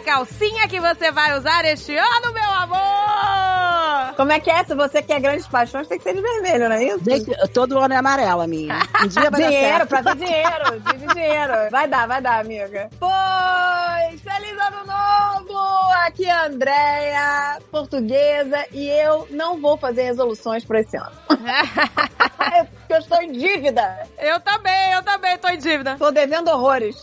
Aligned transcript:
a 0.00 0.02
calcinha 0.02 0.66
que 0.66 0.80
você 0.80 1.12
vai 1.12 1.38
usar 1.38 1.64
este 1.66 1.96
ano, 1.96 2.32
meu 2.32 2.50
amor? 2.50 4.14
Como 4.16 4.32
é 4.32 4.40
que 4.40 4.50
é? 4.50 4.64
Se 4.64 4.74
você 4.74 5.02
quer 5.02 5.20
grandes 5.20 5.46
paixões, 5.46 5.86
tem 5.88 5.98
que 5.98 6.04
ser 6.04 6.14
de 6.14 6.22
vermelho, 6.22 6.68
não 6.68 6.76
é 6.76 6.84
isso? 6.84 7.04
Gente, 7.04 7.30
todo 7.52 7.78
ano 7.78 7.94
é 7.94 7.96
amarela, 7.98 8.46
minha. 8.46 8.78
Um 9.02 9.08
dia 9.08 9.30
vai 9.30 9.42
dinheiro, 9.42 9.86
dar 9.86 9.88
certo. 9.88 9.88
pra 9.88 10.02
ter 10.02 10.16
dinheiro. 10.16 10.80
Divide 10.80 11.14
dinheiro. 11.14 11.52
Vai 11.70 11.86
dar, 11.86 12.08
vai 12.08 12.20
dar, 12.20 12.40
amiga. 12.40 12.88
Pois, 12.98 14.20
feliz 14.22 14.58
ano 14.58 14.86
novo! 14.86 15.58
Aqui 16.06 16.24
é 16.24 16.32
a 16.32 16.46
Andréia, 16.46 17.58
portuguesa, 17.70 18.64
e 18.72 18.88
eu 18.88 19.28
não 19.30 19.60
vou 19.60 19.76
fazer 19.76 20.02
resoluções 20.04 20.64
pra 20.64 20.80
esse 20.80 20.96
ano. 20.96 21.12
É 22.90 22.94
Porque 22.94 22.94
eu 22.94 22.98
estou 22.98 23.22
em 23.22 23.32
dívida. 23.32 24.08
eu 24.18 24.40
também, 24.40 24.92
eu 24.92 25.02
também 25.04 25.38
tô 25.38 25.48
em 25.48 25.58
dívida. 25.58 25.96
Tô 25.96 26.10
devendo 26.10 26.48
horrores. 26.48 27.00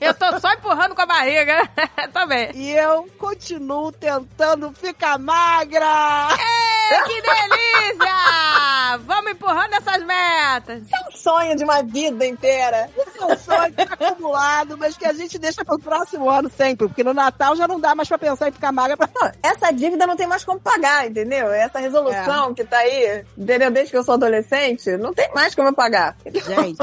Eu 0.00 0.12
tô 0.14 0.40
só 0.40 0.52
empurrando 0.52 0.94
com 0.94 1.02
a 1.02 1.06
barriga. 1.06 1.68
também. 2.12 2.50
E 2.54 2.72
eu 2.72 3.08
continuo 3.16 3.92
tentando 3.92 4.72
ficar 4.72 5.18
magra. 5.18 5.86
Ei, 6.90 7.02
que 7.04 7.22
delícia! 7.22 8.98
Vamos 9.06 9.30
empurrando 9.30 9.74
essas 9.74 10.04
metas. 10.04 10.82
É 10.92 11.08
um 11.08 11.16
sonho 11.16 11.56
de 11.56 11.64
uma 11.64 11.82
vida 11.82 12.26
inteira. 12.26 12.90
Esse 12.96 13.22
é 13.22 13.24
um 13.24 13.36
sonho 13.36 13.74
acumulado, 14.00 14.76
mas 14.76 14.96
que 14.96 15.06
a 15.06 15.12
gente 15.12 15.38
deixa 15.38 15.64
pro 15.64 15.78
próximo 15.78 16.28
ano 16.28 16.50
sempre. 16.50 16.88
Porque 16.88 17.04
no 17.04 17.14
Natal 17.14 17.54
já 17.54 17.68
não 17.68 17.78
dá 17.78 17.94
mais 17.94 18.08
pra 18.08 18.18
pensar 18.18 18.48
em 18.48 18.52
ficar 18.52 18.72
magra. 18.72 18.96
Pra... 18.96 19.08
Essa 19.42 19.70
dívida 19.70 20.06
não 20.06 20.16
tem 20.16 20.26
mais 20.26 20.44
como 20.44 20.60
pagar, 20.60 21.06
entendeu? 21.06 21.50
Essa 21.52 21.78
resolução 21.78 22.52
que 22.52 22.64
tá 22.64 22.78
aí, 22.78 23.24
entendeu? 23.38 23.70
Desde 23.70 23.92
que 23.92 23.96
eu 23.96 24.04
sou 24.04 24.14
adolescente, 24.14 24.71
não 24.98 25.12
tem 25.14 25.30
mais 25.34 25.54
como 25.54 25.68
eu 25.68 25.72
pagar. 25.74 26.16
Gente, 26.26 26.78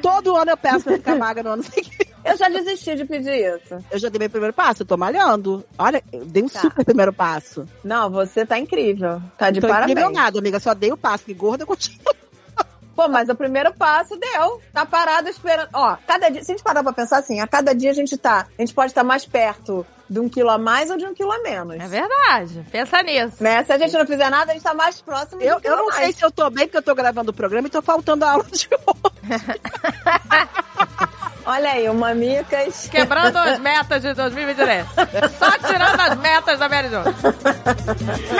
todo 0.00 0.36
ano 0.36 0.50
eu 0.52 0.56
peço 0.56 0.84
pra 0.84 0.94
ficar 0.94 1.16
magra 1.16 1.42
no 1.42 1.50
ano 1.50 1.62
seguinte. 1.62 2.12
Eu 2.24 2.36
já 2.38 2.48
desisti 2.48 2.94
de 2.94 3.04
pedir 3.04 3.34
isso. 3.34 3.76
Eu 3.90 3.98
já 3.98 4.08
dei 4.08 4.18
meu 4.18 4.30
primeiro 4.30 4.54
passo, 4.54 4.82
eu 4.82 4.86
tô 4.86 4.96
malhando. 4.96 5.62
Olha, 5.78 6.02
eu 6.12 6.24
dei 6.24 6.42
um 6.42 6.48
Tá. 6.48 6.60
super 6.60 6.84
primeiro 6.84 7.12
passo. 7.12 7.66
Não, 7.84 8.10
você 8.10 8.46
tá 8.46 8.58
incrível. 8.58 9.20
Tá 9.36 9.50
de 9.50 9.60
tô 9.60 9.68
parabéns. 9.68 9.90
incrível 9.92 10.10
nada, 10.10 10.38
amiga. 10.38 10.58
Só 10.58 10.72
dei 10.72 10.90
o 10.90 10.96
passo, 10.96 11.24
que 11.24 11.34
gorda 11.34 11.66
continua. 11.66 12.14
Pô, 12.96 13.08
mas 13.08 13.28
o 13.28 13.34
primeiro 13.34 13.74
passo 13.74 14.16
deu. 14.16 14.60
Tá 14.72 14.86
parado 14.86 15.28
esperando. 15.28 15.68
Ó, 15.74 15.96
cada 16.06 16.28
dia, 16.30 16.42
se 16.44 16.52
a 16.52 16.54
gente 16.54 16.64
parar 16.64 16.82
pra 16.82 16.92
pensar 16.92 17.18
assim, 17.18 17.40
a 17.40 17.46
cada 17.46 17.74
dia 17.74 17.90
a 17.90 17.94
gente 17.94 18.16
tá. 18.16 18.46
A 18.56 18.62
gente 18.62 18.72
pode 18.72 18.92
estar 18.92 19.02
mais 19.04 19.26
perto 19.26 19.84
de 20.08 20.20
um 20.20 20.28
quilo 20.28 20.50
a 20.50 20.58
mais 20.58 20.90
ou 20.90 20.96
de 20.96 21.04
um 21.06 21.14
quilo 21.14 21.32
a 21.32 21.38
menos. 21.38 21.76
É 21.76 21.88
verdade. 21.88 22.64
Pensa 22.70 23.02
nisso. 23.02 23.42
Né? 23.42 23.64
Se 23.64 23.72
a 23.72 23.78
gente 23.78 23.92
não 23.96 24.06
fizer 24.06 24.30
nada, 24.30 24.52
a 24.52 24.54
gente 24.54 24.62
tá 24.62 24.74
mais 24.74 25.00
próximo 25.00 25.40
de 25.40 25.46
Eu, 25.46 25.56
um 25.56 25.60
quilo 25.60 25.74
eu 25.74 25.78
não 25.78 25.88
a 25.88 25.92
sei 25.92 26.02
mais. 26.04 26.16
se 26.16 26.24
eu 26.24 26.30
tô 26.30 26.50
bem, 26.50 26.66
porque 26.66 26.78
eu 26.78 26.82
tô 26.82 26.94
gravando 26.94 27.30
o 27.30 27.34
programa 27.34 27.68
e 27.68 27.70
tô 27.70 27.82
faltando 27.82 28.24
a 28.24 28.32
aula 28.32 28.44
de 28.44 28.68
hoje. 28.68 29.60
Olha 31.46 31.72
aí, 31.72 31.88
o 31.90 31.94
Mamicas. 31.94 32.88
Quebrando 32.88 33.36
as 33.36 33.58
metas 33.58 34.00
de 34.00 34.14
2023. 34.14 34.86
Só 35.38 35.50
tirando 35.58 36.00
as 36.00 36.18
metas 36.18 36.58
da 36.58 36.68
Mary 36.70 36.88
Jo. 36.88 37.02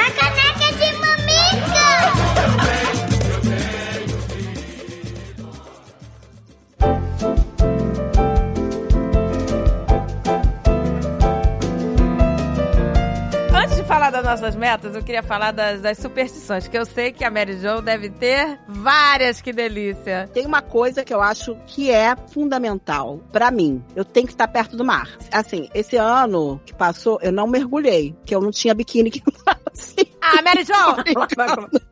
eu 14.93 15.03
queria 15.03 15.23
falar 15.23 15.53
das, 15.53 15.81
das 15.81 15.99
superstições, 15.99 16.69
que 16.69 16.77
eu 16.77 16.85
sei 16.85 17.13
que 17.13 17.25
a 17.25 17.31
Mary 17.31 17.59
Jo 17.59 17.81
deve 17.81 18.11
ter 18.11 18.59
várias, 18.69 19.41
que 19.41 19.53
delícia. 19.53 20.29
Tem 20.33 20.45
uma 20.47 20.61
coisa 20.61 21.05
que 21.05 21.15
eu 21.15 21.23
acho 21.23 21.57
que 21.67 21.91
é 21.91 22.17
fundamental 22.33 23.21
pra 23.33 23.51
mim. 23.51 23.83
Eu 23.95 24.05
tenho 24.05 24.27
que 24.27 24.33
estar 24.33 24.49
perto 24.49 24.77
do 24.77 24.85
mar. 24.85 25.09
Assim, 25.33 25.69
esse 25.75 25.97
ano 25.97 26.61
que 26.67 26.75
passou, 26.75 27.19
eu 27.23 27.33
não 27.33 27.47
mergulhei, 27.47 28.15
que 28.25 28.35
eu 28.35 28.41
não 28.41 28.51
tinha 28.51 28.75
biquíni 28.75 29.11
que 29.11 29.23
assim. 29.73 30.07
Ah, 30.21 30.43
Mary 30.43 30.65
Jo! 30.65 30.73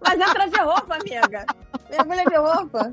Mas 0.03 0.21
entra 0.21 0.49
de 0.49 0.61
roupa, 0.61 0.97
amiga. 0.97 1.47
Mergulha 1.91 2.25
de 2.25 2.37
roupa. 2.37 2.93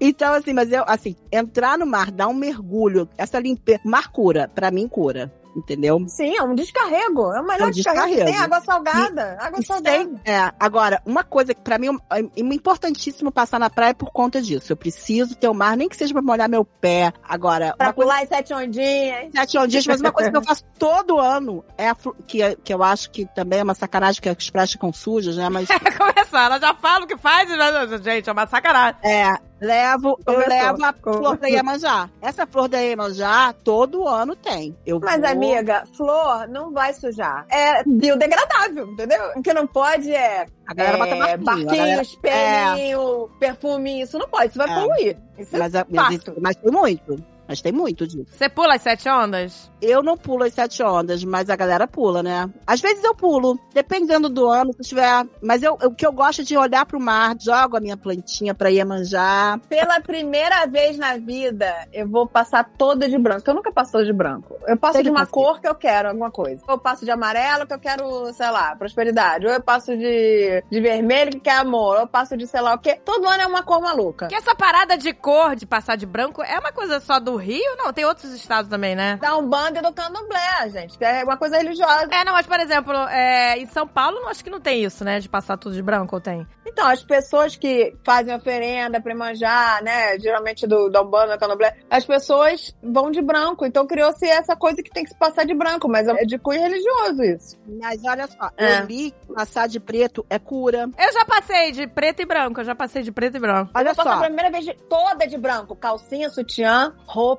Então, 0.00 0.32
assim, 0.34 0.52
mas 0.52 0.70
eu, 0.72 0.84
assim, 0.86 1.16
entrar 1.32 1.76
no 1.76 1.86
mar, 1.86 2.10
dar 2.10 2.28
um 2.28 2.34
mergulho, 2.34 3.08
essa 3.18 3.38
limpeza, 3.38 3.80
mar 3.84 4.08
cura, 4.08 4.48
pra 4.54 4.70
mim 4.70 4.86
cura, 4.88 5.32
entendeu? 5.56 6.04
Sim, 6.08 6.36
é 6.36 6.42
um 6.42 6.54
descarrego. 6.54 7.32
É 7.32 7.40
o 7.40 7.44
melhor 7.46 7.66
É 7.66 7.68
um 7.68 7.70
descarrego. 7.70 8.24
Tem 8.24 8.36
água 8.38 8.60
salgada. 8.60 9.36
água 9.40 9.60
E 9.60 9.64
salgada. 9.64 9.96
sem- 9.96 10.20
é, 10.24 10.52
agora, 10.58 11.02
uma 11.04 11.22
coisa 11.24 11.54
que 11.54 11.60
pra 11.60 11.78
mim 11.78 11.88
é 12.10 12.20
é 12.20 12.40
importantíssimo 12.54 13.30
passar 13.32 13.58
na 13.58 13.70
praia 13.70 13.94
por 13.94 14.10
conta 14.12 14.40
disso. 14.42 14.72
Eu 14.72 14.76
preciso 14.76 15.34
ter 15.36 15.48
o 15.48 15.54
mar, 15.54 15.76
nem 15.76 15.88
que 15.88 15.96
seja 15.96 16.12
pra 16.12 16.22
molhar 16.22 16.48
meu 16.48 16.64
pé. 16.64 17.12
Agora, 17.22 17.74
Pra 17.76 17.88
uma 17.88 17.92
coisa 17.92 18.10
pular 18.12 18.22
as 18.22 18.28
sete 18.28 18.52
ondinhas. 18.54 19.30
sete 19.34 19.58
ondinhas, 19.58 19.86
mas 19.86 20.00
uma 20.00 20.12
coisa 20.12 20.30
que 20.30 20.36
eu 20.36 20.42
faço 20.42 20.64
todo 20.78 21.18
ano 21.18 21.64
é 21.78 21.88
a 21.88 21.96
que, 22.26 22.42
é- 22.42 22.54
que 22.56 22.72
eu 22.72 22.82
acho 22.82 23.10
que 23.10 23.26
também 23.34 23.60
é 23.60 23.62
uma 23.62 23.74
sacanagem 23.74 24.20
que 24.20 24.28
as 24.28 24.50
praias 24.50 24.72
ficam 24.72 24.92
sujas, 24.92 25.36
né? 25.36 25.48
Mas 25.48 25.68
Começar, 25.98 26.44
ela 26.46 26.58
já 26.60 26.74
fala 26.74 27.04
o 27.04 27.08
que 27.08 27.16
faz, 27.16 27.48
mas, 27.50 28.02
gente, 28.02 28.28
é 28.28 28.32
uma 28.32 28.46
sacanagem. 28.46 28.96
é, 29.02 29.34
levo, 29.60 30.18
eu 30.26 30.38
levo 30.38 30.84
a 30.84 30.92
Começou. 30.92 31.22
flor 31.22 31.36
da 31.38 31.48
Iemanjá. 31.48 32.08
Essa 32.22 32.46
flor 32.46 32.68
da 32.68 32.78
Iemanjá, 32.78 33.52
todo 33.64 34.06
ano 34.08 34.34
tem. 34.36 34.76
Eu 34.86 34.98
Mas, 35.00 35.20
vou- 35.20 35.28
amiga, 35.30 35.84
flor 35.96 36.48
não 36.48 36.72
vai 36.72 36.92
sujar. 36.94 37.44
É 37.50 37.82
biodegradável, 37.84 38.86
entendeu? 38.92 39.20
O 39.36 39.42
que 39.42 39.52
não 39.52 39.66
pode 39.66 40.12
é, 40.14 40.46
a 40.66 40.74
galera 40.74 40.98
bota 40.98 41.10
é 41.14 41.18
barquinho. 41.18 41.32
a 41.32 41.36
barquinho, 41.44 41.66
galera- 41.76 42.02
espelhinho, 42.02 43.30
perfume. 43.38 44.02
Isso 44.02 44.18
não 44.18 44.28
pode, 44.28 44.48
isso 44.48 44.58
vai 44.58 44.70
É. 44.70 44.74
poluir. 44.80 45.16
Isso 45.38 45.56
mas, 45.58 45.74
é 45.74 45.84
mas, 45.90 46.14
isso- 46.16 46.34
mas 46.40 46.56
tem 46.56 46.70
muito. 46.72 47.24
Mas 47.50 47.60
tem 47.60 47.72
muito 47.72 48.06
disso. 48.06 48.26
Você 48.30 48.48
pula 48.48 48.76
as 48.76 48.82
sete 48.82 49.08
ondas? 49.08 49.68
Eu 49.82 50.04
não 50.04 50.16
pulo 50.16 50.44
as 50.44 50.54
sete 50.54 50.84
ondas, 50.84 51.24
mas 51.24 51.50
a 51.50 51.56
galera 51.56 51.84
pula, 51.88 52.22
né? 52.22 52.48
Às 52.64 52.80
vezes 52.80 53.02
eu 53.02 53.12
pulo, 53.12 53.58
dependendo 53.74 54.28
do 54.28 54.48
ano, 54.48 54.72
se 54.72 54.90
tiver. 54.90 55.26
Mas 55.42 55.60
eu, 55.64 55.72
o 55.72 55.90
que 55.92 56.06
eu 56.06 56.12
gosto 56.12 56.42
é 56.42 56.44
de 56.44 56.56
olhar 56.56 56.86
pro 56.86 57.00
mar, 57.00 57.34
jogo 57.40 57.76
a 57.76 57.80
minha 57.80 57.96
plantinha 57.96 58.54
pra 58.54 58.68
Iemanjá. 58.68 59.58
Pela 59.68 60.00
primeira 60.00 60.64
vez 60.66 60.96
na 60.96 61.16
vida, 61.16 61.88
eu 61.92 62.08
vou 62.08 62.24
passar 62.24 62.62
toda 62.78 63.08
de 63.08 63.18
branco. 63.18 63.42
Eu 63.44 63.54
nunca 63.54 63.72
passo 63.72 64.04
de 64.04 64.12
branco. 64.12 64.56
Eu 64.68 64.76
passo 64.76 64.92
Sempre 64.92 65.04
de 65.06 65.10
uma 65.10 65.26
passei. 65.26 65.32
cor 65.32 65.60
que 65.60 65.66
eu 65.66 65.74
quero, 65.74 66.08
alguma 66.10 66.30
coisa. 66.30 66.62
Ou 66.68 66.74
eu 66.74 66.78
passo 66.78 67.04
de 67.04 67.10
amarelo 67.10 67.66
que 67.66 67.74
eu 67.74 67.80
quero, 67.80 68.32
sei 68.32 68.50
lá, 68.50 68.76
prosperidade. 68.76 69.44
Ou 69.44 69.52
eu 69.52 69.60
passo 69.60 69.96
de, 69.96 70.62
de 70.70 70.80
vermelho 70.80 71.32
que 71.32 71.40
quer 71.40 71.58
amor. 71.58 71.96
Ou 71.96 72.02
eu 72.02 72.06
passo 72.06 72.36
de 72.36 72.46
sei 72.46 72.60
lá 72.60 72.74
o 72.74 72.78
quê. 72.78 73.00
Todo 73.04 73.26
ano 73.26 73.42
é 73.42 73.46
uma 73.46 73.64
cor 73.64 73.80
maluca. 73.80 74.28
Que 74.28 74.36
essa 74.36 74.54
parada 74.54 74.96
de 74.96 75.12
cor, 75.12 75.56
de 75.56 75.66
passar 75.66 75.96
de 75.96 76.06
branco, 76.06 76.44
é 76.44 76.56
uma 76.56 76.70
coisa 76.70 77.00
só 77.00 77.18
do 77.18 77.39
Rio? 77.40 77.76
Não, 77.76 77.92
tem 77.92 78.04
outros 78.04 78.32
estados 78.32 78.70
também, 78.70 78.94
né? 78.94 79.16
Da 79.20 79.36
Umbanda 79.36 79.78
e 79.78 79.82
do 79.82 79.92
Candomblé, 79.92 80.68
gente. 80.70 80.96
Que 80.98 81.04
é 81.04 81.24
uma 81.24 81.36
coisa 81.36 81.56
religiosa. 81.56 82.08
É, 82.12 82.24
não, 82.24 82.32
mas 82.32 82.46
por 82.46 82.60
exemplo, 82.60 82.94
é, 83.08 83.58
em 83.58 83.66
São 83.66 83.86
Paulo, 83.86 84.20
não 84.20 84.28
acho 84.28 84.44
que 84.44 84.50
não 84.50 84.60
tem 84.60 84.84
isso, 84.84 85.04
né? 85.04 85.18
De 85.18 85.28
passar 85.28 85.56
tudo 85.56 85.74
de 85.74 85.82
branco, 85.82 86.14
ou 86.14 86.20
tem? 86.20 86.46
Então, 86.66 86.86
as 86.86 87.02
pessoas 87.02 87.56
que 87.56 87.96
fazem 88.04 88.34
oferenda 88.34 89.00
pra 89.00 89.14
manjar, 89.14 89.82
né? 89.82 90.18
Geralmente 90.20 90.66
do, 90.66 90.88
da 90.88 91.02
Umbanda, 91.02 91.36
do 91.36 91.40
Candomblé, 91.40 91.76
as 91.90 92.04
pessoas 92.04 92.74
vão 92.82 93.10
de 93.10 93.20
branco. 93.20 93.66
Então 93.66 93.86
criou-se 93.86 94.24
essa 94.28 94.54
coisa 94.54 94.82
que 94.82 94.90
tem 94.90 95.02
que 95.04 95.10
se 95.10 95.18
passar 95.18 95.44
de 95.44 95.54
branco, 95.54 95.88
mas 95.88 96.06
é 96.06 96.24
de 96.24 96.38
cunho 96.38 96.60
religioso 96.60 97.22
isso. 97.24 97.58
Mas 97.80 98.00
olha 98.04 98.26
só, 98.28 98.50
É. 98.56 98.80
eu 98.80 98.84
li 98.86 99.10
que 99.10 99.32
passar 99.34 99.66
de 99.68 99.80
preto 99.80 100.24
é 100.30 100.38
cura. 100.38 100.88
Eu 100.98 101.12
já 101.12 101.24
passei 101.24 101.72
de 101.72 101.86
preto 101.86 102.22
e 102.22 102.26
branco, 102.26 102.60
eu 102.60 102.64
já 102.64 102.74
passei 102.74 103.02
de 103.02 103.10
preto 103.10 103.36
e 103.36 103.40
branco. 103.40 103.70
Olha 103.74 103.90
Eu 103.90 103.94
passei 103.96 104.12
a 104.12 104.14
só, 104.16 104.20
primeira 104.22 104.50
vez 104.50 104.64
de- 104.64 104.74
toda 104.88 105.26
de 105.26 105.36
branco. 105.38 105.74
Calcinha, 105.74 106.28
sutiã, 106.30 106.92
roupa. 107.06 107.29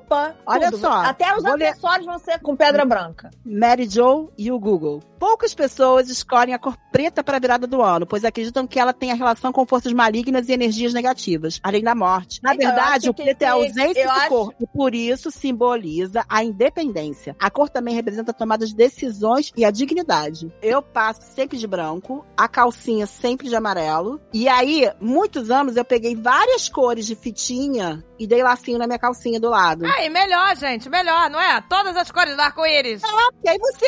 Olha 0.46 0.70
tudo. 0.70 0.80
só, 0.80 0.92
Até 0.92 1.36
os 1.36 1.42
ler- 1.42 1.68
acessórios 1.68 2.06
vão 2.06 2.18
ser 2.18 2.38
com 2.40 2.56
pedra 2.56 2.84
branca. 2.84 3.30
Mary 3.44 3.88
Jo 3.88 4.30
e 4.38 4.50
o 4.50 4.58
Google. 4.58 5.00
Poucas 5.18 5.54
pessoas 5.54 6.08
escolhem 6.08 6.52
a 6.54 6.58
cor 6.58 6.76
preta 6.90 7.22
para 7.22 7.36
a 7.36 7.40
virada 7.40 7.66
do 7.66 7.80
ano, 7.80 8.04
pois 8.06 8.24
acreditam 8.24 8.66
que 8.66 8.78
ela 8.80 8.92
tem 8.92 9.12
a 9.12 9.14
relação 9.14 9.52
com 9.52 9.64
forças 9.64 9.92
malignas 9.92 10.48
e 10.48 10.52
energias 10.52 10.92
negativas, 10.92 11.60
além 11.62 11.82
da 11.82 11.94
morte. 11.94 12.40
Na 12.42 12.54
Então, 12.54 12.66
verdade, 12.66 13.08
o 13.08 13.14
preto 13.14 13.42
é 13.42 13.46
a 13.46 13.52
ausência 13.52 14.10
acho- 14.10 14.28
corpo, 14.28 14.54
e 14.60 14.66
por 14.66 14.94
isso 14.94 15.30
simboliza 15.30 16.24
a 16.28 16.42
independência. 16.42 17.36
A 17.38 17.50
cor 17.50 17.68
também 17.70 17.94
representa 17.94 18.32
a 18.32 18.34
tomada 18.34 18.66
de 18.66 18.74
decisões 18.74 19.52
e 19.56 19.64
a 19.64 19.70
dignidade. 19.70 20.52
Eu 20.60 20.82
passo 20.82 21.22
sempre 21.34 21.56
de 21.56 21.66
branco, 21.68 22.26
a 22.36 22.48
calcinha 22.48 23.06
sempre 23.06 23.48
de 23.48 23.54
amarelo, 23.54 24.20
e 24.34 24.48
aí, 24.48 24.90
muitos 25.00 25.50
anos, 25.52 25.76
eu 25.76 25.84
peguei 25.84 26.16
várias 26.16 26.68
cores 26.68 27.06
de 27.06 27.14
fitinha 27.14 28.04
e 28.22 28.26
dei 28.26 28.40
lacinho 28.40 28.78
na 28.78 28.86
minha 28.86 29.00
calcinha 29.00 29.40
do 29.40 29.50
lado. 29.50 29.84
Aí, 29.84 30.08
melhor, 30.08 30.56
gente, 30.56 30.88
melhor, 30.88 31.28
não 31.28 31.40
é? 31.40 31.60
Todas 31.62 31.96
as 31.96 32.08
cores 32.08 32.36
do 32.36 32.40
arco-íris. 32.40 33.02
E 33.42 33.48
aí 33.48 33.58
você, 33.58 33.86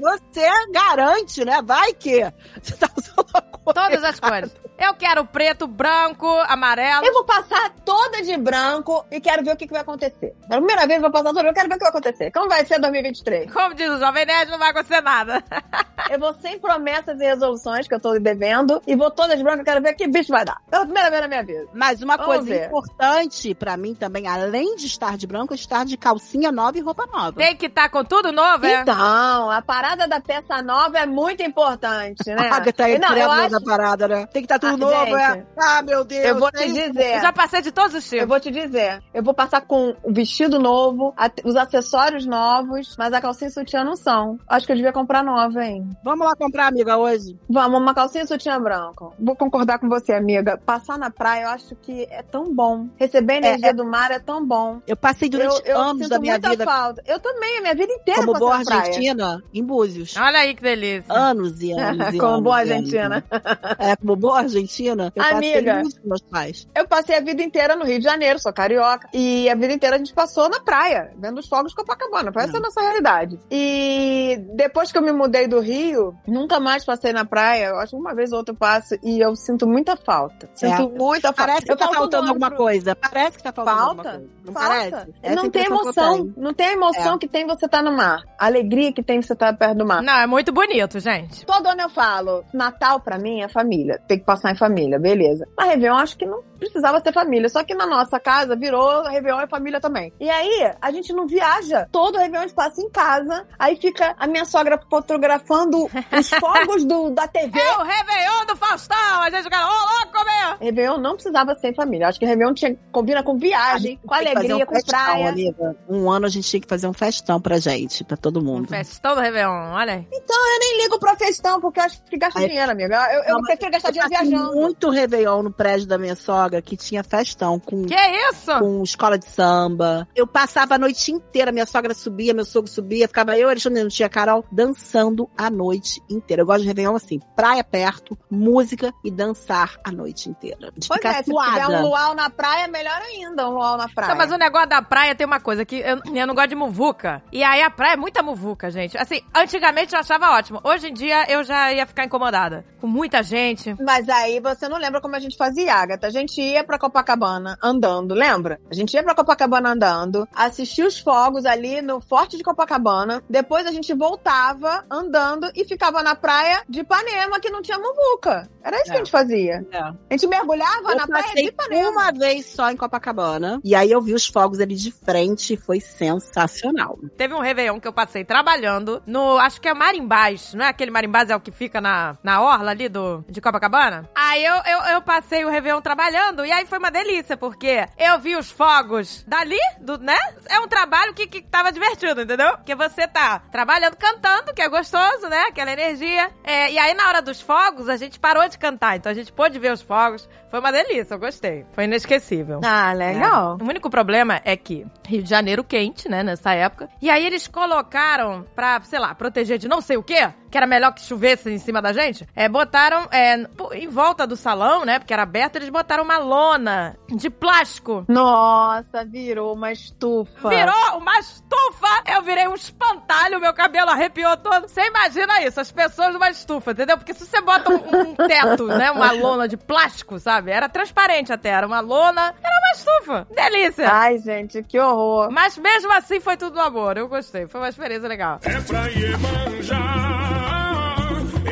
você 0.00 0.72
garante, 0.72 1.44
né? 1.44 1.62
Vai 1.62 1.92
que 1.94 2.20
você 2.60 2.74
tá 2.74 2.90
usando 2.96 3.25
cor. 3.42 3.74
Todas 3.74 4.04
as 4.04 4.20
cores. 4.20 4.54
Eu 4.78 4.94
quero 4.94 5.24
preto, 5.24 5.66
branco, 5.66 6.28
amarelo. 6.46 7.06
Eu 7.06 7.12
vou 7.12 7.24
passar 7.24 7.70
toda 7.84 8.22
de 8.22 8.36
branco 8.36 9.04
e 9.10 9.20
quero 9.20 9.42
ver 9.42 9.52
o 9.52 9.56
que, 9.56 9.66
que 9.66 9.72
vai 9.72 9.80
acontecer. 9.80 10.34
Pela 10.46 10.60
primeira 10.60 10.86
vez 10.86 10.96
eu 10.96 11.02
vou 11.02 11.10
passar 11.10 11.32
toda, 11.32 11.48
eu 11.48 11.54
quero 11.54 11.68
ver 11.68 11.74
o 11.76 11.78
que 11.78 11.84
vai 11.84 11.90
acontecer. 11.90 12.30
Como 12.30 12.48
vai 12.48 12.64
ser 12.66 12.78
2023? 12.78 13.50
Como 13.52 13.74
diz 13.74 13.88
o 13.88 13.98
Jovem 13.98 14.26
Nerd, 14.26 14.50
não 14.50 14.58
vai 14.58 14.70
acontecer 14.70 15.00
nada. 15.00 15.42
Eu 16.08 16.20
vou 16.20 16.32
sem 16.34 16.56
promessas 16.60 17.20
e 17.20 17.24
resoluções 17.24 17.88
que 17.88 17.94
eu 17.94 17.98
tô 17.98 18.16
devendo 18.20 18.80
e 18.86 18.94
vou 18.94 19.10
toda 19.10 19.36
de 19.36 19.42
branco, 19.42 19.62
eu 19.62 19.64
quero 19.64 19.82
ver 19.82 19.92
que 19.94 20.06
bicho 20.06 20.30
vai 20.30 20.44
dar. 20.44 20.56
Pela 20.70 20.84
primeira 20.84 21.10
vez 21.10 21.22
na 21.22 21.26
minha 21.26 21.42
vida. 21.42 21.66
Mas 21.74 22.00
uma 22.00 22.16
Vamos 22.16 22.32
coisa 22.36 22.48
ver. 22.48 22.66
importante 22.66 23.54
pra 23.56 23.76
mim 23.76 23.92
também, 23.92 24.28
além 24.28 24.76
de 24.76 24.86
estar 24.86 25.16
de 25.16 25.26
branco, 25.26 25.52
é 25.52 25.56
estar 25.56 25.84
de 25.84 25.96
calcinha 25.96 26.52
nova 26.52 26.78
e 26.78 26.80
roupa 26.80 27.06
nova. 27.06 27.32
Tem 27.32 27.56
que 27.56 27.66
estar 27.66 27.88
com 27.88 28.04
tudo 28.04 28.30
novo, 28.30 28.66
é? 28.66 28.82
Então, 28.82 29.50
a 29.50 29.60
parada 29.60 30.06
da 30.06 30.20
peça 30.20 30.62
nova 30.62 30.96
é 30.96 31.06
muito 31.06 31.42
importante, 31.42 32.22
né? 32.28 32.48
A 32.50 32.54
Agatha 32.62 32.84
Não, 32.84 32.88
eu 32.88 32.96
incrédula 32.98 33.25
acho... 33.32 33.50
da 33.50 33.60
parada, 33.60 34.08
né? 34.08 34.26
Tem 34.32 34.42
que 34.42 34.52
estar 34.52 34.58
tudo 34.58 34.84
Ah, 34.86 34.90
novo, 35.00 35.16
é? 35.16 35.34
gente, 35.34 35.46
Ah, 35.58 35.82
meu 35.82 36.04
Deus. 36.04 36.24
Eu 36.24 36.38
vou 36.38 36.48
é 36.48 36.50
te 36.52 36.72
dizer. 36.72 37.14
Eu 37.16 37.20
já 37.20 37.32
passei 37.32 37.62
de 37.62 37.70
todos 37.72 37.94
os 37.94 38.04
Eu 38.04 38.10
tipos. 38.20 38.28
vou 38.28 38.40
te 38.40 38.50
dizer, 38.50 39.02
eu 39.14 39.22
vou 39.22 39.34
passar 39.34 39.60
com 39.62 39.94
o 40.02 40.12
vestido 40.12 40.58
novo, 40.58 41.12
a- 41.16 41.30
os 41.44 41.56
acessórios 41.56 42.26
novos, 42.26 42.94
mas 42.98 43.12
a 43.12 43.20
calcinha 43.20 43.48
e 43.48 43.52
sutiã 43.52 43.84
não 43.84 43.96
são. 43.96 44.38
Acho 44.48 44.66
que 44.66 44.72
eu 44.72 44.76
devia 44.76 44.92
comprar 44.92 45.22
nova, 45.22 45.64
hein? 45.64 45.88
Vamos 46.04 46.26
lá 46.26 46.34
comprar, 46.36 46.66
amiga, 46.68 46.96
hoje. 46.96 47.38
Vamos, 47.48 47.80
uma 47.80 47.94
calcinha 47.94 48.24
e 48.24 48.26
sutiã 48.26 48.60
branco. 48.60 49.14
Vou 49.18 49.36
concordar 49.36 49.78
com 49.78 49.88
você, 49.88 50.12
amiga. 50.12 50.58
Passar 50.64 50.98
na 50.98 51.10
praia 51.10 51.44
eu 51.44 51.48
acho 51.50 51.74
que 51.76 52.06
é 52.10 52.22
tão 52.22 52.52
bom. 52.54 52.88
Receber 52.96 53.34
a 53.34 53.36
energia 53.38 53.74
do 53.74 53.84
mar 53.84 54.10
é 54.10 54.18
tão 54.18 54.44
bom. 54.44 54.80
Eu 54.86 54.96
passei 54.96 55.28
durante 55.28 55.60
eu, 55.66 55.74
eu 55.74 55.80
anos 55.80 55.98
sinto 55.98 56.08
da 56.10 56.18
minha 56.18 56.34
muita 56.34 56.50
vida 56.50 56.64
falta. 56.64 57.02
Eu 57.06 57.18
também, 57.20 57.58
a 57.58 57.60
minha 57.62 57.74
vida 57.74 57.92
inteira 57.92 58.20
como 58.24 58.38
boa 58.38 58.58
na 58.58 58.64
praia. 58.64 58.80
argentina 58.82 59.42
em 59.52 59.64
Búzios. 59.64 60.16
Olha 60.16 60.38
aí 60.40 60.54
que 60.54 60.62
delícia. 60.62 61.12
Anos 61.12 61.60
e 61.60 61.72
anos 61.78 62.14
e 62.14 62.18
Como 62.18 62.32
anos 62.32 62.42
boa 62.44 62.64
e 62.64 62.72
argentina. 63.16 63.76
É, 63.78 63.96
como 63.96 64.16
boa 64.16 64.38
argentina, 64.38 65.12
eu 65.14 65.22
passei 65.22 65.54
Amiga. 65.58 65.74
Búzios 65.76 65.98
com 65.98 66.08
meus 66.08 66.22
pais. 66.22 66.68
Eu 66.74 66.86
passei 66.88 67.16
a 67.16 67.20
vida 67.20 67.42
inteira 67.42 67.76
no 67.76 67.84
Rio 67.84 67.98
de 67.98 68.04
Janeiro, 68.04 68.38
sou 68.38 68.52
carioca. 68.52 69.08
E 69.12 69.48
a 69.50 69.54
vida 69.54 69.72
inteira 69.72 69.96
a 69.96 69.98
gente 69.98 70.12
passou 70.14 70.48
na 70.48 70.60
praia, 70.60 71.12
vendo 71.18 71.38
os 71.38 71.48
fogos 71.48 71.70
de 71.72 71.76
Copacabana. 71.76 72.32
Essa 72.36 72.52
Não. 72.52 72.58
a 72.58 72.62
nossa 72.62 72.80
realidade. 72.80 73.38
E 73.50 74.38
depois 74.54 74.90
que 74.92 74.98
eu 74.98 75.02
me 75.02 75.12
mudei 75.12 75.46
do 75.46 75.60
Rio, 75.60 76.14
nunca 76.26 76.58
mais 76.60 76.84
passei 76.84 77.12
na 77.12 77.24
praia. 77.24 77.66
Eu 77.66 77.78
acho 77.78 77.90
que 77.90 77.96
uma 78.00 78.14
vez 78.14 78.32
ou 78.32 78.38
outra 78.38 78.52
eu 78.54 78.58
passo 78.58 78.94
e 79.02 79.20
eu 79.20 79.34
sinto 79.36 79.66
muita 79.66 79.96
falta. 79.96 80.48
Sinto 80.54 80.88
muita 80.90 81.32
falta. 81.32 81.46
Parece 81.46 81.66
que 81.66 81.72
eu 81.72 81.76
tá 81.76 81.88
faltando 81.92 82.28
alguma 82.28 82.48
pro- 82.48 82.58
coisa. 82.58 82.94
Parece 82.96 83.36
que 83.36 83.42
tá 83.42 83.52
faltando 83.52 83.76
Falta? 83.78 83.90
alguma 84.10 84.18
coisa. 84.18 84.36
Não 84.44 84.52
Falta. 84.52 84.68
parece? 84.68 85.14
Essa 85.22 85.34
não 85.42 85.50
tem 85.50 85.64
emoção. 85.64 86.32
Não 86.36 86.54
tem 86.54 86.66
a 86.68 86.72
emoção 86.72 87.14
É. 87.14 87.18
que 87.18 87.28
tem 87.28 87.46
você 87.46 87.66
estar 87.66 87.82
no 87.82 87.92
mar. 87.92 88.22
A 88.38 88.46
alegria 88.46 88.92
que 88.92 89.02
tem 89.02 89.20
você 89.20 89.32
estar 89.32 89.52
perto 89.56 89.78
do 89.78 89.86
mar. 89.86 90.02
Não, 90.02 90.14
é 90.14 90.26
muito 90.26 90.52
bonito, 90.52 90.98
gente. 91.00 91.44
Todo 91.44 91.66
ano 91.68 91.82
eu 91.82 91.88
falo, 91.90 92.44
Natal 92.52 92.95
pra 93.00 93.18
mim 93.18 93.40
é 93.42 93.48
família. 93.48 94.00
Tem 94.08 94.18
que 94.18 94.24
passar 94.24 94.50
em 94.52 94.56
família, 94.56 94.98
beleza. 94.98 95.46
Mas 95.56 95.68
Réveillon 95.68 95.96
acho 95.96 96.16
que 96.16 96.26
não 96.26 96.42
precisava 96.58 97.00
ser 97.00 97.12
família. 97.12 97.48
Só 97.48 97.62
que 97.64 97.74
na 97.74 97.86
nossa 97.86 98.18
casa 98.20 98.56
virou 98.56 99.02
Réveillon 99.04 99.40
é 99.40 99.46
família 99.46 99.80
também. 99.80 100.12
E 100.20 100.28
aí, 100.30 100.72
a 100.80 100.90
gente 100.90 101.12
não 101.12 101.26
viaja. 101.26 101.86
Todo 101.92 102.18
Réveillon 102.18 102.44
a 102.44 102.46
gente 102.46 102.54
passa 102.56 102.80
em 102.80 102.90
casa. 102.90 103.46
Aí 103.58 103.76
fica 103.76 104.14
a 104.18 104.26
minha 104.26 104.44
sogra 104.44 104.78
fotografando 104.90 105.84
os 106.18 106.28
fogos 106.40 106.84
do, 106.84 107.10
da 107.10 107.26
TV. 107.26 107.58
É 107.58 107.76
o 107.78 107.82
Réveillon 107.82 108.46
do 108.46 108.56
Faustão. 108.56 109.22
A 109.22 109.30
gente 109.30 109.44
fica, 109.44 109.58
ô, 109.58 109.68
louco, 109.68 110.24
meu. 110.24 110.56
Réveillon 110.60 110.98
não 110.98 111.14
precisava 111.14 111.54
ser 111.54 111.68
em 111.68 111.74
família. 111.74 112.08
Acho 112.08 112.18
que 112.18 112.26
Réveillon 112.26 112.54
tinha, 112.54 112.76
combina 112.92 113.22
com 113.22 113.36
viagem, 113.38 113.98
com 114.06 114.14
alegria, 114.14 114.56
um 114.56 114.66
com 114.66 114.74
festão, 114.74 114.98
praia. 114.98 115.28
amiga. 115.30 115.76
Um 115.88 116.10
ano 116.10 116.26
a 116.26 116.28
gente 116.28 116.48
tinha 116.48 116.60
que 116.60 116.68
fazer 116.68 116.86
um 116.86 116.92
festão 116.92 117.40
pra 117.40 117.58
gente, 117.58 118.04
pra 118.04 118.16
todo 118.16 118.40
Um 118.40 118.44
mundo. 118.44 118.68
festão 118.68 119.14
do 119.14 119.20
Réveillon, 119.20 119.72
olha 119.72 119.94
aí. 119.94 120.06
Eu 120.10 120.58
nem 120.60 120.82
ligo 120.82 120.98
pra 120.98 121.16
festão, 121.16 121.60
porque 121.60 121.80
eu 121.80 121.84
acho 121.84 122.02
que 122.04 122.16
gasta 122.16 122.38
Aí- 122.38 122.46
dinheiro, 122.86 123.04
amiga. 123.04 123.14
Eu, 123.14 123.22
eu 123.24 123.34
Não, 123.36 123.42
prefiro 123.42 123.70
gastar 123.70 123.88
Eu 123.88 123.92
dinheiro 123.92 124.10
viajando. 124.30 124.52
muito 124.54 124.90
Réveillon 124.90 125.42
no 125.42 125.50
prédio 125.52 125.86
da 125.86 125.98
minha 125.98 126.16
sogra, 126.16 126.60
que 126.62 126.76
tinha 126.76 127.02
festão 127.02 127.58
com, 127.58 127.84
Que 127.84 127.94
isso? 128.30 128.56
com 128.58 128.82
escola 128.82 129.18
de 129.18 129.26
samba. 129.26 130.06
Eu 130.14 130.26
passava 130.26 130.74
a 130.74 130.78
noite 130.78 131.12
inteira, 131.12 131.52
minha 131.52 131.66
sogra 131.66 131.94
subia, 131.94 132.32
meu 132.34 132.44
sogro 132.44 132.70
subia, 132.70 133.06
ficava 133.08 133.36
eu, 133.38 133.48
Alexandre, 133.48 133.82
não 133.82 133.88
tinha 133.90 134.08
Carol, 134.08 134.44
dançando 134.50 135.28
a 135.36 135.50
noite 135.50 136.00
inteira. 136.10 136.42
Eu 136.42 136.46
gosto 136.46 136.62
de 136.62 136.68
Réveillon 136.68 136.96
assim, 136.96 137.20
praia 137.34 137.62
perto, 137.64 138.16
música 138.30 138.92
e 139.04 139.10
dançar 139.10 139.76
a 139.84 139.90
noite 139.90 140.28
inteira. 140.28 140.72
De 140.76 140.88
Pois 140.88 140.98
ficar 140.98 141.10
é, 141.10 141.22
se 141.22 141.24
tiver 141.24 141.32
suada. 141.32 141.78
um 141.78 141.82
luau 141.88 142.14
na 142.14 142.30
praia, 142.30 142.68
melhor 142.68 143.00
ainda 143.02 143.48
um 143.48 143.52
luau 143.54 143.76
na 143.76 143.88
praia. 143.88 144.10
Não, 144.10 144.16
mas 144.16 144.30
o 144.32 144.36
negócio 144.36 144.68
da 144.68 144.82
praia 144.82 145.14
tem 145.14 145.26
uma 145.26 145.40
coisa 145.40 145.64
que 145.64 145.76
eu, 145.76 146.00
eu 146.14 146.26
não 146.26 146.34
gosto 146.34 146.48
de 146.50 146.54
muvuca. 146.56 147.22
E 147.32 147.42
aí 147.42 147.62
a 147.62 147.70
praia 147.70 147.94
é 147.94 147.96
muita 147.96 148.22
muvuca, 148.22 148.70
gente. 148.70 148.96
Assim, 148.98 149.20
antigamente 149.34 149.94
eu 149.94 150.00
achava 150.00 150.30
ótimo. 150.30 150.60
Hoje 150.64 150.88
em 150.88 150.92
dia 150.94 151.24
eu 151.30 151.42
já 151.44 151.72
ia 151.72 151.86
ficar 151.86 152.04
incomodada. 152.04 152.64
Com 152.80 152.86
muita 152.86 153.22
gente. 153.22 153.74
Mas 153.82 154.08
aí 154.08 154.38
você 154.40 154.68
não 154.68 154.78
lembra 154.78 155.00
como 155.00 155.16
a 155.16 155.18
gente 155.18 155.36
fazia, 155.36 155.74
Agatha. 155.74 156.06
A 156.06 156.10
gente 156.10 156.40
ia 156.40 156.62
pra 156.64 156.78
Copacabana 156.78 157.56
andando, 157.62 158.14
lembra? 158.14 158.60
A 158.70 158.74
gente 158.74 158.94
ia 158.94 159.02
pra 159.02 159.14
Copacabana 159.14 159.70
andando, 159.70 160.28
assistia 160.34 160.86
os 160.86 160.98
fogos 160.98 161.44
ali 161.46 161.80
no 161.82 162.00
Forte 162.00 162.36
de 162.36 162.42
Copacabana, 162.42 163.22
depois 163.28 163.66
a 163.66 163.72
gente 163.72 163.92
voltava 163.94 164.84
andando 164.90 165.50
e 165.54 165.64
ficava 165.64 166.02
na 166.02 166.14
praia 166.14 166.62
de 166.68 166.80
Ipanema, 166.80 167.40
que 167.40 167.50
não 167.50 167.62
tinha 167.62 167.78
muvuca. 167.78 168.48
Era 168.62 168.76
isso 168.76 168.84
que 168.86 168.90
É. 168.90 168.94
a 168.94 168.98
gente 168.98 169.10
fazia. 169.10 169.66
É. 169.72 169.78
A 169.78 169.94
gente 170.10 170.26
mergulhava 170.26 170.90
Eu 170.90 170.96
na 170.96 171.06
praia 171.06 171.34
de 171.34 171.42
Ipanema. 171.48 171.90
uma 171.90 172.12
vez 172.12 172.46
só 172.46 172.70
em 172.70 172.76
Copacabana. 172.76 173.60
E 173.64 173.74
aí 173.74 173.90
eu 173.90 174.00
vi 174.02 174.12
os 174.14 174.26
fogos 174.26 174.60
ali 174.60 174.74
de 174.74 174.90
frente 174.92 175.54
e 175.54 175.56
foi 175.56 175.80
sensacional. 175.80 176.98
Teve 177.16 177.34
um 177.34 177.40
Réveillon 177.40 177.80
que 177.80 177.88
eu 177.88 177.92
passei 177.92 178.24
trabalhando 178.24 179.02
no, 179.06 179.38
acho 179.38 179.60
que 179.60 179.68
é 179.68 179.74
Marimbás, 179.74 180.54
não 180.54 180.64
é 180.64 180.68
aquele 180.68 180.90
Marimbás 180.90 181.30
é 181.30 181.36
o 181.36 181.40
que 181.40 181.50
fica 181.50 181.80
na, 181.80 182.16
na 182.22 182.40
orla 182.42 182.65
ali 182.68 182.88
do, 182.88 183.24
de 183.28 183.40
Copacabana? 183.40 184.08
Aí 184.14 184.44
eu, 184.44 184.54
eu, 184.54 184.78
eu 184.94 185.02
passei 185.02 185.44
o 185.44 185.50
Réveillon 185.50 185.80
trabalhando 185.80 186.44
e 186.44 186.52
aí 186.52 186.66
foi 186.66 186.78
uma 186.78 186.90
delícia, 186.90 187.36
porque 187.36 187.86
eu 187.98 188.18
vi 188.18 188.36
os 188.36 188.50
fogos 188.50 189.24
dali, 189.26 189.58
do, 189.80 189.98
né? 189.98 190.18
É 190.48 190.60
um 190.60 190.68
trabalho 190.68 191.14
que, 191.14 191.26
que 191.26 191.42
tava 191.42 191.72
divertido, 191.72 192.22
entendeu? 192.22 192.56
Porque 192.56 192.74
você 192.74 193.06
tá 193.06 193.40
trabalhando 193.50 193.96
cantando, 193.96 194.54
que 194.54 194.62
é 194.62 194.68
gostoso, 194.68 195.28
né? 195.28 195.44
Aquela 195.48 195.72
energia. 195.72 196.30
É, 196.44 196.70
e 196.72 196.78
aí 196.78 196.94
na 196.94 197.08
hora 197.08 197.22
dos 197.22 197.40
fogos, 197.40 197.88
a 197.88 197.96
gente 197.96 198.18
parou 198.18 198.48
de 198.48 198.58
cantar, 198.58 198.96
então 198.96 199.10
a 199.10 199.14
gente 199.14 199.32
pôde 199.32 199.58
ver 199.58 199.72
os 199.72 199.82
fogos. 199.82 200.28
Foi 200.50 200.60
uma 200.60 200.72
delícia, 200.72 201.14
eu 201.14 201.18
gostei. 201.18 201.66
Foi 201.72 201.84
inesquecível. 201.84 202.60
Ah, 202.64 202.92
legal. 202.92 203.58
O 203.60 203.64
único 203.64 203.90
problema 203.90 204.40
é 204.44 204.56
que 204.56 204.86
Rio 205.06 205.22
de 205.22 205.28
Janeiro 205.28 205.64
quente, 205.64 206.08
né, 206.08 206.22
nessa 206.22 206.52
época. 206.52 206.88
E 207.02 207.10
aí 207.10 207.26
eles 207.26 207.46
colocaram 207.46 208.44
pra, 208.54 208.80
sei 208.82 208.98
lá, 208.98 209.14
proteger 209.14 209.58
de 209.58 209.68
não 209.68 209.80
sei 209.80 209.96
o 209.96 210.02
quê, 210.02 210.32
que 210.50 210.56
era 210.56 210.66
melhor 210.66 210.92
que 210.92 211.00
chovesse 211.00 211.50
em 211.50 211.58
cima 211.58 211.80
da 211.80 211.92
gente. 211.92 212.26
É, 212.34 212.48
botaram 212.48 213.08
é, 213.10 213.46
em 213.72 213.88
volta 213.88 214.26
do 214.26 214.36
salão, 214.36 214.84
né, 214.84 214.98
porque 214.98 215.12
era 215.12 215.22
aberto, 215.22 215.56
eles 215.56 215.68
botaram 215.68 216.04
uma 216.04 216.18
lona 216.18 216.96
de 217.08 217.30
plástico. 217.30 218.04
Nossa, 218.08 219.04
virou 219.04 219.54
uma 219.54 219.72
estufa. 219.72 220.48
Virou 220.48 220.98
uma 220.98 221.18
estufa! 221.18 222.02
Eu 222.06 222.22
virei 222.22 222.46
um 222.48 222.54
espantalho, 222.54 223.40
meu 223.40 223.52
cabelo 223.52 223.90
arrepiou 223.90 224.36
todo. 224.36 224.68
Você 224.68 224.86
imagina 224.86 225.42
isso, 225.42 225.60
as 225.60 225.72
pessoas 225.72 226.12
numa 226.12 226.30
estufa, 226.30 226.72
entendeu? 226.72 226.96
Porque 226.96 227.14
se 227.14 227.26
você 227.26 227.40
bota 227.40 227.70
um, 227.70 228.10
um 228.10 228.14
teto, 228.26 228.66
né, 228.66 228.90
uma 228.90 229.12
lona 229.12 229.48
de 229.48 229.56
plástico, 229.56 230.18
sabe? 230.18 230.50
Era 230.50 230.68
transparente 230.68 231.32
até, 231.32 231.50
era 231.50 231.66
uma 231.66 231.80
lona, 231.80 232.34
era 232.42 232.58
uma 232.58 232.72
estufa. 232.72 233.26
Delícia! 233.34 233.88
Ai, 233.90 234.18
gente, 234.18 234.62
que 234.62 234.78
horror. 234.78 235.30
Mas 235.30 235.56
mesmo 235.58 235.92
assim 235.92 236.20
foi 236.20 236.36
tudo 236.36 236.60
amor. 236.60 236.96
Eu 236.96 237.08
gostei. 237.08 237.46
Foi 237.46 237.60
uma 237.60 237.68
experiência 237.68 238.08
legal. 238.08 238.40
É 238.42 238.60
pra 238.60 238.86
Iemanjá, 238.88 240.45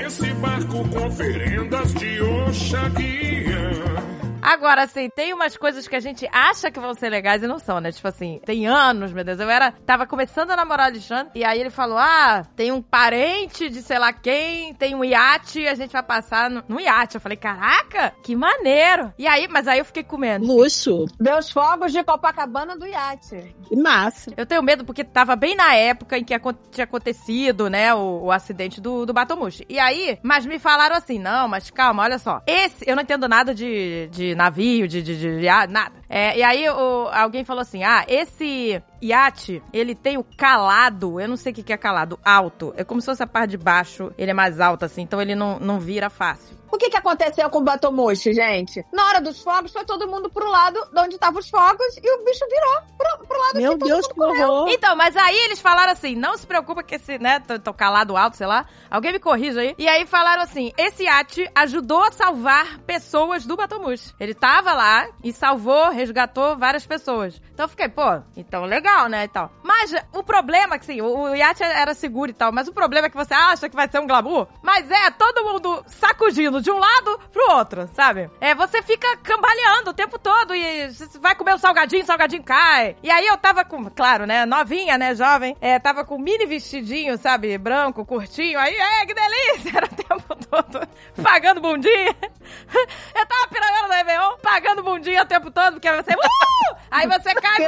esse 0.06 0.34
barco 0.34 0.86
com 0.88 1.06
oferendas 1.06 1.94
de 1.94 2.20
Oxaguia. 2.20 4.13
Agora, 4.44 4.82
assim, 4.82 5.08
tem 5.08 5.32
umas 5.32 5.56
coisas 5.56 5.88
que 5.88 5.96
a 5.96 6.00
gente 6.00 6.28
acha 6.30 6.70
que 6.70 6.78
vão 6.78 6.92
ser 6.92 7.08
legais 7.08 7.42
e 7.42 7.46
não 7.46 7.58
são, 7.58 7.80
né? 7.80 7.90
Tipo 7.90 8.08
assim, 8.08 8.40
tem 8.44 8.66
anos, 8.66 9.10
meu 9.10 9.24
Deus. 9.24 9.40
Eu 9.40 9.48
era. 9.48 9.72
Tava 9.86 10.06
começando 10.06 10.50
a 10.50 10.56
namorar 10.56 10.88
o 10.88 10.90
Alexandre. 10.90 11.32
E 11.34 11.42
aí 11.42 11.58
ele 11.58 11.70
falou: 11.70 11.96
Ah, 11.96 12.44
tem 12.54 12.70
um 12.70 12.82
parente 12.82 13.70
de 13.70 13.80
sei 13.82 13.98
lá 13.98 14.12
quem, 14.12 14.74
tem 14.74 14.94
um 14.94 15.02
iate, 15.02 15.66
a 15.66 15.74
gente 15.74 15.92
vai 15.92 16.02
passar 16.02 16.50
no, 16.50 16.62
no 16.68 16.78
iate. 16.78 17.14
Eu 17.14 17.20
falei, 17.20 17.36
caraca, 17.36 18.12
que 18.22 18.36
maneiro. 18.36 19.12
E 19.18 19.26
aí, 19.26 19.48
mas 19.48 19.66
aí 19.66 19.78
eu 19.78 19.84
fiquei 19.84 20.02
com 20.02 20.18
medo. 20.18 20.44
Luxo. 20.44 21.06
Ver 21.18 21.38
os 21.38 21.50
fogos 21.50 21.92
de 21.92 22.02
Copacabana 22.04 22.76
do 22.76 22.86
iate. 22.86 23.54
Que 23.66 23.76
massa. 23.76 24.32
Eu 24.36 24.44
tenho 24.44 24.62
medo 24.62 24.84
porque 24.84 25.04
tava 25.04 25.34
bem 25.36 25.56
na 25.56 25.74
época 25.74 26.18
em 26.18 26.24
que 26.24 26.34
tinha 26.70 26.84
acontecido, 26.84 27.70
né, 27.70 27.94
o, 27.94 28.24
o 28.24 28.32
acidente 28.32 28.80
do, 28.80 29.06
do 29.06 29.12
Batomushi. 29.12 29.64
E 29.68 29.78
aí, 29.78 30.18
mas 30.22 30.44
me 30.44 30.58
falaram 30.58 30.96
assim, 30.96 31.18
não, 31.18 31.48
mas 31.48 31.70
calma, 31.70 32.02
olha 32.02 32.18
só. 32.18 32.42
Esse, 32.46 32.84
eu 32.86 32.94
não 32.94 33.02
entendo 33.02 33.28
nada 33.28 33.54
de, 33.54 34.08
de 34.10 34.33
navio, 34.34 34.86
de, 34.88 35.02
de, 35.02 35.18
de, 35.18 35.40
de 35.40 35.48
ah, 35.48 35.66
nada. 35.66 35.94
É, 36.08 36.38
e 36.38 36.42
aí 36.42 36.68
o, 36.68 37.08
alguém 37.12 37.44
falou 37.44 37.62
assim, 37.62 37.82
ah, 37.82 38.04
esse 38.08 38.82
iate, 39.02 39.62
ele 39.72 39.94
tem 39.94 40.16
o 40.16 40.24
calado, 40.24 41.20
eu 41.20 41.28
não 41.28 41.36
sei 41.36 41.52
o 41.52 41.54
que 41.54 41.72
é 41.72 41.76
calado, 41.76 42.18
alto. 42.24 42.72
É 42.76 42.84
como 42.84 43.00
se 43.00 43.06
fosse 43.06 43.22
a 43.22 43.26
parte 43.26 43.50
de 43.50 43.58
baixo, 43.58 44.12
ele 44.16 44.30
é 44.30 44.34
mais 44.34 44.60
alto 44.60 44.84
assim, 44.84 45.02
então 45.02 45.20
ele 45.20 45.34
não, 45.34 45.58
não 45.58 45.78
vira 45.78 46.08
fácil. 46.08 46.56
O 46.74 46.76
que 46.76 46.90
que 46.90 46.96
aconteceu 46.96 47.48
com 47.50 47.58
o 47.58 47.62
Batomushi, 47.62 48.32
gente? 48.32 48.84
Na 48.92 49.06
hora 49.06 49.20
dos 49.20 49.40
fogos, 49.40 49.72
foi 49.72 49.84
todo 49.84 50.08
mundo 50.08 50.28
pro 50.28 50.50
lado 50.50 50.84
de 50.92 51.00
onde 51.00 51.14
estavam 51.14 51.38
os 51.38 51.48
fogos 51.48 51.96
e 52.02 52.10
o 52.10 52.24
bicho 52.24 52.44
virou 52.50 52.82
pro, 52.98 53.28
pro 53.28 53.38
lado 53.38 53.60
Meu 53.60 53.78
Deus, 53.78 54.08
que 54.08 54.20
horror. 54.20 54.68
Então, 54.68 54.96
mas 54.96 55.16
aí 55.16 55.36
eles 55.44 55.60
falaram 55.60 55.92
assim, 55.92 56.16
não 56.16 56.36
se 56.36 56.44
preocupa 56.44 56.82
que 56.82 56.96
esse, 56.96 57.16
né, 57.16 57.38
tô, 57.38 57.60
tô 57.60 57.72
calado 57.72 58.16
alto, 58.16 58.36
sei 58.36 58.48
lá, 58.48 58.66
alguém 58.90 59.12
me 59.12 59.20
corrija 59.20 59.60
aí. 59.60 59.76
E 59.78 59.86
aí 59.86 60.04
falaram 60.04 60.42
assim, 60.42 60.72
esse 60.76 61.04
iate 61.04 61.48
ajudou 61.54 62.02
a 62.02 62.10
salvar 62.10 62.80
pessoas 62.80 63.46
do 63.46 63.54
Batomush. 63.54 64.12
Ele 64.18 64.34
tava 64.34 64.72
lá 64.72 65.06
e 65.22 65.32
salvou, 65.32 65.90
resgatou 65.90 66.58
várias 66.58 66.84
pessoas. 66.84 67.40
Então 67.52 67.66
eu 67.66 67.68
fiquei, 67.68 67.88
pô, 67.88 68.20
então 68.36 68.64
legal, 68.64 69.06
né, 69.06 69.22
e 69.22 69.28
tal. 69.28 69.48
Mas 69.62 69.94
o 70.12 70.24
problema, 70.24 70.74
é 70.74 70.78
que 70.80 70.86
sim, 70.86 71.00
o, 71.00 71.30
o 71.30 71.36
iate 71.36 71.62
era 71.62 71.94
seguro 71.94 72.32
e 72.32 72.34
tal, 72.34 72.50
mas 72.50 72.66
o 72.66 72.72
problema 72.72 73.06
é 73.06 73.10
que 73.10 73.16
você 73.16 73.32
acha 73.32 73.68
que 73.68 73.76
vai 73.76 73.88
ser 73.88 74.00
um 74.00 74.08
glamour, 74.08 74.48
mas 74.60 74.90
é 74.90 75.12
todo 75.12 75.44
mundo 75.44 75.84
sacudindo 75.86 76.63
de 76.64 76.70
um 76.70 76.78
lado 76.78 77.20
pro 77.30 77.56
outro, 77.56 77.86
sabe? 77.94 78.30
É, 78.40 78.54
você 78.54 78.82
fica 78.82 79.18
cambaleando 79.18 79.90
o 79.90 79.94
tempo 79.94 80.18
todo 80.18 80.54
e 80.54 80.88
vai 81.20 81.34
comer 81.34 81.54
o 81.54 81.58
salgadinho, 81.58 82.02
o 82.02 82.06
salgadinho 82.06 82.42
cai. 82.42 82.96
E 83.02 83.10
aí 83.10 83.26
eu 83.26 83.36
tava 83.36 83.66
com, 83.66 83.84
claro, 83.90 84.24
né, 84.24 84.46
novinha, 84.46 84.96
né, 84.96 85.14
jovem, 85.14 85.54
é, 85.60 85.78
tava 85.78 86.06
com 86.06 86.18
mini 86.18 86.46
vestidinho, 86.46 87.18
sabe, 87.18 87.58
branco, 87.58 88.06
curtinho, 88.06 88.58
aí, 88.58 88.74
é, 88.74 89.04
que 89.04 89.12
delícia, 89.12 89.72
era 89.76 89.86
o 89.86 89.94
tempo 89.94 90.36
todo 90.48 90.88
pagando 91.22 91.60
bundinha. 91.60 92.16
Eu 93.14 93.26
tava 93.26 93.48
pirando 93.48 93.88
no 93.88 93.94
Réveillon, 93.94 94.36
pagando 94.42 94.82
bundinha 94.82 95.22
o 95.22 95.26
tempo 95.26 95.50
todo, 95.50 95.74
porque 95.74 95.90
você, 95.90 96.12
uh! 96.12 96.76
Aí 96.90 97.06
você 97.06 97.34
cai 97.34 97.58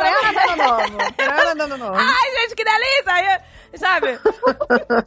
novo. 0.57 1.13
Piranha 1.17 1.55
dando 1.55 1.77
novo. 1.77 1.97
Ai, 1.99 2.31
gente, 2.41 2.55
que 2.55 2.65
delícia! 2.65 3.13
Aí, 3.13 3.41
sabe? 3.79 4.19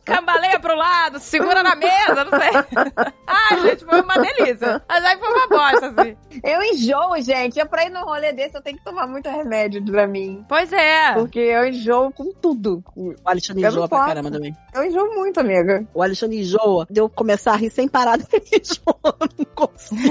Cambaleia 0.06 0.60
pro 0.60 0.76
lado, 0.76 1.20
segura 1.20 1.62
na 1.64 1.76
mesa, 1.76 2.26
não 2.26 2.40
sei. 2.40 2.50
Ai, 3.28 3.62
gente, 3.62 3.86
foi 3.86 4.02
uma 4.02 4.16
delícia. 4.18 4.82
Mas 4.88 5.06
aí 5.06 5.18
foi 5.18 5.30
uma 5.32 5.48
bosta, 5.48 5.88
assim. 6.02 6.18
Eu 6.44 6.62
enjoo, 6.64 7.22
gente. 7.22 7.60
É 7.60 7.66
pra 7.66 7.86
ir 7.86 7.90
num 7.90 8.04
rolê 8.04 8.32
desse, 8.34 8.56
eu 8.58 8.62
tenho 8.62 8.78
que 8.78 8.84
tomar 8.84 9.08
muito 9.08 9.30
remédio 9.30 9.84
pra 9.86 10.08
mim. 10.08 10.46
Pois 10.48 10.72
é. 10.74 11.14
Porque 11.14 11.40
eu 11.40 11.68
enjoo 11.68 12.12
com 12.12 12.32
tudo. 12.34 12.84
O 12.96 13.14
Alexandre 13.26 13.64
Eu 13.64 13.70
enjoa 13.70 13.88
pra 13.88 14.06
caramba 14.06 14.32
também. 14.32 14.56
Eu 14.74 14.84
enjoo 14.84 15.08
muito, 15.16 15.40
amiga. 15.40 15.86
O 15.94 16.02
Alexandre 16.02 16.40
enjoa 16.40 16.86
de 16.90 17.00
eu 17.00 17.10
começar 17.10 17.54
a 17.54 17.56
rir 17.56 17.70
sem 17.70 17.88
parar 17.88 18.18
dele 18.18 18.46
enjoa. 18.62 19.00
Eu 19.04 19.30
não 19.38 19.46
consigo. 19.56 20.02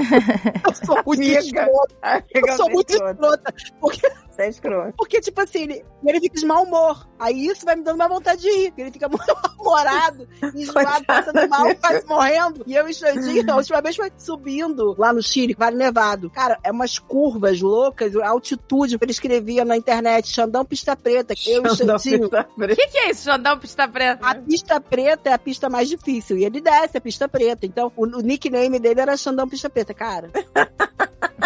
Eu 0.67 0.75
sou 0.85 0.95
muito 1.05 1.21
Amiga. 1.21 1.39
escrota. 1.39 2.25
Eu 2.33 2.55
sou 2.57 2.69
muito 2.69 2.89
escrota. 2.91 3.53
Porque, 3.79 4.11
Você 4.39 4.43
é 4.43 4.49
escroto. 4.49 4.93
porque, 4.97 5.19
tipo 5.19 5.41
assim, 5.41 5.63
ele, 5.63 5.85
ele 6.05 6.19
fica 6.21 6.39
de 6.39 6.45
mau 6.45 6.63
humor. 6.63 7.07
Aí 7.19 7.47
isso 7.47 7.65
vai 7.65 7.75
me 7.75 7.83
dando 7.83 7.97
mais 7.97 8.09
vontade 8.09 8.41
de 8.41 8.49
rir. 8.49 8.69
porque 8.69 8.81
Ele 8.81 8.91
fica 8.91 9.09
muito 9.09 9.25
mal-humorado, 9.35 10.27
enjoado, 10.55 10.73
Coitado, 10.73 11.05
passando 11.05 11.49
mal, 11.49 11.75
quase 11.75 12.05
morrendo. 12.05 12.63
E 12.65 12.73
eu 12.73 12.87
e 12.87 12.91
o 12.91 12.93
Xandinho, 12.93 13.51
a 13.51 13.55
última 13.57 13.81
vez 13.81 13.95
foi 13.95 14.11
subindo 14.17 14.95
lá 14.97 15.11
no 15.11 15.21
Chile, 15.21 15.55
Vale 15.57 15.75
Nevado. 15.75 16.29
Cara, 16.29 16.57
é 16.63 16.71
umas 16.71 16.97
curvas 16.97 17.59
loucas, 17.59 18.15
a 18.15 18.29
altitude 18.29 18.97
que 18.97 19.03
ele 19.03 19.11
escrevia 19.11 19.65
na 19.65 19.75
internet, 19.75 20.29
Xandão 20.29 20.63
Pista 20.63 20.95
Preta. 20.95 21.33
Eu 21.45 21.65
e 21.65 21.67
o 21.67 21.75
Xandinho. 21.75 22.27
O 22.27 22.67
que, 22.67 22.87
que 22.87 22.97
é 22.97 23.11
isso, 23.11 23.23
Xandão 23.23 23.59
Pista 23.59 23.87
Preta? 23.87 24.25
A 24.25 24.35
pista 24.35 24.79
preta 24.79 25.29
é 25.29 25.33
a 25.33 25.39
pista 25.39 25.69
mais 25.69 25.89
difícil. 25.89 26.37
E 26.37 26.45
ele 26.45 26.61
desce 26.61 26.97
a 26.97 27.01
pista 27.01 27.27
preta. 27.27 27.65
Então, 27.65 27.91
o, 27.95 28.05
o 28.05 28.21
nickname 28.21 28.79
dele 28.79 29.01
era 29.01 29.17
Xandão 29.17 29.47
Pista 29.47 29.69
Preta. 29.69 29.93
Cara, 29.93 30.31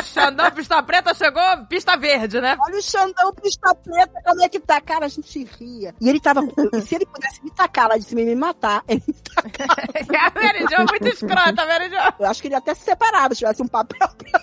Xandão 0.04 0.52
Pista 0.52 0.82
Preta 0.84 1.14
chegou 1.14 1.42
Pista 1.70 1.98
Verde, 1.98 2.42
né? 2.42 2.58
olha 2.60 2.78
o 2.78 2.82
Xandão 2.84 3.34
Pista 3.34 3.74
Preta, 3.76 4.22
como 4.26 4.44
é 4.44 4.50
que 4.50 4.60
tá? 4.60 4.80
Cara, 4.82 5.06
a 5.06 5.10
gente 5.10 5.44
ria. 5.60 5.96
E 6.00 6.10
ele 6.10 6.20
tava. 6.20 6.42
e 6.74 6.82
se 6.82 6.96
ele 6.96 7.06
pudesse 7.06 7.44
me 7.44 7.50
tacar 7.52 7.88
lá 7.88 7.98
de 7.98 8.04
cima 8.04 8.22
e 8.22 8.26
me 8.26 8.36
matar, 8.36 8.84
ele 8.88 9.02
me 9.08 9.14
tacava. 9.34 9.74
a 9.74 10.42
Mary 10.42 10.60
Jo 10.70 10.76
é 10.76 10.86
muito 10.86 11.08
escrota, 11.08 11.66
Mary 11.66 11.90
Jo. 11.90 11.96
Eu 12.20 12.30
acho 12.30 12.42
que 12.42 12.48
ele 12.48 12.56
até 12.56 12.74
se 12.74 12.84
separava 12.84 13.34
se 13.34 13.40
tivesse 13.40 13.62
um 13.62 13.68
papel 13.68 14.08
pra 14.18 14.34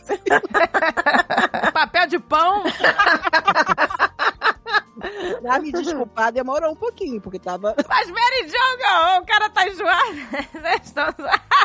Papel 1.73 2.07
de 2.09 2.19
pão. 2.19 2.63
pra 5.43 5.59
me 5.59 5.73
desculpar. 5.73 6.33
Demorou 6.33 6.73
um 6.73 6.77
pouquinho, 6.77 7.21
porque 7.21 7.39
tava. 7.39 7.75
Mas 7.89 8.11
Mary 8.11 8.49
Jo 8.49 8.79
ganhou, 8.79 9.23
o 9.23 9.27
cara 9.27 9.51
tá 9.51 9.69
enjoado. 9.69 10.17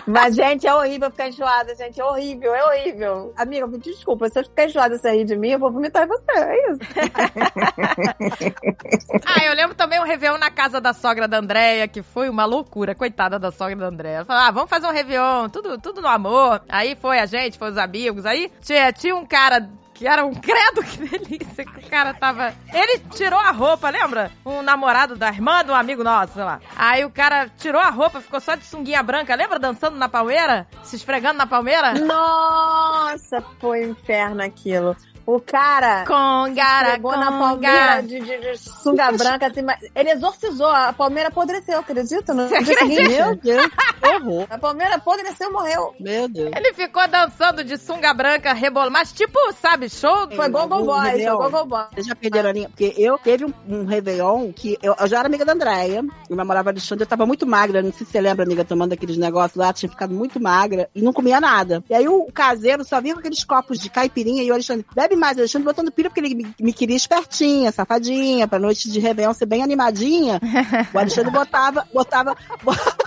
Mas, 0.07 0.35
gente, 0.35 0.67
é 0.67 0.73
horrível 0.73 1.11
ficar 1.11 1.29
enjoada, 1.29 1.75
gente. 1.75 1.99
É 1.99 2.05
horrível, 2.05 2.53
é 2.53 2.63
horrível. 2.63 3.33
Amiga, 3.35 3.67
me 3.67 3.77
desculpa. 3.77 4.29
Se 4.29 4.39
eu 4.39 4.43
ficar 4.43 4.65
enjoada 4.65 4.99
e 5.03 5.17
rir 5.17 5.25
de 5.25 5.35
mim, 5.35 5.49
eu 5.49 5.59
vou 5.59 5.71
vomitar 5.71 6.03
em 6.03 6.07
você. 6.07 6.31
É 6.31 6.71
isso. 6.71 6.79
Ah, 9.25 9.45
eu 9.45 9.55
lembro 9.55 9.75
também 9.75 9.99
um 9.99 10.03
Réveillon 10.03 10.37
na 10.37 10.51
casa 10.51 10.79
da 10.79 10.93
sogra 10.93 11.27
da 11.27 11.37
Andréia, 11.37 11.87
que 11.87 12.01
foi 12.01 12.29
uma 12.29 12.45
loucura, 12.45 12.93
coitada 12.93 13.39
da 13.39 13.51
sogra 13.51 13.75
da 13.75 13.87
Andréia. 13.87 14.17
Ela 14.17 14.25
falou, 14.25 14.43
ah, 14.43 14.51
vamos 14.51 14.69
fazer 14.69 14.87
um 14.87 14.91
Réveillon, 14.91 15.49
tudo, 15.49 15.77
tudo 15.79 16.01
no 16.01 16.07
amor. 16.07 16.61
Aí 16.69 16.95
foi 16.95 17.19
a 17.19 17.25
gente, 17.25 17.57
foi 17.57 17.71
os 17.71 17.77
amigos. 17.77 18.25
Aí 18.25 18.51
tinha, 18.61 18.91
tinha 18.93 19.15
um 19.15 19.25
cara 19.25 19.69
que 19.95 20.05
era 20.05 20.25
um 20.25 20.35
credo, 20.35 20.83
que 20.85 20.97
delícia, 20.97 21.65
que 21.65 21.79
o 21.79 21.89
cara 21.89 22.13
tava... 22.13 22.53
Ele 22.71 22.99
tirou 23.15 23.39
a 23.39 23.51
roupa, 23.51 23.89
lembra? 23.89 24.31
Um 24.45 24.61
namorado 24.61 25.15
da 25.15 25.29
irmã 25.29 25.63
de 25.63 25.71
um 25.71 25.75
amigo 25.75 26.03
nosso, 26.03 26.33
sei 26.33 26.43
lá. 26.43 26.59
Aí 26.75 27.03
o 27.05 27.09
cara 27.09 27.49
tirou 27.57 27.81
a 27.81 27.89
roupa, 27.89 28.21
ficou 28.21 28.39
só 28.39 28.55
de 28.55 28.65
sunguinha 28.65 29.01
branca, 29.01 29.33
lembra? 29.33 29.57
Dançando 29.57 29.97
na 29.97 30.09
palmeira? 30.09 30.67
Se 30.83 30.97
esfregando 30.97 31.37
na 31.37 31.47
palmeira? 31.47 31.93
Nossa, 31.93 33.41
foi 33.59 33.87
um 33.87 33.91
inferno 33.91 34.43
aquilo. 34.43 34.95
O 35.25 35.39
cara 35.39 36.05
Congara, 36.05 36.91
pegou 36.91 37.11
na 37.17 37.31
congara. 37.31 37.39
palmeira 37.39 38.03
de, 38.03 38.19
de, 38.19 38.39
de 38.39 38.57
sunga 38.57 39.11
branca. 39.11 39.47
Assim, 39.47 39.61
mas 39.61 39.79
ele 39.95 40.11
exorcizou. 40.11 40.67
A 40.67 40.93
palmeira 40.93 41.29
apodreceu, 41.29 41.79
acredita? 41.79 42.33
No 42.33 42.47
Você 42.47 42.61
dia 42.63 42.77
seguinte. 42.77 43.09
Meu 43.09 43.35
Deus, 43.35 43.69
horror. 44.03 44.47
A 44.49 44.57
palmeira 44.57 44.95
apodreceu 44.95 45.49
e 45.49 45.53
morreu. 45.53 45.95
Meu 45.99 46.27
Deus. 46.27 46.51
Ele 46.55 46.73
ficou 46.73 47.07
dançando 47.07 47.63
de 47.63 47.77
sunga 47.77 48.13
branca, 48.13 48.53
rebolando. 48.53 48.91
Mas 48.91 49.11
tipo, 49.11 49.39
sabe, 49.53 49.89
show... 49.89 50.29
Foi 50.35 50.49
Gogo 50.49 50.75
o 50.75 50.85
Boys, 50.85 51.23
foi. 51.23 51.25
Gogo 51.25 51.65
Boys. 51.65 51.87
Vocês 51.93 52.07
já 52.07 52.15
perderam 52.15 52.49
a 52.49 52.53
linha? 52.53 52.69
Porque 52.69 52.93
eu 52.97 53.17
teve 53.17 53.45
um, 53.45 53.53
um 53.67 53.85
Réveillon 53.85 54.51
que 54.53 54.77
eu, 54.81 54.95
eu 54.99 55.07
já 55.07 55.19
era 55.19 55.27
amiga 55.27 55.43
da 55.43 55.53
Andréia, 55.53 56.03
eu 56.29 56.35
namorava 56.35 56.69
Alexandre, 56.69 57.03
eu 57.03 57.07
tava 57.07 57.25
muito 57.25 57.45
magra, 57.47 57.81
não 57.81 57.91
sei 57.91 58.05
se 58.05 58.11
você 58.11 58.21
lembra, 58.21 58.45
amiga, 58.45 58.63
tomando 58.63 58.93
aqueles 58.93 59.17
negócios 59.17 59.55
lá, 59.55 59.73
tinha 59.73 59.89
ficado 59.89 60.13
muito 60.13 60.39
magra 60.41 60.89
e 60.93 61.01
não 61.01 61.11
comia 61.13 61.39
nada. 61.41 61.83
E 61.89 61.93
aí 61.93 62.07
o 62.07 62.25
caseiro 62.31 62.83
só 62.83 63.01
vinha 63.01 63.13
com 63.15 63.19
aqueles 63.19 63.43
copos 63.43 63.79
de 63.79 63.89
caipirinha 63.89 64.43
e 64.43 64.51
o 64.51 64.53
Alexandre, 64.53 64.85
bebe 64.93 65.14
mais, 65.15 65.37
o 65.37 65.41
Alexandre 65.41 65.65
botando 65.65 65.91
pira 65.91 66.09
porque 66.09 66.19
ele 66.19 66.35
me, 66.35 66.55
me 66.59 66.73
queria 66.73 66.95
espertinha, 66.95 67.71
safadinha, 67.71 68.47
pra 68.47 68.59
noite 68.59 68.89
de 68.89 68.99
Réveillon 68.99 69.33
ser 69.33 69.45
bem 69.45 69.63
animadinha. 69.63 70.39
O 70.93 70.97
Alexandre 70.99 71.31
botava, 71.31 71.87
botava, 71.93 72.35
botava 72.63 73.05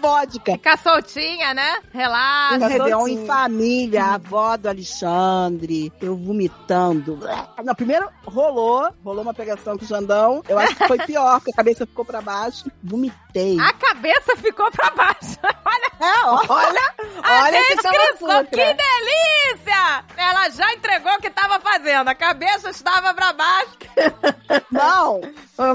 vodka. 0.00 0.52
Ficar 0.52 0.78
soltinha, 0.78 1.54
né? 1.54 1.78
Relaxa. 1.92 2.64
Um 2.64 2.68
Réveillon 2.68 3.08
em 3.08 3.26
família, 3.26 4.04
a 4.04 4.14
avó 4.14 4.56
do 4.56 4.68
Alexandre, 4.68 5.92
eu 6.00 6.16
vomitando. 6.16 7.18
Não, 7.64 7.74
primeiro 7.74 8.08
rolou, 8.24 8.88
rolou 9.04 9.22
uma 9.22 9.34
pegação 9.34 9.76
com 9.76 9.84
o 9.84 9.88
Jandão. 9.88 10.42
Eu 10.48 10.58
acho 10.58 10.74
que 10.76 10.86
foi 10.86 10.98
pior, 10.98 11.38
porque 11.38 11.50
a 11.52 11.56
cabeça 11.56 11.86
ficou 11.86 12.04
pra 12.04 12.20
baixo. 12.20 12.70
Vomitei. 12.82 13.58
A 13.60 13.72
cabeça 13.72 14.36
ficou 14.36 14.70
pra 14.70 14.90
baixo. 14.90 15.38
Olha 15.64 15.88
É, 16.00 16.26
ó. 16.26 16.42
Olha, 16.48 16.94
a 17.22 17.42
olha 17.44 17.60
esse 17.60 17.76
descrição. 17.76 18.44
Que 18.44 18.50
Sutra. 18.50 18.74
delícia! 18.74 20.04
Ela 20.16 20.48
já 20.50 20.72
entregou 20.74 21.12
o 21.12 21.20
que 21.20 21.30
tava 21.40 21.60
fazendo. 21.60 22.08
A 22.08 22.14
cabeça 22.14 22.70
estava 22.70 23.14
pra 23.14 23.32
baixo. 23.32 23.78
Não, 24.70 25.20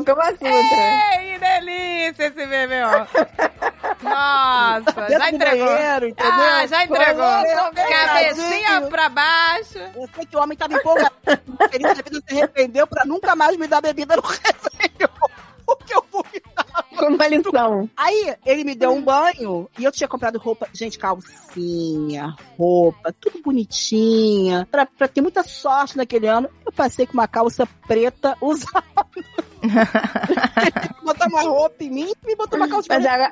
Kama 0.03 0.32
Sutra. 0.32 1.20
Ei, 1.20 1.34
que 1.34 1.39
delícia 1.39 2.24
esse 2.27 2.46
bebê, 2.46 2.84
ó. 2.84 3.05
Nossa, 4.01 5.10
já 5.10 5.29
entregou. 5.29 5.67
banheiro, 5.67 6.08
entendeu? 6.08 6.34
Ah, 6.34 6.67
já 6.67 6.84
entregou. 6.84 7.25
Cabecinha 7.89 8.82
pra 8.89 9.10
baixo. 9.10 9.79
Eu 9.96 10.10
sei 10.15 10.25
que 10.25 10.36
o 10.36 10.39
homem 10.41 10.58
tava 10.58 10.74
empolgado. 10.74 11.13
Ele 11.72 11.84
da 11.84 11.93
vida 11.93 12.22
se 12.27 12.34
arrependeu 12.36 12.88
pra 12.88 13.05
nunca 13.05 13.36
mais 13.36 13.55
me 13.58 13.67
dar 13.67 13.82
bebida 13.82 14.15
no 14.15 14.24
Réveillon. 15.74 15.75
Porque 15.84 15.96
eu 15.96 16.05
vomitava. 16.12 16.86
Foi 16.96 17.08
uma 17.10 17.27
lição. 17.27 17.89
Aí 17.98 18.36
ele 18.46 18.63
me 18.63 18.75
deu 18.75 18.91
um 18.91 19.01
banho 19.01 19.70
e 19.77 19.84
eu 19.84 19.91
tinha 19.91 20.08
comprado 20.08 20.38
roupa, 20.38 20.67
gente, 20.74 20.98
calcinha, 20.98 22.36
roupa, 22.58 23.13
tudo 23.20 23.41
bonitinha, 23.41 24.67
pra, 24.70 24.86
pra 24.86 25.08
ter 25.08 25.22
muita 25.22 25.43
sorte 25.43 25.98
naquele 25.98 26.27
ano. 26.27 26.50
Eu 26.65 26.72
passei 26.72 27.05
com 27.05 27.13
uma 27.13 27.27
calça 27.27 27.67
preta 27.88 28.38
usada. 28.41 28.84
botar 31.03 31.27
uma 31.27 31.41
roupa 31.41 31.84
em 31.84 31.89
mim 31.89 32.12
e 32.24 32.27
me 32.27 32.36
botou 32.36 32.58
uma 32.58 32.67
calça 32.67 32.88
Mas 32.89 33.03
preta. 33.03 33.32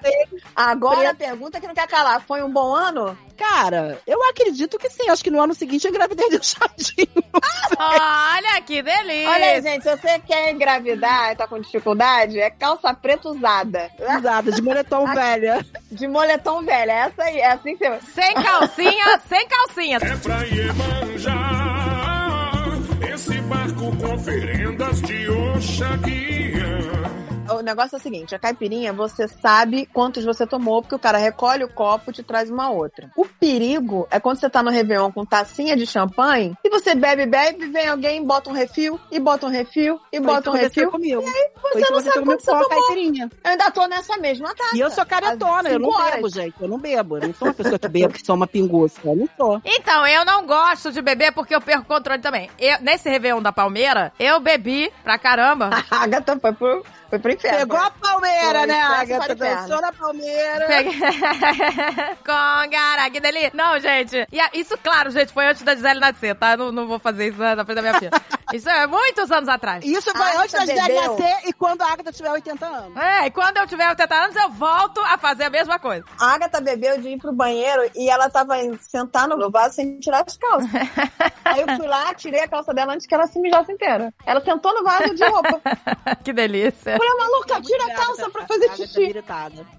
agora, 0.55 0.95
agora 0.95 1.09
a 1.11 1.15
pergunta 1.15 1.59
que 1.59 1.67
não 1.67 1.73
quer 1.73 1.87
calar. 1.87 2.21
Foi 2.21 2.41
um 2.43 2.51
bom 2.51 2.73
ano? 2.73 3.17
Cara, 3.37 3.99
eu 4.05 4.21
acredito 4.29 4.77
que 4.77 4.89
sim. 4.89 5.09
Acho 5.09 5.23
que 5.23 5.31
no 5.31 5.41
ano 5.41 5.53
seguinte 5.53 5.85
eu 5.85 5.91
engravidei 5.91 6.29
do 6.29 6.43
Chadinho. 6.43 7.07
Olha 7.77 8.61
que 8.61 8.81
delícia. 8.81 9.29
Olha 9.29 9.45
aí, 9.45 9.61
gente, 9.61 9.83
se 9.83 9.97
você 9.97 10.19
quer 10.19 10.51
engravidar 10.51 11.31
e 11.31 11.35
tá 11.35 11.47
com 11.47 11.59
dificuldade, 11.59 12.39
é 12.39 12.49
calça 12.49 12.93
preta 12.93 13.29
usada. 13.29 13.89
Usada, 14.17 14.51
de 14.51 14.61
moletom 14.61 15.05
velha. 15.13 15.65
De 15.91 16.07
moletom 16.07 16.63
velha. 16.63 16.91
Essa 16.91 17.23
aí, 17.23 17.39
é 17.39 17.51
assim 17.51 17.75
que 17.75 17.89
você... 17.89 18.11
Sem 18.11 18.33
calcinha, 18.35 19.21
sem 19.27 19.47
calcinha. 19.47 19.97
É 19.97 20.15
pra 20.17 20.43
Iemanjá 20.43 21.80
Esse 23.13 23.41
barco 23.41 23.93
com 23.97 24.13
oferendas 24.13 25.01
de 25.01 25.27
Oxaguinha 25.27 26.79
Eu 27.29 27.30
o 27.57 27.61
negócio 27.61 27.95
é 27.95 27.99
o 27.99 28.01
seguinte: 28.01 28.35
a 28.35 28.39
caipirinha, 28.39 28.93
você 28.93 29.27
sabe 29.27 29.85
quantos 29.93 30.23
você 30.23 30.45
tomou, 30.45 30.81
porque 30.81 30.95
o 30.95 30.99
cara 30.99 31.17
recolhe 31.17 31.63
o 31.63 31.69
copo 31.73 32.09
e 32.11 32.13
te 32.13 32.23
traz 32.23 32.49
uma 32.49 32.69
outra. 32.69 33.09
O 33.15 33.25
perigo 33.25 34.07
é 34.11 34.19
quando 34.19 34.39
você 34.39 34.49
tá 34.49 34.61
no 34.63 34.69
Réveillon 34.69 35.11
com 35.11 35.25
tacinha 35.25 35.75
de 35.75 35.85
champanhe, 35.85 36.55
e 36.63 36.69
você 36.69 36.95
bebe, 36.95 37.25
bebe, 37.25 37.67
vem 37.67 37.87
alguém, 37.87 38.23
bota 38.23 38.49
um 38.49 38.53
refil, 38.53 38.99
e 39.11 39.19
bota 39.19 39.45
um 39.45 39.49
refil, 39.49 39.99
e 40.11 40.17
Foi 40.17 40.25
bota 40.25 40.49
um 40.49 40.53
refil. 40.53 40.91
comigo. 40.91 41.21
Você 41.21 41.51
Foi 41.61 41.81
isso 41.81 41.87
que 41.87 41.93
não 41.93 41.99
sabe 42.01 42.25
quanto 42.25 42.41
você 42.43 42.51
tomou. 42.51 42.69
caipirinha. 42.69 43.29
Eu 43.43 43.51
ainda 43.51 43.71
tô 43.71 43.85
nessa 43.87 44.17
mesma 44.17 44.53
taça. 44.55 44.75
E 44.75 44.79
eu 44.79 44.89
sou 44.91 45.05
caretona, 45.05 45.69
eu 45.69 45.79
não 45.79 45.89
horas. 45.89 46.15
bebo, 46.15 46.29
gente. 46.29 46.55
Eu 46.61 46.67
não 46.67 46.77
bebo. 46.77 47.17
Eu 47.17 47.27
não 47.27 47.33
sou 47.33 47.47
uma 47.47 47.53
pessoa 47.53 47.79
que 47.79 47.87
bebe, 47.87 48.13
que 48.13 48.25
sou 48.25 48.35
uma 48.35 48.47
pinguça. 48.47 48.99
Eu 49.03 49.15
não 49.15 49.29
sou. 49.37 49.61
Então, 49.65 50.05
eu 50.07 50.25
não 50.25 50.45
gosto 50.45 50.91
de 50.91 51.01
beber 51.01 51.31
porque 51.33 51.53
eu 51.55 51.61
perco 51.61 51.83
o 51.83 51.85
controle 51.85 52.21
também. 52.21 52.49
Eu, 52.59 52.79
nesse 52.81 53.09
Réveillon 53.09 53.41
da 53.41 53.51
Palmeira, 53.51 54.11
eu 54.19 54.39
bebi 54.39 54.91
pra 55.03 55.17
caramba. 55.17 55.69
A 55.91 56.03
Agatha 56.03 56.37
foi 56.39 56.53
pro, 56.53 56.83
foi 57.11 57.19
pro 57.19 57.31
inferno. 57.33 57.57
Pegou 57.59 57.77
a 57.77 57.91
palmeira, 57.91 58.59
Foi, 58.59 58.67
né, 58.67 58.83
o 58.89 59.03
inferno. 59.03 59.35
Dançou 59.35 59.81
na 59.81 59.91
palmeira. 59.91 60.65
Peguei... 60.65 60.93
Congara, 62.25 63.09
que 63.11 63.19
delícia. 63.19 63.51
Não, 63.53 63.77
gente. 63.79 64.25
E 64.31 64.39
a- 64.39 64.49
isso, 64.53 64.77
claro, 64.77 65.11
gente, 65.11 65.33
foi 65.33 65.45
antes 65.45 65.61
da 65.61 65.75
Gisele 65.75 65.99
nascer, 65.99 66.35
tá? 66.35 66.55
Não, 66.55 66.71
não 66.71 66.87
vou 66.87 66.99
fazer 66.99 67.27
isso 67.27 67.37
na 67.37 67.55
na 67.55 67.65
frente 67.65 67.75
da 67.75 67.81
minha 67.81 67.93
filha. 67.95 68.11
Isso 68.53 68.69
é 68.69 68.87
muitos 68.87 69.29
anos 69.29 69.49
atrás. 69.49 69.83
Isso 69.83 70.09
foi 70.11 70.21
Agatha 70.21 70.39
antes 70.41 70.53
da 70.53 70.59
Gisele 70.61 70.81
bebeu. 70.87 71.11
nascer 71.11 71.49
e 71.49 71.53
quando 71.53 71.81
a 71.81 71.91
Agatha 71.91 72.11
tiver 72.13 72.31
80 72.31 72.65
anos. 72.65 72.97
É, 72.97 73.25
e 73.27 73.31
quando 73.31 73.57
eu 73.57 73.67
tiver 73.67 73.89
80 73.89 74.15
anos, 74.15 74.35
eu 74.37 74.49
volto 74.51 75.01
a 75.01 75.17
fazer 75.17 75.43
a 75.45 75.49
mesma 75.49 75.77
coisa. 75.79 76.05
A 76.19 76.33
Agatha 76.33 76.61
bebeu 76.61 76.97
de 77.01 77.09
ir 77.09 77.17
pro 77.17 77.33
banheiro 77.33 77.89
e 77.95 78.09
ela 78.09 78.29
tava 78.29 78.53
sentada 78.79 79.35
no 79.35 79.51
vaso 79.51 79.75
sem 79.75 79.99
tirar 79.99 80.23
as 80.25 80.37
calças. 80.37 80.69
Aí 81.43 81.59
eu 81.61 81.75
fui 81.75 81.87
lá, 81.87 82.13
tirei 82.13 82.41
a 82.41 82.47
calça 82.47 82.73
dela 82.73 82.93
antes 82.93 83.05
que 83.05 83.13
ela 83.13 83.27
se 83.27 83.37
mijasse 83.39 83.71
inteira. 83.71 84.13
Ela 84.25 84.39
sentou 84.43 84.73
no 84.73 84.83
vaso 84.83 85.13
de 85.13 85.25
roupa. 85.25 85.61
que 86.23 86.31
delícia. 86.31 86.97
Falei, 87.01 87.17
maluca, 87.17 87.61
tira 87.61 87.85
a 87.85 87.95
calça 87.95 88.29
pra 88.29 88.45
fazer 88.45 88.65
Agatha 88.65 88.85
xixi. 88.85 89.13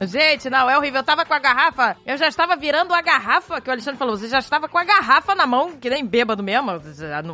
Gente, 0.01 0.51
não, 0.51 0.69
é 0.69 0.77
horrível. 0.77 1.01
Eu 1.01 1.05
tava 1.05 1.25
com 1.25 1.35
a 1.35 1.39
garrafa, 1.39 1.97
eu 2.05 2.17
já 2.17 2.27
estava 2.27 2.57
virando 2.57 2.93
a 2.93 3.01
garrafa, 3.01 3.61
que 3.61 3.69
o 3.69 3.73
Alexandre 3.73 3.99
falou, 3.99 4.17
você 4.17 4.29
já 4.29 4.39
estava 4.41 4.69
com 4.69 4.77
a 4.79 4.85
garrafa 4.85 5.35
na 5.35 5.47
mão, 5.47 5.73
que 5.77 5.89
nem 5.89 6.05
bêbado 6.05 6.43
mesmo, 6.43 6.81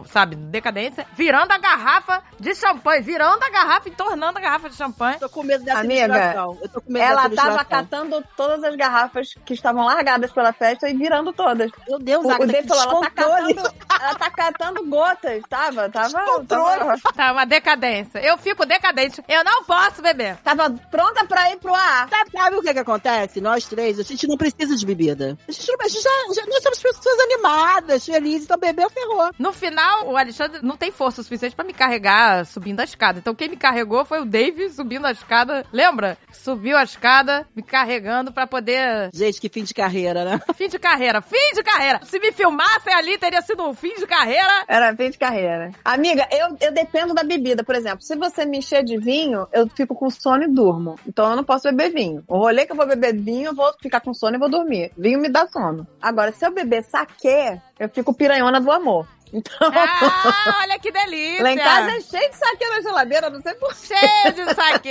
sabe, 0.06 0.36
decadência, 0.36 1.06
virando 1.14 1.52
a 1.52 1.58
garrafa 1.58 2.22
de 2.38 2.54
champanhe, 2.54 3.02
virando 3.02 3.42
a 3.42 3.50
garrafa 3.50 3.88
e 3.88 3.92
tornando 3.92 4.38
a 4.38 4.40
garrafa 4.40 4.68
de 4.68 4.76
champanhe. 4.76 5.18
Tô 5.18 5.28
com 5.28 5.42
medo 5.42 5.64
dessa 5.64 5.80
Amiga. 5.80 6.34
Eu 6.62 6.68
tô 6.68 6.80
com 6.82 6.92
medo 6.92 7.04
Ela 7.04 7.28
dessa 7.28 7.42
tava 7.42 7.64
catando 7.64 8.22
todas 8.36 8.62
as 8.64 8.76
garrafas 8.76 9.34
que 9.46 9.54
estavam 9.54 9.84
largadas 9.84 10.30
pela 10.32 10.52
festa 10.52 10.88
e 10.88 10.94
virando 10.94 11.32
todas. 11.32 11.70
Meu 11.88 11.98
Deus, 11.98 12.24
O, 12.24 12.28
o 12.28 12.32
Agatha, 12.32 12.62
que 12.62 12.68
falou, 12.68 12.84
ela 12.84 13.00
tá, 13.00 13.10
catando, 13.10 13.74
ela 14.00 14.14
tá 14.14 14.30
catando 14.30 14.86
gotas, 14.86 15.42
tava, 15.48 15.88
tava, 15.88 16.08
Descontrole. 16.08 16.78
tava, 16.78 16.98
Tá 17.14 17.32
uma 17.32 17.46
decadência. 17.46 18.18
Eu 18.18 18.36
fico 18.36 18.66
decadente. 18.66 19.22
Eu 19.28 19.42
não 19.44 19.64
posso 19.64 19.77
beber. 20.02 20.36
tava 20.44 20.70
pronta 20.90 21.24
pra 21.26 21.50
ir 21.52 21.58
pro 21.58 21.74
ar. 21.74 22.08
Sabe, 22.08 22.30
sabe 22.30 22.56
o 22.56 22.62
que 22.62 22.72
que 22.72 22.78
acontece? 22.78 23.40
Nós 23.40 23.66
três, 23.66 23.98
a 23.98 24.02
gente 24.02 24.26
não 24.26 24.36
precisa 24.36 24.76
de 24.76 24.86
bebida. 24.86 25.36
A 25.48 25.52
gente, 25.52 25.68
não, 25.68 25.76
a 25.84 25.88
gente 25.88 26.02
já, 26.02 26.10
já- 26.34 26.46
nós 26.46 26.62
somos 26.62 26.78
pessoas 26.80 27.18
animadas, 27.20 28.04
felizes, 28.04 28.44
então 28.44 28.58
bebeu, 28.58 28.88
ferrou. 28.90 29.30
No 29.38 29.52
final, 29.52 30.08
o 30.08 30.16
Alexandre 30.16 30.60
não 30.62 30.76
tem 30.76 30.90
força 30.90 31.20
o 31.20 31.24
suficiente 31.24 31.54
pra 31.56 31.64
me 31.64 31.72
carregar 31.72 32.44
subindo 32.46 32.80
a 32.80 32.84
escada. 32.84 33.18
Então 33.18 33.34
quem 33.34 33.48
me 33.48 33.56
carregou 33.56 34.04
foi 34.04 34.20
o 34.20 34.24
Dave 34.24 34.70
subindo 34.70 35.06
a 35.06 35.12
escada. 35.12 35.64
Lembra? 35.72 36.16
Subiu 36.32 36.76
a 36.76 36.82
escada, 36.84 37.46
me 37.54 37.62
carregando 37.62 38.32
pra 38.32 38.46
poder. 38.46 39.10
Gente, 39.12 39.40
que 39.40 39.48
fim 39.48 39.64
de 39.64 39.74
carreira, 39.74 40.24
né? 40.24 40.40
Fim 40.56 40.68
de 40.68 40.78
carreira, 40.78 41.20
fim 41.22 41.54
de 41.54 41.62
carreira. 41.62 42.00
Se 42.04 42.18
me 42.18 42.32
filmassem 42.32 42.92
ali, 42.92 43.16
teria 43.16 43.40
sido 43.42 43.62
um 43.64 43.72
fim 43.74 43.94
de 43.94 44.06
carreira. 44.06 44.64
Era 44.66 44.94
fim 44.96 45.10
de 45.10 45.16
carreira. 45.18 45.70
Amiga, 45.84 46.26
eu, 46.32 46.56
eu 46.60 46.72
dependo 46.72 47.14
da 47.14 47.22
bebida. 47.22 47.62
Por 47.62 47.74
exemplo, 47.76 48.02
se 48.02 48.16
você 48.16 48.44
me 48.44 48.58
encher 48.58 48.82
de 48.82 48.98
vinho, 48.98 49.46
eu 49.52 49.67
fico 49.68 49.94
com 49.94 50.08
sono 50.10 50.44
e 50.44 50.48
durmo. 50.48 50.96
Então 51.06 51.30
eu 51.30 51.36
não 51.36 51.44
posso 51.44 51.64
beber 51.70 51.90
vinho. 51.92 52.22
O 52.26 52.38
rolê 52.38 52.66
que 52.66 52.72
eu 52.72 52.76
vou 52.76 52.86
beber 52.86 53.14
vinho, 53.16 53.46
eu 53.50 53.54
vou 53.54 53.72
ficar 53.80 54.00
com 54.00 54.12
sono 54.14 54.36
e 54.36 54.38
vou 54.38 54.50
dormir. 54.50 54.90
Vinho 54.96 55.18
me 55.20 55.28
dá 55.28 55.46
sono. 55.48 55.86
Agora, 56.00 56.32
se 56.32 56.44
eu 56.46 56.52
beber 56.52 56.82
saquê, 56.84 57.58
eu 57.78 57.88
fico 57.88 58.12
piranhona 58.14 58.60
do 58.60 58.70
amor. 58.70 59.06
Então, 59.30 59.70
Ah, 59.70 60.60
olha 60.62 60.78
que 60.78 60.90
delícia. 60.90 61.42
lá 61.42 61.52
em 61.52 61.58
casa 61.58 61.90
é 61.90 62.00
cheio 62.00 62.30
de 62.30 62.36
saquê 62.36 62.66
na 62.70 62.80
geladeira, 62.80 63.28
não 63.28 63.42
sei 63.42 63.52
por 63.56 63.74
quê. 63.74 63.94
Cheio 63.94 64.32
de 64.34 64.54
saque. 64.54 64.90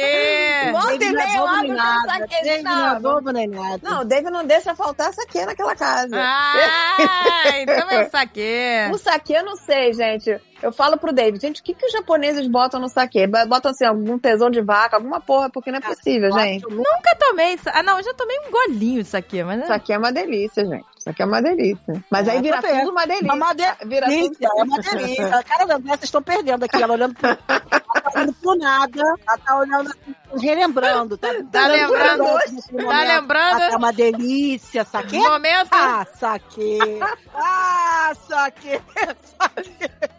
Volta 0.72 0.88
Dave 1.00 1.06
e 1.06 1.12
meia 1.14 1.74
nada. 1.74 2.08
saquê 2.20 2.44
Dave 2.44 2.62
não 2.62 2.88
é 2.92 2.96
de 2.96 3.02
bobo 3.02 3.32
nem 3.32 3.48
nada. 3.48 3.80
Não, 3.82 4.02
o 4.02 4.06
Dave 4.06 4.30
não 4.30 4.46
deixa 4.46 4.76
faltar 4.76 5.12
saquê 5.12 5.44
naquela 5.44 5.76
casa. 5.76 6.16
Ah, 6.16 7.60
então 7.62 7.90
é 7.90 8.06
o 8.06 8.10
saque. 8.12 8.48
O 8.94 8.98
saquê 9.00 9.34
eu 9.34 9.44
não 9.44 9.56
sei, 9.56 9.92
gente. 9.94 10.40
Eu 10.62 10.72
falo 10.72 10.98
pro 10.98 11.14
David, 11.14 11.42
gente, 11.42 11.62
o 11.62 11.64
que, 11.64 11.74
que 11.74 11.86
os 11.86 11.92
japoneses 11.92 12.48
botam 12.48 12.80
no 12.80 12.90
saquê? 12.90 13.28
Botam 13.28 13.72
assim, 13.72 13.86
algum 13.86 14.18
tesão 14.18 14.50
de 14.50 14.62
vaca, 14.62 14.96
alguma 14.96 15.20
porra, 15.20 15.50
porque 15.50 15.72
não 15.72 15.78
é 15.78 15.82
possível, 15.82 16.32
gente. 16.32 16.64
Nunca 16.68 17.16
tomei 17.20 17.54
isso. 17.54 17.70
Ah, 17.74 17.84
não, 17.84 17.98
eu 17.98 18.04
já 18.04 18.14
tomei 18.14 18.38
um 18.40 18.52
golinho 18.52 19.04
disso 19.04 19.16
aqui, 19.16 19.44
mas. 19.44 19.64
Isso 19.64 19.74
aqui 19.74 19.94
é 19.94 19.98
uma 19.98 20.12
delícia, 20.12 20.66
gente. 20.66 20.86
Isso 21.08 21.10
aqui 21.12 21.22
é 21.22 21.26
uma 21.26 21.42
delícia. 21.42 22.04
Mas 22.10 22.28
aí 22.28 22.38
É, 22.38 22.42
vira 22.42 22.56
tá 22.62 22.62
certo. 22.68 22.80
tudo 22.82 22.92
uma 22.92 23.06
delícia. 23.06 23.28
É 23.28 23.34
uma 23.34 23.54
Vira 23.86 24.06
tudo... 24.08 24.10
delícia, 24.10 24.48
é 24.58 24.64
uma 24.64 24.78
delícia. 24.82 25.44
Cara, 25.44 25.64
André, 25.64 25.80
vocês 25.90 26.04
estão 26.04 26.22
perdendo 26.22 26.64
aqui. 26.66 26.82
Ela 26.84 26.94
olhando 26.94 27.14
pro, 27.16 27.28
ela 27.30 27.38
tá 27.38 28.12
olhando 28.16 28.34
pro 28.34 28.56
nada. 28.58 29.02
Ela 29.28 29.38
tá 29.38 29.58
olhando, 29.60 29.90
assim, 29.90 30.46
relembrando. 30.46 31.18
Tá, 31.18 31.28
Tá 31.52 31.68
lembrando? 31.68 32.24
Tá 32.26 33.04
lembrando? 33.04 33.62
É 33.62 33.78
uma 33.78 33.94
delícia, 33.94 34.84
saquê? 34.84 35.18
Momento. 35.18 35.70
Ah, 35.72 36.06
saquê. 36.16 37.00
Ah, 37.34 38.12
saquê. 38.28 38.82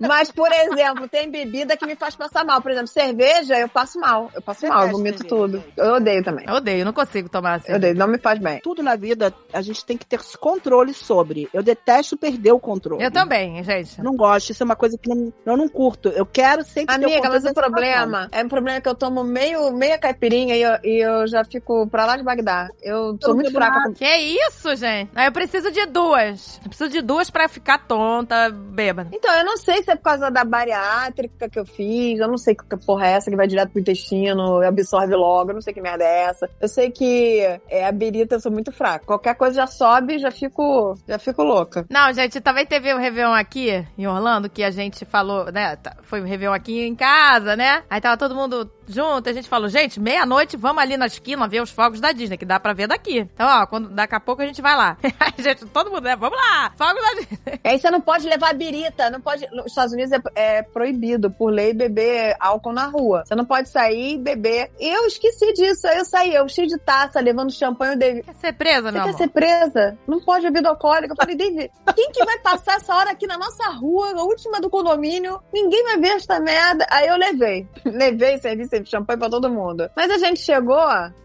Mas, 0.00 0.30
por 0.30 0.50
exemplo, 0.52 1.08
tem 1.08 1.30
bebida 1.30 1.76
que 1.76 1.84
me 1.86 1.96
faz 1.96 2.14
passar 2.14 2.44
mal. 2.44 2.62
Por 2.62 2.70
exemplo, 2.70 2.88
cerveja, 2.88 3.58
eu 3.58 3.68
passo 3.68 3.98
mal. 3.98 4.30
Eu 4.34 4.40
passo 4.40 4.60
Você 4.60 4.68
mal, 4.68 4.88
vomito 4.88 5.18
cerveja, 5.22 5.28
tudo. 5.36 5.64
Eu 5.76 5.94
odeio 5.94 6.22
também. 6.24 6.44
Eu 6.48 6.54
odeio, 6.54 6.84
não 6.84 6.92
consigo 6.92 7.28
tomar 7.28 7.54
assim. 7.54 7.70
Eu 7.72 7.76
odeio, 7.76 7.94
não 7.96 8.06
me 8.06 8.18
faz 8.18 8.38
bem. 8.38 8.60
Tudo 8.60 8.82
na 8.82 8.96
vida 8.96 9.34
a 9.52 9.60
gente 9.60 9.84
tem 9.84 9.96
que 9.96 10.06
ter 10.06 10.20
controle 10.38 10.77
sobre. 10.94 11.48
Eu 11.52 11.62
detesto 11.62 12.16
perder 12.16 12.52
o 12.52 12.58
controle. 12.60 13.02
Eu 13.02 13.10
também, 13.10 13.62
gente. 13.64 14.00
Não 14.02 14.14
gosto, 14.16 14.50
isso 14.50 14.62
é 14.62 14.66
uma 14.66 14.76
coisa 14.76 14.96
que 14.98 15.08
não, 15.08 15.32
eu 15.44 15.56
não 15.56 15.68
curto. 15.68 16.08
Eu 16.08 16.24
quero 16.26 16.64
sempre 16.64 16.94
ter 16.94 17.00
o 17.00 17.04
Amiga, 17.04 17.16
controle 17.22 17.34
mas 17.34 17.44
o 17.44 17.48
situação. 17.48 17.70
problema 17.72 18.28
é 18.32 18.44
um 18.44 18.48
problema 18.48 18.80
que 18.80 18.88
eu 18.88 18.94
tomo 18.94 19.24
meio, 19.24 19.72
meia 19.72 19.98
caipirinha 19.98 20.56
e 20.56 20.62
eu, 20.62 20.70
e 20.84 21.04
eu 21.04 21.26
já 21.26 21.44
fico 21.44 21.86
pra 21.88 22.06
lá 22.06 22.16
de 22.16 22.22
Bagdá. 22.22 22.68
Eu 22.82 23.16
sou 23.20 23.30
não 23.30 23.36
muito 23.36 23.52
fraca. 23.52 23.82
com- 23.84 23.94
Que 23.94 24.16
isso, 24.16 24.74
gente? 24.76 25.10
Eu 25.16 25.32
preciso 25.32 25.70
de 25.70 25.86
duas. 25.86 26.60
Eu 26.62 26.68
preciso 26.68 26.90
de 26.90 27.00
duas 27.02 27.30
pra 27.30 27.48
ficar 27.48 27.86
tonta, 27.86 28.50
bêbada. 28.50 29.08
Então, 29.12 29.32
eu 29.38 29.44
não 29.44 29.56
sei 29.56 29.82
se 29.82 29.90
é 29.90 29.96
por 29.96 30.02
causa 30.04 30.30
da 30.30 30.44
bariátrica 30.44 31.48
que 31.48 31.58
eu 31.58 31.66
fiz, 31.66 32.18
eu 32.20 32.28
não 32.28 32.38
sei 32.38 32.54
que 32.54 32.64
porra 32.84 33.06
é 33.06 33.12
essa 33.12 33.30
que 33.30 33.36
vai 33.36 33.46
direto 33.46 33.70
pro 33.70 33.80
intestino, 33.80 34.60
absorve 34.62 35.14
logo, 35.14 35.50
eu 35.50 35.54
não 35.54 35.60
sei 35.62 35.72
que 35.74 35.80
merda 35.80 36.04
é 36.04 36.22
essa. 36.24 36.48
Eu 36.60 36.68
sei 36.68 36.90
que 36.90 37.40
é, 37.68 37.86
a 37.86 37.92
birita 37.92 38.36
eu 38.36 38.40
sou 38.40 38.52
muito 38.52 38.70
fraca. 38.72 39.04
Qualquer 39.06 39.34
coisa 39.34 39.56
já 39.56 39.66
sobe, 39.66 40.18
já 40.18 40.30
fico, 40.30 40.62
já 41.06 41.18
fico 41.18 41.42
louca. 41.42 41.86
Não, 41.90 42.12
gente, 42.12 42.40
também 42.40 42.66
teve 42.66 42.92
um 42.94 42.98
Réveillon 42.98 43.32
aqui 43.32 43.84
em 43.96 44.06
Orlando 44.06 44.48
que 44.48 44.62
a 44.62 44.70
gente 44.70 45.04
falou, 45.04 45.50
né? 45.52 45.76
tá- 45.76 45.96
Foi 46.02 46.20
um 46.20 46.24
Réveillon 46.24 46.52
aqui 46.54 46.80
em 46.86 46.94
casa, 46.94 47.56
né? 47.56 47.82
Aí 47.90 48.00
tava 48.00 48.16
todo 48.16 48.34
mundo 48.34 48.70
junto, 48.86 49.28
a 49.28 49.32
gente 49.32 49.48
falou, 49.48 49.68
gente, 49.68 50.00
meia-noite 50.00 50.56
vamos 50.56 50.82
ali 50.82 50.96
na 50.96 51.06
esquina 51.06 51.46
ver 51.46 51.60
os 51.62 51.70
fogos 51.70 52.00
da 52.00 52.10
Disney, 52.12 52.38
que 52.38 52.46
dá 52.46 52.58
pra 52.58 52.72
ver 52.72 52.86
daqui. 52.86 53.18
Então, 53.18 53.46
ó, 53.46 53.66
quando, 53.66 53.90
daqui 53.90 54.14
a 54.14 54.20
pouco 54.20 54.40
a 54.42 54.46
gente 54.46 54.62
vai 54.62 54.74
lá. 54.76 54.96
Aí, 55.20 55.32
gente, 55.42 55.66
todo 55.66 55.90
mundo, 55.90 56.02
né? 56.04 56.16
Vamos 56.16 56.38
lá! 56.38 56.72
Fogos 56.76 57.02
da 57.02 57.14
Disney. 57.20 57.38
Aí 57.64 57.78
você 57.78 57.90
não 57.90 58.00
pode 58.00 58.26
levar 58.26 58.54
birita, 58.54 59.10
não 59.10 59.20
pode. 59.20 59.46
Nos 59.52 59.66
Estados 59.66 59.92
Unidos 59.92 60.12
é, 60.34 60.58
é 60.58 60.62
proibido, 60.62 61.30
por 61.30 61.52
lei, 61.52 61.72
beber 61.74 62.34
álcool 62.40 62.72
na 62.72 62.86
rua. 62.86 63.24
Você 63.26 63.34
não 63.34 63.44
pode 63.44 63.68
sair 63.68 64.14
e 64.14 64.18
beber. 64.18 64.70
Eu 64.80 65.06
esqueci 65.06 65.52
disso. 65.52 65.86
Aí 65.86 65.98
eu 65.98 66.04
saí, 66.04 66.34
eu 66.34 66.48
cheio 66.48 66.66
de 66.68 66.78
taça, 66.78 67.20
levando 67.20 67.52
champanhe, 67.52 67.96
David. 67.96 68.22
Quer 68.24 68.34
ser 68.36 68.52
presa, 68.54 68.82
Você 68.88 68.92
meu 68.92 69.02
quer 69.02 69.08
amor? 69.10 69.18
ser 69.18 69.28
presa? 69.28 69.98
Não 70.06 70.20
pode 70.24 70.46
bebida 70.50 70.70
alcoólica. 70.70 71.12
Eu 71.12 71.16
falei, 71.16 71.36
David, 71.36 71.70
quem 71.94 72.10
que 72.10 72.24
vai 72.24 72.38
passar 72.40 72.76
essa 72.76 72.94
hora 72.94 73.10
aqui 73.10 73.26
na 73.26 73.38
nossa 73.38 73.68
rua, 73.70 74.12
a 74.12 74.22
última 74.22 74.60
do 74.60 74.70
condomínio? 74.70 75.40
Ninguém 75.52 75.82
vai 75.84 75.98
ver 75.98 76.08
esta 76.08 76.40
merda. 76.40 76.86
Aí 76.90 77.06
eu 77.06 77.16
levei. 77.16 77.66
Levei, 77.84 78.38
servi 78.38 78.66
servi 78.66 78.88
champanhe 78.88 79.18
pra 79.18 79.30
todo 79.30 79.50
mundo. 79.50 79.90
Mas 79.96 80.10
a 80.10 80.18
gente 80.18 80.40
chegou, 80.40 80.78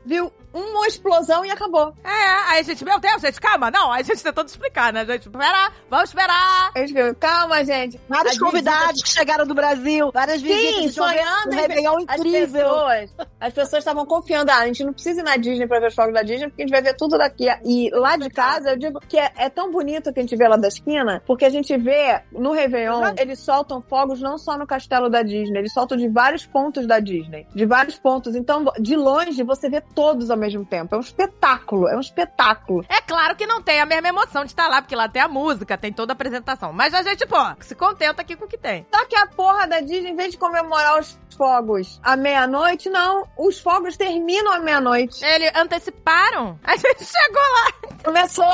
viu 0.06 0.32
uma 0.54 0.88
explosão 0.88 1.44
e 1.46 1.52
acabou. 1.52 1.94
É, 2.04 2.52
aí 2.52 2.60
a 2.60 2.62
gente, 2.64 2.86
meu 2.86 3.00
Deus, 3.00 3.22
gente, 3.22 3.42
calma. 3.42 3.72
Não, 3.72 3.92
aí 3.92 4.02
a 4.02 4.04
gente 4.04 4.24
tentando 4.24 4.48
explicar, 4.48 4.94
né, 4.94 5.06
gente? 5.06 5.30
Pera, 5.30 5.72
vamos 5.90 6.10
esperar. 6.10 6.72
A 6.76 6.80
gente 6.80 6.94
calma, 7.20 7.64
gente. 7.64 8.00
Vários 8.08 8.34
As 8.34 8.40
convidados 8.40 9.02
que 9.02 9.10
chegaram 9.10 9.46
do 9.46 9.54
Brasil, 9.54 10.12
várias 10.14 10.42
Sim, 10.42 10.48
visitas. 10.48 10.94
sonhando 10.96 11.50
Um 11.50 11.54
em 11.54 11.56
Réveillon 11.56 12.06
As 12.08 12.20
incrível. 12.20 12.64
pessoas, 12.64 13.16
as 13.40 13.54
pessoas 13.54 13.80
estavam 13.80 14.06
confiando, 14.06 14.52
ah, 14.52 14.60
a 14.60 14.68
gente 14.68 14.84
não 14.84 14.94
precisa 14.94 15.22
ir 15.22 15.24
na 15.24 15.36
Disney 15.38 15.68
pra 15.68 15.80
ver 15.80 15.88
os 15.88 15.96
fogos 15.96 16.14
da 16.14 16.22
Disney, 16.22 16.48
porque 16.48 16.62
a 16.62 16.66
gente 16.66 16.74
vai 16.74 16.82
ver 16.82 16.96
tudo 16.96 17.18
daqui. 17.18 17.48
E 17.66 17.90
lá 17.94 18.16
de 18.16 18.30
casa, 18.30 18.72
eu 18.72 18.78
digo 18.78 19.00
que 19.00 19.18
é, 19.18 19.32
é 19.36 19.50
tão 19.50 19.72
bonito 19.72 20.14
que 20.14 20.20
a 20.20 20.24
gente 20.24 20.36
vê 20.36 20.48
lá 20.48 20.56
da 20.58 20.68
esquina, 20.68 21.22
porque 21.26 21.46
a 21.46 21.50
gente 21.50 21.76
vê 21.78 22.22
no 22.32 22.52
Réveillon, 22.52 23.14
eles 23.18 23.40
soltam 23.40 23.82
fogos 23.82 24.22
não 24.22 24.38
só 24.38 24.58
no 24.58 24.68
castelo 24.68 25.10
da 25.10 25.22
Disney, 25.24 25.60
eles 25.60 25.74
soltam 25.74 25.98
de 25.98 26.08
vários 26.08 26.46
pontos 26.46 26.86
da 26.86 27.00
Disney. 27.00 27.48
De 27.54 27.66
vários 27.66 27.98
pontos. 27.98 28.36
Então, 28.36 28.66
de 28.80 28.96
longe, 28.96 29.44
você 29.44 29.70
vê 29.70 29.82
todos 29.82 30.30
ao 30.30 30.38
mesmo 30.44 30.66
tempo. 30.66 30.94
É 30.94 30.98
um 30.98 31.02
espetáculo, 31.02 31.88
é 31.88 31.96
um 31.96 32.00
espetáculo. 32.00 32.86
É 32.90 33.02
claro 33.02 33.36
que 33.36 33.46
não 33.46 33.62
tem 33.62 33.80
a 33.80 33.86
mesma 33.86 34.10
emoção 34.10 34.44
de 34.44 34.52
estar 34.52 34.68
lá, 34.68 34.82
porque 34.82 34.96
lá 34.96 35.08
tem 35.08 35.22
a 35.22 35.28
música, 35.28 35.78
tem 35.78 35.92
toda 35.92 36.12
a 36.12 36.16
apresentação. 36.16 36.72
Mas 36.74 36.94
a 36.94 37.02
gente, 37.02 37.26
pô, 37.26 37.38
se 37.62 37.76
contenta 37.76 38.22
aqui 38.22 38.36
com 38.36 38.46
o 38.46 38.48
que 38.48 38.58
tem. 38.58 38.86
Só 38.94 39.06
que 39.06 39.16
a 39.16 39.26
porra 39.28 39.68
da 39.68 39.80
Disney, 39.80 40.12
em 40.12 40.16
vez 40.16 40.32
de 40.32 40.38
comemorar 40.38 41.00
os 41.00 41.18
fogos 41.38 42.00
à 42.04 42.16
meia-noite, 42.16 42.90
não. 42.90 43.28
Os 43.38 43.60
fogos 43.60 43.98
terminam 43.98 44.52
à 44.54 44.60
meia-noite. 44.60 45.24
Eles 45.26 45.52
anteciparam. 45.56 46.60
A 46.64 46.76
gente 46.76 47.04
chegou 47.06 47.42
lá. 47.42 47.98
Começou 48.04 48.46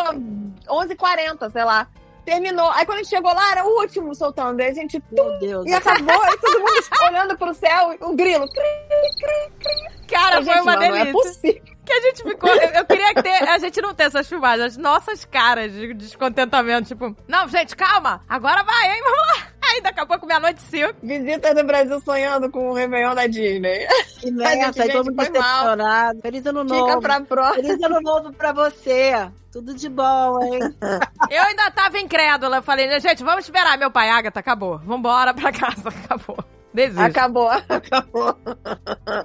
11h40, 0.67 1.51
sei 1.51 1.63
lá. 1.63 1.87
Terminou. 2.25 2.69
Aí 2.71 2.85
quando 2.85 2.99
a 2.99 3.03
gente 3.03 3.09
chegou 3.09 3.33
lá, 3.33 3.51
era 3.51 3.65
o 3.65 3.79
último 3.79 4.13
soltando. 4.13 4.61
Aí 4.61 4.69
a 4.69 4.73
gente. 4.73 5.01
Meu 5.11 5.39
Deus. 5.39 5.65
E 5.65 5.73
acabou, 5.73 6.21
aí 6.21 6.37
todo 6.37 6.59
mundo 6.59 6.71
olhando 7.07 7.37
pro 7.37 7.53
céu, 7.53 7.95
um 8.01 8.15
grilo. 8.15 8.47
Cri, 8.47 8.61
cri, 9.19 9.51
cri. 9.59 10.07
Cara, 10.07 10.37
Ai, 10.37 10.43
foi 10.43 10.53
gente, 10.53 10.61
uma 10.63 10.73
não, 10.75 10.79
não 10.79 10.95
é 10.95 11.05
delícia. 11.05 11.13
possível. 11.13 11.78
Que 11.89 11.93
a 11.93 12.01
gente 12.01 12.23
ficou. 12.23 12.49
Eu, 12.49 12.69
eu 12.69 12.85
queria 12.85 13.13
ter. 13.15 13.49
A 13.49 13.57
gente 13.57 13.81
não 13.81 13.93
ter 13.95 14.03
essas 14.03 14.29
filmagens, 14.29 14.73
as 14.73 14.77
nossas 14.77 15.25
caras 15.25 15.71
de 15.73 15.93
descontentamento. 15.95 16.87
Tipo, 16.87 17.15
não, 17.27 17.47
gente, 17.47 17.75
calma. 17.75 18.21
Agora 18.29 18.63
vai, 18.63 18.95
hein? 18.95 19.01
Vamos 19.03 19.17
lá. 19.17 19.47
Aí 19.71 19.81
daqui 19.81 19.99
a 19.99 20.05
pouco, 20.05 20.25
meia-noite 20.25 20.61
cinco. 20.61 20.93
Visitas 21.01 21.55
do 21.55 21.63
Brasil 21.63 21.99
sonhando 22.01 22.49
com 22.51 22.69
o 22.69 22.73
Réveillon 22.73 23.13
da 23.15 23.27
Disney. 23.27 23.87
Que 24.19 24.31
merda, 24.31 24.71
todo 24.73 25.05
mundo 25.05 25.15
decepcionado. 25.15 26.21
Feliz 26.21 26.45
ano 26.45 26.63
Fica 26.63 26.75
novo. 26.75 27.01
pra 27.01 27.21
próxima. 27.21 27.63
Feliz 27.63 27.83
ano 27.83 28.01
novo 28.01 28.33
pra 28.33 28.51
você. 28.53 29.29
Tudo 29.51 29.73
de 29.73 29.89
bom, 29.89 30.39
hein? 30.43 30.59
Eu 31.29 31.41
ainda 31.43 31.71
tava 31.71 31.97
incrédula. 31.99 32.57
Eu 32.57 32.63
falei, 32.63 32.99
gente, 32.99 33.23
vamos 33.23 33.45
esperar 33.45 33.77
meu 33.77 33.89
pai, 33.91 34.09
Agatha. 34.09 34.39
Acabou. 34.39 34.77
Vambora 34.79 35.33
pra 35.33 35.51
casa. 35.51 35.89
Acabou. 35.89 36.37
Acabou, 36.97 37.49
acabou. 37.69 38.35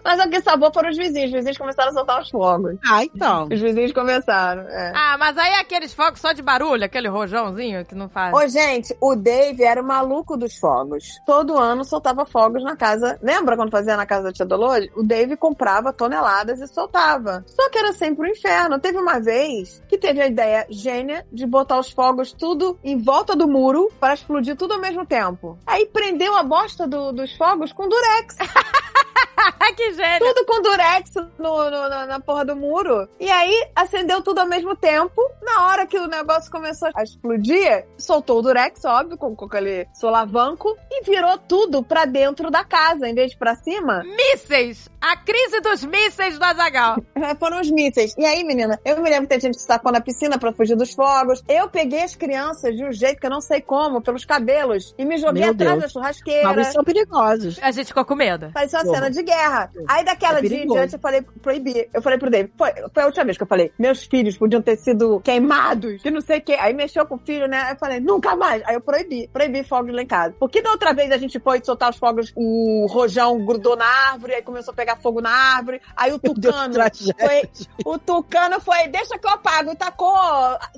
Mas 0.05 0.25
o 0.25 0.31
que 0.31 0.41
salvou 0.41 0.73
foram 0.73 0.91
os 0.91 0.97
vizinhos. 0.97 1.29
Os 1.31 1.33
vizinhos 1.37 1.59
começaram 1.59 1.91
a 1.91 1.93
soltar 1.93 2.21
os 2.23 2.31
fogos. 2.31 2.77
Ah, 2.87 3.05
então. 3.05 3.49
Os 3.53 3.61
vizinhos 3.61 3.93
começaram, 3.93 4.63
é. 4.63 4.93
Ah, 4.95 5.17
mas 5.19 5.37
aí 5.37 5.55
aqueles 5.55 5.93
fogos 5.93 6.21
só 6.21 6.33
de 6.33 6.43
barulho, 6.43 6.85
aquele 6.85 7.09
rojãozinho 7.09 7.85
que 7.85 7.95
não 7.95 8.09
faz. 8.09 8.35
Ô, 8.35 8.47
gente, 8.49 8.97
o 9.01 9.15
Dave 9.15 9.63
era 9.63 9.81
o 9.81 9.85
maluco 9.85 10.37
dos 10.37 10.57
fogos. 10.59 11.05
Todo 11.27 11.57
ano 11.59 11.85
soltava 11.85 12.25
fogos 12.25 12.63
na 12.65 12.77
casa. 12.77 13.19
Lembra 13.23 13.57
quando 13.57 13.71
fazia 13.71 13.97
na 13.97 14.07
casa 14.07 14.25
da 14.25 14.33
tia 14.33 14.47
Dolores? 14.47 14.91
O 14.97 15.03
Dave 15.03 15.37
comprava 15.37 15.93
toneladas 15.93 16.61
e 16.61 16.67
soltava. 16.67 17.45
Só 17.47 17.69
que 17.71 17.79
era 17.79 17.93
sempre 17.93 18.29
um 18.29 18.33
inferno. 18.33 18.79
Teve 18.79 18.99
uma 18.99 19.21
vez 19.21 19.83
que 19.89 19.99
teve 19.99 20.21
a 20.21 20.27
ideia 20.27 20.67
gênia 20.71 21.27
de 21.33 21.47
botar 21.47 21.79
os 21.79 21.91
fogos 21.91 22.33
tudo 22.33 22.79
em 22.83 22.97
volta 22.99 23.37
do 23.37 23.47
muro 23.49 23.91
para 24.01 24.15
explodir 24.15 24.57
tudo 24.57 24.75
ao 24.75 24.81
mesmo 24.81 25.05
tempo. 25.07 25.59
Aí 25.67 25.87
prendeu 25.87 26.37
a 26.37 26.43
bosta 26.43 26.87
do- 26.87 27.13
dos 27.13 27.34
fogos 27.37 27.73
com 27.73 27.89
durex. 27.89 28.37
que 29.77 29.93
gênio. 29.95 30.21
tudo 30.35 30.47
com 30.47 30.63
durex 30.63 31.11
no, 31.39 31.71
no- 31.71 31.89
na, 31.89 32.07
na 32.07 32.21
porra 32.21 32.45
do 32.45 32.55
muro. 32.57 33.09
E 33.19 33.29
aí 33.31 33.69
acendeu 33.75 34.23
tudo 34.23 34.41
ao 34.41 34.47
mesmo 34.47 34.77
tempo. 34.77 35.21
Na 35.43 35.67
hora 35.67 35.87
que 35.87 35.99
o 35.99 36.07
negócio 36.07 36.51
começou 36.51 36.89
a 36.95 37.03
explodir, 37.03 37.85
soltou 37.99 38.39
o 38.39 38.43
durex, 38.43 38.85
óbvio, 38.85 39.17
com, 39.19 39.35
com 39.35 39.47
aquele 39.47 39.87
solavanco, 39.95 40.77
e 40.91 41.03
virou 41.05 41.37
tudo 41.39 41.83
pra 41.83 42.05
dentro 42.05 42.51
da 42.51 42.65
casa, 42.65 43.09
em 43.09 43.15
vez 43.15 43.33
de 43.33 43.37
pra 43.39 43.55
cima. 43.57 44.03
Mísseis. 44.05 44.89
A 45.01 45.17
crise 45.19 45.61
dos 45.61 45.85
mísseis 45.85 46.39
do 46.39 46.45
Azagal. 46.45 46.97
É, 47.25 47.35
Foram 47.37 47.59
os 47.61 47.71
mísseis. 47.71 48.15
E 48.19 48.25
aí, 48.27 48.45
menina, 48.45 48.79
eu 48.85 49.01
me 49.01 49.09
lembro 49.09 49.23
que 49.23 49.29
tem 49.29 49.41
gente 49.41 49.55
que 49.55 49.61
se 49.63 49.67
tacou 49.67 49.91
na 49.91 49.99
piscina 50.01 50.39
pra 50.39 50.53
fugir 50.53 50.77
dos 50.77 50.93
fogos. 50.93 51.43
Eu 51.49 51.69
peguei 51.71 52.03
as 52.03 52.15
crianças 52.15 52.77
de 52.77 52.85
um 52.85 52.93
jeito 52.93 53.19
que 53.19 53.27
eu 53.27 53.31
não 53.31 53.41
sei 53.41 53.63
como, 53.63 54.03
pelos 54.03 54.27
cabelos, 54.27 54.95
e 54.99 55.07
me 55.07 55.17
joguei 55.17 55.43
Meu 55.45 55.53
atrás 55.53 55.71
Deus. 55.79 55.83
da 55.85 55.89
churrasqueira. 55.89 56.49
Fogos 56.49 56.67
são 56.67 56.85
perigosos. 56.85 57.59
A 57.63 57.71
gente 57.71 57.87
ficou 57.87 58.05
com 58.05 58.15
medo. 58.15 58.51
Parecia 58.53 58.79
uma 58.81 58.85
Porra. 58.85 58.97
Cena 59.05 59.11
de 59.11 59.23
guerra. 59.23 59.71
Aí 59.89 60.05
daquela 60.05 60.39
É 60.39 60.43
dia 60.43 60.65
em 60.65 60.67
diante 60.67 60.95
eu 60.95 60.99
falei, 60.99 61.23
proibir. 61.43 61.89
Eu 61.93 62.03
falei 62.03 62.19
pro 62.19 62.31
David, 62.31 62.53
foi, 62.57 62.71
foi 62.93 63.03
a 63.03 63.07
última 63.07 63.25
vez 63.25 63.37
que 63.37 63.43
eu 63.43 63.47
falei, 63.47 63.73
meus 63.79 64.05
filhos 64.05 64.37
podiam 64.37 64.63
ter 64.63 64.77
sido 64.77 65.21
queimados, 65.21 66.03
que 66.03 66.11
não 66.11 66.21
sei 66.21 66.39
o 66.39 66.43
quê. 66.43 66.55
Aí 66.55 66.73
mexeu 66.73 67.07
com 67.07 67.17
o 67.17 67.19
filho, 67.19 67.47
né? 67.47 67.73
Eu 67.73 67.77
falei, 67.77 68.01
nunca 68.01 68.37
mais. 68.37 68.63
Aí 68.67 68.75
eu 68.75 68.81
proibi, 68.81 69.29
proibi 69.29 69.65
fogos 69.65 69.95
lá 69.95 70.03
em 70.03 70.07
casa. 70.07 70.35
Porque 70.39 70.63
da 70.63 70.71
outra 70.71 70.93
vez 70.93 71.11
a 71.11 71.19
gente 71.19 71.39
foi 71.39 71.61
soltar 71.65 71.91
os 71.91 71.97
fogos, 71.97 72.33
o 72.37 72.87
rojão 72.89 73.45
grudou 73.45 73.77
na 73.77 73.87
árvore, 73.87 74.35
aí 74.35 74.43
começou 74.43 74.73
a 74.73 74.77
pegar 74.77 74.97
fogo 74.97 75.21
na 75.21 75.31
árvore. 75.31 75.81
Aí 75.97 76.13
o 76.13 76.19
Deus, 76.19 76.55
tucano 76.55 76.75
foi, 77.19 77.51
o 77.85 77.99
tucano 77.99 78.61
foi, 78.61 78.89
deixa 78.89 79.19
que 79.19 79.27
eu 79.27 79.31
apago, 79.31 79.73
e 79.73 79.77
tacou 79.77 80.15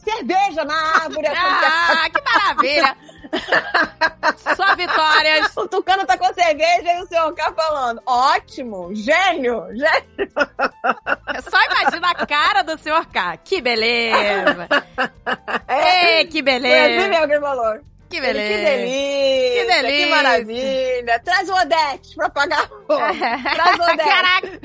cerveja 0.02 0.64
na 0.64 0.74
árvore. 0.74 1.26
Ah, 1.68 2.08
que 2.10 2.22
maravilha. 2.22 2.96
Só 4.56 4.74
vitórias. 4.76 5.46
O 5.56 5.66
tucano 5.68 6.04
tacou 6.06 6.32
cerveja 6.34 6.92
e 6.92 7.02
o 7.02 7.06
senhor 7.08 7.32
K 7.34 7.52
falando, 7.52 8.00
ótimo, 8.06 8.94
gênio, 8.94 9.66
gênio. 9.70 10.30
É 11.34 11.40
Só 11.40 11.58
imagina 11.64 12.10
a 12.10 12.26
cara 12.26 12.62
do 12.62 12.76
Sr. 12.78 13.06
K. 13.12 13.36
Que 13.38 13.60
beleza. 13.60 14.68
É. 15.66 16.18
Ei, 16.18 16.26
que 16.26 16.42
Foi 16.42 16.52
assim 16.52 16.60
beleza. 16.60 17.26
que 17.26 17.32
ele 17.32 17.40
falou. 17.40 17.78
Que 18.08 18.18
Ele, 18.18 18.26
beleza. 18.26 18.48
Que 18.48 18.64
delícia. 18.64 19.64
Que 19.66 19.66
delícia. 19.82 20.04
Que 20.06 20.10
maravilha. 20.10 21.18
Traz 21.24 21.48
o 21.48 21.54
Odete 21.54 22.14
pra 22.14 22.28
pagar 22.30 22.68
fogo. 22.68 22.86
Traz 23.54 23.78
o 23.78 23.82
Odete. 23.82 24.08
Caraca. 24.08 24.60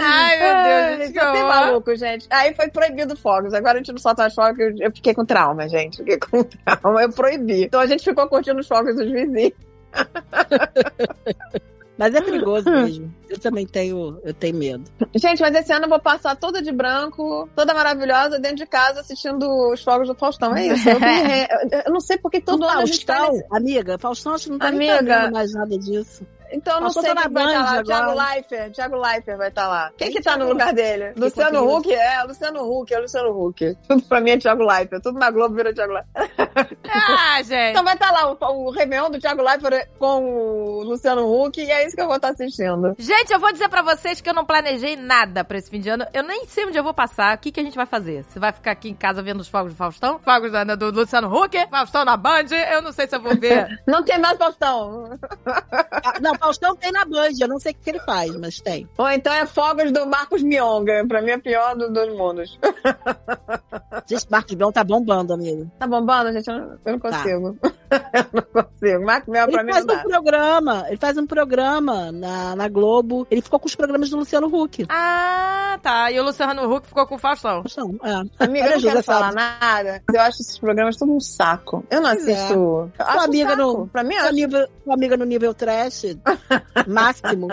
Ai, 0.00 0.38
meu 0.38 0.54
Deus, 0.62 0.98
gente, 0.98 1.12
que. 1.12 1.18
Maluco, 1.50 1.96
gente. 1.96 2.26
Aí 2.30 2.54
foi 2.54 2.68
proibido 2.68 3.16
fogos. 3.16 3.52
Agora 3.54 3.74
a 3.74 3.76
gente 3.78 3.92
não 3.92 3.98
solta 3.98 4.22
mais 4.22 4.34
fogos. 4.34 4.58
Eu, 4.58 4.74
eu 4.78 4.92
fiquei 4.92 5.14
com 5.14 5.24
trauma, 5.24 5.68
gente. 5.68 5.98
Fiquei 5.98 6.18
com 6.18 6.42
trauma. 6.64 7.02
Eu 7.02 7.12
proibi. 7.12 7.64
Então 7.64 7.80
a 7.80 7.86
gente 7.86 8.04
ficou 8.04 8.28
curtindo 8.28 8.60
os 8.60 8.68
fogos 8.68 8.94
dos 8.96 9.10
vizinhos. 9.10 9.52
Mas 12.00 12.14
é 12.14 12.20
perigoso 12.22 12.64
mesmo. 12.70 13.14
Eu 13.28 13.38
também 13.38 13.66
tenho, 13.66 14.18
eu 14.24 14.32
tenho 14.32 14.56
medo. 14.56 14.90
Gente, 15.14 15.42
mas 15.42 15.54
esse 15.54 15.70
ano 15.70 15.84
eu 15.84 15.88
vou 15.90 16.00
passar 16.00 16.34
toda 16.34 16.62
de 16.62 16.72
branco, 16.72 17.46
toda 17.54 17.74
maravilhosa, 17.74 18.38
dentro 18.38 18.56
de 18.56 18.66
casa, 18.66 19.00
assistindo 19.00 19.46
os 19.70 19.82
fogos 19.82 20.08
do 20.08 20.14
Faustão. 20.14 20.56
É 20.56 20.68
isso. 20.68 20.88
Eu, 20.88 20.96
eu 21.84 21.92
não 21.92 22.00
sei 22.00 22.16
porque 22.16 22.40
todo 22.40 22.64
ano 22.64 22.80
a 22.80 22.86
gente 22.86 23.04
tá 23.04 23.16
Faustão, 23.16 23.36
nesse... 23.36 23.46
amiga, 23.54 23.98
Faustão 23.98 24.32
acho 24.32 24.44
que 24.44 24.50
não 24.52 24.58
tá 24.58 24.68
Amiga. 24.68 25.30
mais 25.30 25.52
nada 25.52 25.78
disso. 25.78 26.26
Então 26.52 26.74
eu 26.76 26.80
não 26.80 26.90
sei 26.90 27.02
tá 27.14 27.22
quem 27.22 27.32
vai 27.32 27.44
estar 27.44 27.60
lá. 27.62 27.72
Band 27.76 27.82
Thiago. 27.84 28.14
Leifert. 28.14 28.72
Thiago 28.74 28.96
Leifert 28.96 29.38
vai 29.38 29.48
estar 29.48 29.68
lá. 29.68 29.90
Quem 29.96 30.08
Quem 30.08 30.16
que 30.16 30.22
tá 30.22 30.32
no 30.32 30.36
Thiago 30.38 30.52
lugar 30.52 30.72
dele? 30.72 31.12
Que 31.14 31.20
Luciano 31.20 31.58
português. 31.66 31.78
Huck? 31.86 31.94
É, 31.94 32.22
Luciano 32.24 32.80
Huck, 32.80 32.94
é 32.94 32.98
Luciano 32.98 33.30
Huck. 33.46 33.76
Tudo 33.88 34.02
pra 34.02 34.20
mim 34.20 34.30
é 34.30 34.38
Thiago 34.38 34.64
Leifert. 34.64 35.02
Tudo 35.02 35.18
na 35.18 35.30
Globo 35.30 35.54
vira 35.54 35.72
Thiago 35.72 35.92
Leifert. 35.92 36.78
Ah, 36.92 37.40
gente. 37.42 37.70
Então 37.70 37.84
vai 37.84 37.94
estar 37.94 38.10
lá 38.10 38.32
o, 38.32 38.66
o 38.66 38.70
Réveillon 38.70 39.10
do 39.10 39.20
Thiago 39.20 39.42
Leifert 39.42 39.88
com 39.98 40.24
o 40.24 40.82
Luciano 40.82 41.22
Huck 41.32 41.60
e 41.60 41.70
é 41.70 41.86
isso 41.86 41.94
que 41.94 42.02
eu 42.02 42.06
vou 42.06 42.16
estar 42.16 42.30
assistindo. 42.30 42.94
Gente, 42.98 43.32
eu 43.32 43.38
vou 43.38 43.52
dizer 43.52 43.68
pra 43.68 43.80
vocês 43.82 44.20
que 44.20 44.28
eu 44.28 44.34
não 44.34 44.44
planejei 44.44 44.96
nada 44.96 45.44
pra 45.44 45.56
esse 45.56 45.70
fim 45.70 45.78
de 45.80 45.88
ano. 45.88 46.04
Eu 46.12 46.24
nem 46.24 46.46
sei 46.46 46.66
onde 46.66 46.76
eu 46.76 46.82
vou 46.82 46.92
passar. 46.92 47.36
O 47.36 47.38
que, 47.38 47.52
que 47.52 47.60
a 47.60 47.62
gente 47.62 47.76
vai 47.76 47.86
fazer? 47.86 48.24
Você 48.24 48.40
vai 48.40 48.52
ficar 48.52 48.72
aqui 48.72 48.88
em 48.90 48.94
casa 48.94 49.22
vendo 49.22 49.38
os 49.40 49.48
fogos 49.48 49.72
do 49.72 49.76
Faustão? 49.76 50.18
Fogos 50.18 50.50
da, 50.50 50.64
do 50.64 50.90
Luciano 50.90 51.32
Huck? 51.32 51.56
Faustão 51.70 52.04
na 52.04 52.16
Band? 52.16 52.46
Eu 52.72 52.82
não 52.82 52.90
sei 52.92 53.06
se 53.06 53.14
eu 53.14 53.20
vou 53.20 53.36
ver. 53.38 53.68
Não 53.86 54.02
tem 54.04 54.18
mais 54.18 54.36
Faustão. 54.36 55.18
Ah, 55.46 56.14
Não, 56.20 56.34
Faustão 56.40 56.74
tem 56.74 56.90
na 56.90 57.04
Band, 57.04 57.28
eu 57.40 57.48
não 57.48 57.58
sei 57.60 57.72
o 57.72 57.74
que 57.74 57.90
ele 57.90 58.00
faz, 58.00 58.34
mas 58.36 58.60
tem. 58.60 58.88
Ou 58.98 59.08
então 59.10 59.32
é 59.32 59.46
Fogos 59.46 59.92
do 59.92 60.06
Marcos 60.06 60.42
Mionga. 60.42 61.04
Pra 61.06 61.20
mim 61.22 61.30
é 61.32 61.38
pior 61.38 61.76
do- 61.76 61.90
dos 61.92 62.08
mundos. 62.16 62.58
Gente, 64.06 64.26
Marcos 64.30 64.54
Mion 64.54 64.72
tá 64.72 64.82
bombando, 64.82 65.32
amigo. 65.34 65.70
Tá 65.78 65.86
bombando, 65.86 66.32
gente? 66.32 66.48
Eu 66.48 66.58
não, 66.58 66.78
eu 66.84 66.92
não 66.92 66.98
consigo. 66.98 67.58
eu 67.62 68.24
não 68.32 68.42
consigo. 68.64 69.04
Marcos 69.04 69.28
Mion 69.32 69.46
pra 69.46 69.60
Ele 69.60 69.62
mim 69.64 69.72
faz 69.72 69.84
não 69.86 69.94
um 69.94 69.96
dá. 69.98 70.02
programa, 70.04 70.84
ele 70.88 70.96
faz 70.96 71.16
um 71.18 71.26
programa 71.26 72.10
na, 72.12 72.56
na 72.56 72.68
Globo. 72.68 73.26
Ele 73.30 73.40
ficou 73.42 73.58
com 73.60 73.66
os 73.66 73.74
programas 73.76 74.10
do 74.10 74.16
Luciano 74.16 74.46
Huck. 74.48 74.86
Ah, 74.88 75.78
tá. 75.82 76.10
E 76.10 76.18
o 76.18 76.24
Luciano 76.24 76.72
Huck 76.74 76.86
ficou 76.88 77.06
com 77.06 77.14
o 77.14 77.18
Faustão. 77.18 77.62
Faustão, 77.62 77.94
é. 78.02 78.44
Amiga, 78.44 78.66
eu 78.66 78.72
não 78.76 78.80
quero 78.82 79.02
falar 79.02 79.32
nada. 79.32 80.02
Eu 80.12 80.20
acho 80.20 80.40
esses 80.42 80.58
programas 80.58 80.96
tudo 80.96 81.12
um 81.12 81.20
saco. 81.20 81.84
Eu 81.90 82.00
não 82.00 82.10
é. 82.10 82.12
assisto. 82.14 82.52
Eu 82.54 82.90
acho 82.98 83.12
Tua 83.12 83.20
um 83.20 83.24
amiga 83.24 83.50
saco. 83.50 83.62
não- 83.62 83.88
Pra 83.88 84.02
mim, 84.04 84.14
eu 84.14 84.20
acho 84.20 84.28
amiga, 84.30 84.70
tua 84.84 84.94
amiga 84.94 85.16
no 85.16 85.24
nível 85.24 85.54
trash, 85.54 86.16
máximo. 86.86 87.48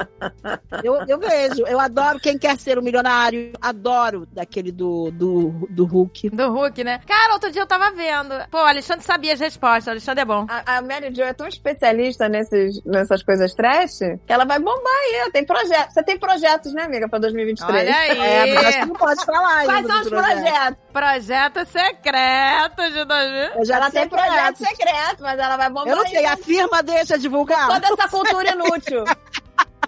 Eu, 0.84 0.96
eu 1.08 1.20
vejo, 1.20 1.66
eu 1.68 1.80
adoro 1.80 2.20
quem 2.20 2.38
quer 2.38 2.58
ser 2.58 2.78
um 2.78 2.82
milionário. 2.82 3.54
Adoro 3.62 4.28
daquele 4.32 4.72
do, 4.72 5.12
do, 5.12 5.68
do 5.70 5.86
Hulk. 5.86 6.30
Do 6.30 6.54
Huck, 6.58 6.84
né? 6.84 7.00
Cara, 7.08 7.34
outro 7.34 7.52
dia 7.52 7.62
eu 7.62 7.68
tava 7.68 7.92
vendo. 7.92 8.34
Pô, 8.50 8.58
o 8.58 8.66
Alexandre 8.66 9.04
sabia 9.06 9.34
as 9.34 9.40
respostas. 9.40 9.88
O 9.88 9.90
Alexandre 9.92 10.22
é 10.22 10.26
bom. 10.26 10.46
A, 10.50 10.78
a 10.78 10.82
Mary 10.82 11.14
Jo 11.14 11.24
é 11.24 11.34
tão 11.34 11.48
especialista 11.48 12.28
nesses, 12.30 12.84
nessas 12.86 13.24
coisas 13.24 13.54
trash 13.54 14.00
que 14.26 14.34
ela 14.34 14.46
vai 14.46 14.60
bombar 14.60 14.94
aí. 14.94 15.32
Tem 15.32 15.46
projetos. 15.46 15.94
Você 15.94 16.04
tem 16.04 16.20
projetos, 16.20 16.74
né, 16.74 16.84
amiga, 16.84 17.08
pra 17.08 17.20
2023? 17.20 17.84
Olha 17.84 17.96
aí. 17.98 18.20
É, 18.20 18.54
mas 18.54 18.66
acho 18.66 18.80
que 18.80 18.86
não 18.86 18.96
pode 18.96 19.26
falar 19.26 19.58
ainda. 19.58 19.74
Quais 19.74 19.88
são 19.88 20.02
os 20.02 20.10
projeto. 20.10 20.44
projetos? 20.44 20.88
Projeto 20.94 21.66
secreto 21.66 22.92
de 22.92 23.06
2000. 23.06 23.52
Projeto 23.52 23.78
Ela 23.78 23.92
tem 23.92 24.10
projeto 24.10 24.58
secreto, 24.58 25.22
mas 25.22 25.40
ela 25.40 25.58
vai 25.58 25.70
bombar 25.70 25.88
Eu 25.88 25.96
não 25.98 26.04
aí 26.04 26.10
sei, 26.12 26.24
com 26.24 26.30
a 26.30 26.38
firma 26.38 26.84
deixa 26.84 27.18
divulgar? 27.18 27.68
toda 27.68 27.88
essa 27.88 28.10
cultura 28.10 28.52
inútil. 28.52 28.67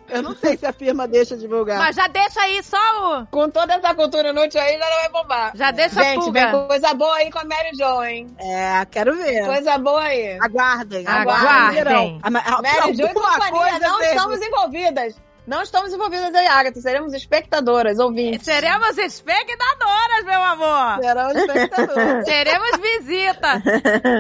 Eu 0.10 0.24
não 0.24 0.36
sei 0.36 0.58
se 0.58 0.66
a 0.66 0.74
firma 0.74 1.08
deixa 1.08 1.38
divulgar. 1.38 1.78
Mas 1.78 1.96
já 1.96 2.08
deixa 2.08 2.42
aí 2.42 2.64
só 2.64 2.78
o. 3.22 3.28
Com 3.28 3.48
toda 3.48 3.76
essa 3.76 3.94
cultura 3.94 4.30
inútil 4.30 4.60
aí, 4.60 4.74
ela 4.74 5.02
vai 5.02 5.10
bombar. 5.10 5.52
Já 5.56 5.70
deixa 5.70 6.00
a 6.00 6.04
Gente, 6.04 6.32
vem 6.32 6.48
pulga. 6.50 6.68
coisa 6.68 6.94
boa 6.96 7.16
aí 7.16 7.30
com 7.32 7.38
a 7.40 7.44
Mary 7.44 7.70
Jo, 7.78 8.04
hein? 8.04 8.28
É, 8.40 8.86
quero 8.90 9.16
ver. 9.16 9.46
Coisa 9.46 9.78
boa 9.78 10.02
aí. 10.02 10.38
Aguardem, 10.42 11.06
Aguardem. 11.08 11.82
aguardem. 11.82 12.20
A, 12.24 12.28
a, 12.28 12.32
Mary 12.62 12.96
Jo 12.96 13.06
e 13.06 13.14
companhia, 13.14 13.50
coisa 13.52 13.80
não 13.88 14.00
mesmo. 14.00 14.16
estamos 14.16 14.42
envolvidas. 14.42 15.22
Não 15.46 15.62
estamos 15.64 15.94
envolvidas 15.94 16.32
eu 16.34 16.42
e 16.42 16.48
Agatha, 16.48 16.80
seremos 16.80 17.12
espectadoras, 17.14 17.98
ouvintes. 17.98 18.44
Seremos 18.46 18.96
espectadoras, 19.00 20.24
meu 20.24 20.44
amor. 20.44 21.00
Serão 21.04 21.32
espectadores. 21.32 22.26
Teremos 22.26 22.70
visita. 22.78 23.62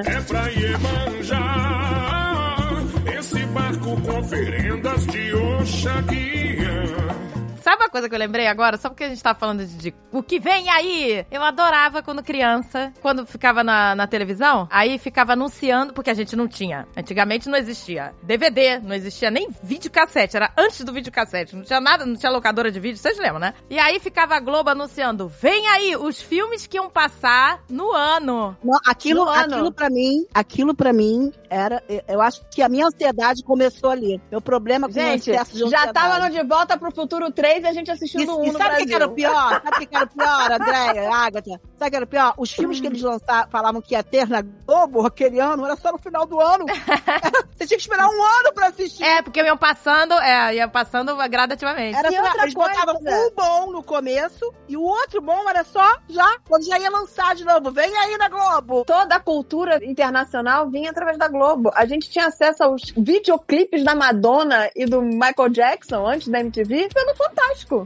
É 0.08 0.22
pra 0.22 0.48
Iemanjá, 0.50 1.79
esse 3.30 3.46
barco 3.48 4.02
com 4.02 4.20
oferendas 4.20 5.06
de 5.06 5.34
Oxaguia. 5.36 7.09
Sabe 7.70 7.84
uma 7.84 7.90
coisa 7.90 8.10
que 8.10 8.16
eu 8.16 8.20
lembrei 8.20 8.48
agora? 8.48 8.78
Só 8.78 8.90
porque 8.90 9.04
a 9.04 9.10
gente 9.10 9.22
tá 9.22 9.36
falando 9.36 9.64
de, 9.64 9.78
de 9.78 9.94
o 10.12 10.24
que 10.24 10.40
vem 10.40 10.70
aí? 10.72 11.24
Eu 11.30 11.44
adorava 11.44 12.02
quando 12.02 12.24
criança, 12.24 12.92
quando 13.00 13.28
ficava 13.28 13.64
na, 13.64 13.94
na 13.94 14.08
televisão, 14.08 14.68
aí 14.72 14.98
ficava 14.98 15.34
anunciando, 15.34 15.94
porque 15.94 16.10
a 16.10 16.14
gente 16.16 16.36
não 16.36 16.48
tinha. 16.48 16.88
Antigamente 16.98 17.48
não 17.48 17.56
existia 17.60 18.12
DVD, 18.24 18.80
não 18.80 18.96
existia 18.96 19.30
nem 19.30 19.50
videocassete, 19.62 20.36
era 20.36 20.52
antes 20.58 20.84
do 20.84 20.92
videocassete. 20.92 21.56
Não 21.56 21.62
tinha 21.64 21.80
nada, 21.80 22.08
não 22.08 22.16
tinha 22.16 22.32
locadora 22.32 22.72
de 22.72 22.80
vídeo, 22.80 22.98
vocês 22.98 23.20
lembram, 23.20 23.40
né? 23.40 23.54
E 23.70 23.78
aí 23.78 24.00
ficava 24.00 24.36
a 24.36 24.40
Globo 24.40 24.72
anunciando: 24.72 25.28
vem 25.28 25.68
aí 25.68 25.96
os 25.96 26.20
filmes 26.20 26.66
que 26.66 26.78
iam 26.78 26.90
passar 26.90 27.62
no 27.70 27.92
ano. 27.94 28.58
Não, 28.64 28.80
aquilo, 28.88 29.26
No 29.26 29.30
ano. 29.30 29.54
aquilo 29.54 29.72
para 29.72 29.92
mim, 29.92 30.26
aquilo 30.34 30.74
para 30.74 30.92
mim 30.92 31.32
era, 31.52 31.84
eu- 32.08 32.20
acho 32.20 32.42
que 32.50 32.64
a 32.64 32.70
minha 32.70 32.88
ansiedade 32.88 33.44
começou 33.44 33.92
ali. 33.92 34.20
Meu 34.32 34.42
problema 34.42 34.88
com 34.88 34.92
o 34.92 34.96
Gente, 34.96 35.30
excesso 35.30 35.52
de 35.54 35.60
já 35.60 35.66
ansiedade. 35.66 35.94
tava 35.94 36.20
no 36.20 36.30
De 36.34 36.44
Volta 36.48 36.76
pro 36.80 36.92
Futuro 36.92 37.32
3 37.32 37.59
e 37.63 37.67
a 37.67 37.74
gente 37.74 37.91
assistindo 37.91 38.24
E, 38.24 38.30
um 38.30 38.43
e 38.45 38.52
no 38.52 38.58
sabe 38.58 38.76
o 38.76 38.78
que 38.78 38.86
que 38.86 38.93
era 38.93 39.08
o 39.08 39.12
pior? 39.12 39.62
Sabe 39.69 39.84
o 39.84 39.88
que 39.88 39.95
era 39.95 40.06
o 40.06 40.10
pior, 40.10 40.52
Andréia, 40.52 41.13
Agatha? 41.13 41.62
Sabe 41.78 41.88
o 41.88 41.89
que 41.89 41.95
era 41.95 42.06
o 42.06 42.08
pior? 42.08 42.34
Os 42.38 42.52
filmes 42.52 42.80
que 42.80 42.88
eles 42.88 43.02
lançaram, 43.02 43.50
falavam 43.50 43.82
que 43.82 43.93
ia 43.93 44.04
ter 44.04 44.28
na 44.28 44.41
Globo 44.41 45.06
aquele 45.06 45.39
ano, 45.39 45.65
era 45.65 45.76
só 45.76 45.91
no 45.91 45.98
final 45.98 46.26
do 46.26 46.39
ano. 46.39 46.65
Você 47.56 47.67
tinha 47.67 47.78
que 47.78 47.84
esperar 47.84 48.08
um 48.08 48.24
ano 48.24 48.54
pra 48.54 48.67
assistir. 48.67 49.04
É, 49.04 49.22
porque 49.22 49.41
iam 49.41 49.58
passando, 49.58 50.13
é, 50.13 50.56
iam 50.56 50.69
passando 50.69 51.15
gradativamente. 51.30 51.98
Era 51.98 52.10
E 52.10 52.15
só, 52.15 52.24
outra 52.24 52.41
eles 52.43 52.54
coisa, 52.54 52.72
botavam 52.72 53.02
um 53.02 53.32
bom 53.36 53.72
no 53.72 53.84
começo 53.84 54.54
e 54.67 54.78
o 54.78 54.82
outro 54.82 55.22
bom 55.22 55.50
era 55.50 55.63
só 55.63 55.98
já, 56.08 56.38
quando 56.48 56.65
já 56.65 56.80
ia 56.80 56.89
lançar 56.89 57.36
de 57.36 57.43
novo. 57.43 57.72
Vem 57.72 57.95
aí 57.98 58.17
na 58.17 58.30
Globo. 58.30 58.84
Toda 58.86 59.15
a 59.15 59.19
cultura 59.19 59.84
internacional 59.84 60.69
vinha 60.69 60.91
através 60.91 61.17
da 61.17 61.28
Globo. 61.28 61.72
A 61.76 61.86
gente 61.86 62.10
tinha 62.10 62.28
acesso 62.28 62.63
aos 62.63 62.93
videoclipes 62.95 63.84
da 63.84 63.95
Madonna 63.95 64.69
e 64.76 64.86
do 64.86 65.02
Michael 65.02 65.50
Jackson 65.50 66.08
antes 66.08 66.28
da 66.28 66.39
MTV 66.39 66.89
pelo 66.93 67.15
Fantástico. 67.15 67.38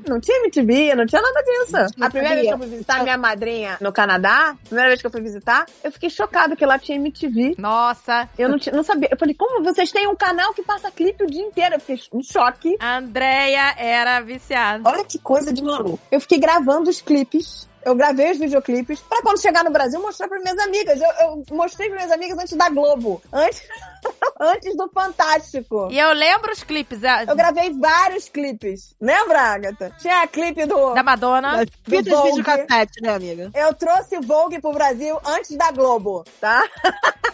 Não 0.07 0.19
tinha 0.19 0.37
MTV, 0.39 0.95
não 0.95 1.05
tinha 1.05 1.21
nada 1.21 1.41
disso. 1.43 1.95
Não 1.97 2.07
a 2.07 2.09
primeira 2.09 2.35
vez 2.35 2.47
que 2.47 2.53
eu 2.53 2.57
fui 2.57 2.67
visitar 2.67 3.03
minha 3.03 3.17
madrinha 3.17 3.77
no 3.81 3.91
Canadá, 3.91 4.49
a 4.51 4.65
primeira 4.67 4.89
vez 4.89 5.01
que 5.01 5.07
eu 5.07 5.11
fui 5.11 5.21
visitar, 5.21 5.65
eu 5.83 5.91
fiquei 5.91 6.09
chocada 6.09 6.55
que 6.55 6.65
lá 6.65 6.77
tinha 6.79 6.97
MTV. 6.97 7.55
Nossa, 7.57 8.29
Eu 8.37 8.49
não, 8.49 8.57
tinha- 8.57 8.75
não 8.75 8.83
sabia. 8.83 9.09
Eu 9.11 9.17
falei, 9.17 9.33
como 9.35 9.63
vocês 9.63 9.91
têm 9.91 10.07
um 10.07 10.15
canal 10.15 10.53
que 10.53 10.63
passa 10.63 10.89
clipe 10.91 11.23
o 11.23 11.27
dia 11.27 11.41
inteiro? 11.43 11.75
Eu 11.75 11.79
fiquei 11.79 11.99
em 12.13 12.23
choque. 12.23 12.75
a 12.79 12.97
Andrea 12.97 13.73
era 13.77 14.19
viciada. 14.21 14.87
Olha 14.89 15.03
que 15.03 15.17
coisa 15.19 15.51
de 15.53 15.63
maluco. 15.63 15.99
Eu 16.11 16.19
fiquei 16.19 16.39
gravando 16.39 16.89
os 16.89 17.01
clipes. 17.01 17.67
Eu 17.85 17.95
gravei 17.95 18.31
os 18.31 18.37
videoclipes 18.37 18.99
pra 19.01 19.21
quando 19.21 19.41
chegar 19.41 19.63
no 19.63 19.71
Brasil 19.71 20.01
mostrar 20.01 20.27
para 20.27 20.39
minhas 20.39 20.57
amigas. 20.59 20.99
Eu, 21.01 21.11
eu 21.21 21.43
mostrei 21.51 21.87
para 21.89 21.97
minhas 21.97 22.11
amigas 22.11 22.37
antes 22.37 22.57
da 22.57 22.69
Globo. 22.69 23.21
Antes, 23.31 23.61
antes 24.39 24.75
do 24.75 24.87
Fantástico. 24.89 25.89
E 25.91 25.99
eu 25.99 26.13
lembro 26.13 26.51
os 26.51 26.63
clipes 26.63 27.03
é, 27.03 27.23
Eu 27.27 27.35
gravei 27.35 27.71
vários 27.73 28.29
clipes. 28.29 28.95
Lembra, 28.99 29.39
Agatha? 29.39 29.95
Tinha 29.99 30.25
clipe 30.27 30.65
do. 30.65 30.93
da 30.93 31.03
Madonna. 31.03 31.61
As 31.61 31.69
Fitas 31.83 32.23
videocassete, 32.23 33.01
né, 33.01 33.15
amiga? 33.15 33.51
Eu 33.53 33.73
trouxe 33.73 34.19
Vogue 34.21 34.59
pro 34.61 34.71
Brasil 34.71 35.19
antes 35.25 35.55
da 35.57 35.71
Globo, 35.71 36.23
tá? 36.39 36.63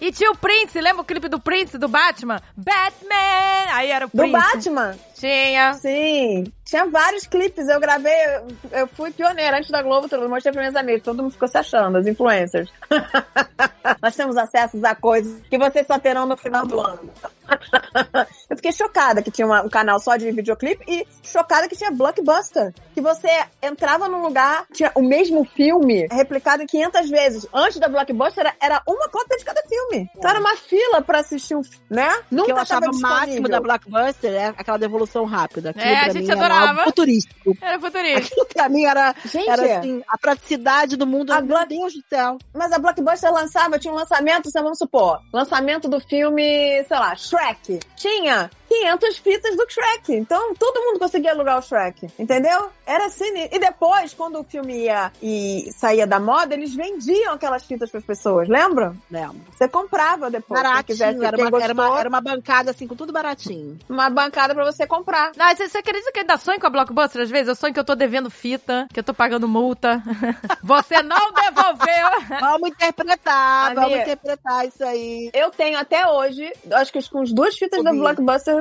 E 0.00 0.10
tinha 0.12 0.30
o 0.30 0.36
Prince, 0.36 0.80
lembra 0.80 1.02
o 1.02 1.04
clipe 1.04 1.28
do 1.28 1.40
Prince, 1.40 1.78
do 1.78 1.88
Batman? 1.88 2.40
Batman! 2.56 3.72
Aí 3.72 3.90
era 3.90 4.06
o 4.06 4.08
Do 4.08 4.16
Prince. 4.16 4.32
Batman. 4.32 4.96
Tinha. 5.18 5.72
Sim. 5.74 6.44
Tinha 6.64 6.86
vários 6.86 7.26
clipes. 7.26 7.68
Eu 7.68 7.80
gravei. 7.80 8.12
eu- 8.12 8.46
Eu 8.80 8.88
fui 8.88 9.10
pioneira 9.12 9.56
antes 9.58 9.70
da 9.70 9.82
Globo. 9.82 10.08
Eu 10.10 10.28
mostrei 10.28 10.52
para 10.52 10.62
minhas 10.62 10.76
amigas. 10.76 11.02
Todo 11.02 11.22
mundo 11.22 11.32
ficou 11.32 11.48
se 11.48 11.56
achando, 11.56 11.96
as 11.98 12.06
influencers. 12.06 12.70
Nós 14.02 14.14
temos 14.16 14.36
acesso 14.36 14.78
a 14.84 14.94
coisas 14.94 15.40
que 15.48 15.56
vocês 15.58 15.86
só 15.86 15.98
terão 15.98 16.26
no 16.26 16.36
final 16.36 16.66
do 16.66 16.80
ano. 16.80 17.10
Eu 18.50 18.56
fiquei 18.56 18.72
chocada 18.72 19.22
que 19.22 19.30
tinha 19.30 19.46
uma- 19.46 19.62
um 19.62 19.68
canal 19.68 19.98
só 20.00 20.16
de 20.16 20.30
videoclipe 20.32 20.84
e 20.88 21.06
chocada 21.22 21.68
que 21.68 21.76
tinha 21.76 21.90
blockbuster. 21.90 22.74
Que 22.92 23.00
você 23.00 23.28
entrava 23.62 24.08
num 24.08 24.22
lugar, 24.22 24.66
tinha 24.72 24.90
o 24.94 25.02
mesmo 25.02 25.44
filme 25.44 26.06
replicado 26.10 26.66
500 26.66 27.08
vezes. 27.08 27.46
Antes 27.54 27.78
da 27.78 27.88
blockbuster 27.88 28.44
era, 28.46 28.54
era 28.60 28.82
uma 28.86 29.08
cópia 29.08 29.36
de 29.38 29.44
cada 29.44 29.62
filme. 29.62 30.10
Então 30.16 30.30
era 30.30 30.40
uma 30.40 30.56
fila 30.56 31.00
pra 31.02 31.20
assistir 31.20 31.54
um 31.54 31.62
filme, 31.62 31.86
né? 31.90 32.08
O 32.08 32.22
que 32.28 32.34
Nunca 32.34 32.50
eu 32.52 32.56
achava 32.58 32.86
tava 32.86 32.96
o 32.96 33.00
máximo 33.00 33.48
da 33.48 33.60
Blockbuster 33.60 34.32
é 34.32 34.46
aquela 34.46 34.78
devolução 34.78 35.05
rápida. 35.24 35.70
Aquilo 35.70 35.84
É, 35.84 35.96
a 36.00 36.08
gente 36.10 36.30
era 36.30 36.38
adorava. 36.40 36.68
algo 36.70 36.82
futurístico. 36.84 37.56
Era 37.60 37.78
futurista. 37.78 38.18
Aquilo 38.18 38.46
pra 38.46 38.68
mim 38.68 38.84
era, 38.84 39.14
Gente, 39.24 39.48
era 39.48 39.78
assim, 39.78 40.02
a 40.08 40.18
praticidade 40.18 40.96
do 40.96 41.06
mundo. 41.06 41.32
A 41.32 41.40
Meu 41.40 41.66
Deus 41.66 41.92
do 41.94 42.02
céu. 42.08 42.38
Mas 42.54 42.72
a 42.72 42.78
Blockbuster 42.78 43.32
lançava, 43.32 43.78
tinha 43.78 43.92
um 43.92 43.96
lançamento, 43.96 44.48
assim, 44.48 44.62
vamos 44.62 44.78
supor, 44.78 45.20
lançamento 45.32 45.88
do 45.88 46.00
filme, 46.00 46.82
sei 46.84 46.98
lá, 46.98 47.14
Shrek. 47.14 47.80
Tinha 47.96 48.50
500 48.68 49.18
fitas 49.18 49.56
do 49.56 49.66
Shrek. 49.68 50.14
Então, 50.14 50.54
todo 50.54 50.80
mundo 50.80 50.98
conseguia 50.98 51.32
alugar 51.32 51.58
o 51.58 51.62
Shrek, 51.62 52.08
entendeu? 52.18 52.70
Era 52.86 53.06
assim. 53.06 53.48
E 53.50 53.58
depois, 53.58 54.14
quando 54.14 54.38
o 54.40 54.44
filme 54.44 54.84
ia 54.84 55.12
e 55.22 55.68
saía 55.76 56.06
da 56.06 56.20
moda, 56.20 56.54
eles 56.54 56.74
vendiam 56.74 57.34
aquelas 57.34 57.64
fitas 57.64 57.90
para 57.90 57.98
as 57.98 58.06
pessoas, 58.06 58.48
lembram? 58.48 58.96
Lembro. 59.10 59.40
Você 59.52 59.68
comprava 59.68 60.30
depois, 60.30 60.60
se 60.60 60.64
Baratinho, 60.64 60.84
quisesse, 60.84 61.24
era, 61.24 61.36
uma, 61.36 61.62
era, 61.62 61.72
uma, 61.72 62.00
era 62.00 62.08
uma 62.08 62.20
bancada 62.20 62.70
assim, 62.70 62.86
com 62.86 62.94
tudo 62.94 63.12
baratinho. 63.12 63.78
uma 63.88 64.08
bancada 64.10 64.54
para 64.54 64.64
você 64.64 64.86
comprar. 64.86 65.32
Não, 65.36 65.48
você, 65.48 65.68
você 65.68 65.78
acredita 65.78 66.12
que 66.12 66.18
eu 66.18 66.22
ainda 66.22 66.38
sonho 66.38 66.60
com 66.60 66.66
a 66.66 66.70
Blockbuster 66.70 67.22
às 67.22 67.30
vezes? 67.30 67.48
Eu 67.48 67.54
sonho 67.54 67.74
que 67.74 67.80
eu 67.80 67.84
tô 67.84 67.94
devendo 67.94 68.30
fita, 68.30 68.86
que 68.92 69.00
eu 69.00 69.04
tô 69.04 69.14
pagando 69.14 69.48
multa. 69.48 70.02
Você 70.62 71.02
não 71.02 71.32
devolveu. 71.32 72.06
Vamos 72.40 72.70
interpretar, 72.70 73.74
vamos 73.74 73.92
Amiga. 73.92 74.02
interpretar 74.02 74.66
isso 74.66 74.84
aí. 74.84 75.30
Eu 75.32 75.50
tenho 75.50 75.78
até 75.78 76.06
hoje, 76.08 76.52
acho 76.72 76.92
que 76.92 77.08
com 77.08 77.22
as 77.22 77.32
duas 77.32 77.56
fitas 77.56 77.82
da 77.82 77.90
Ouvi. 77.90 78.00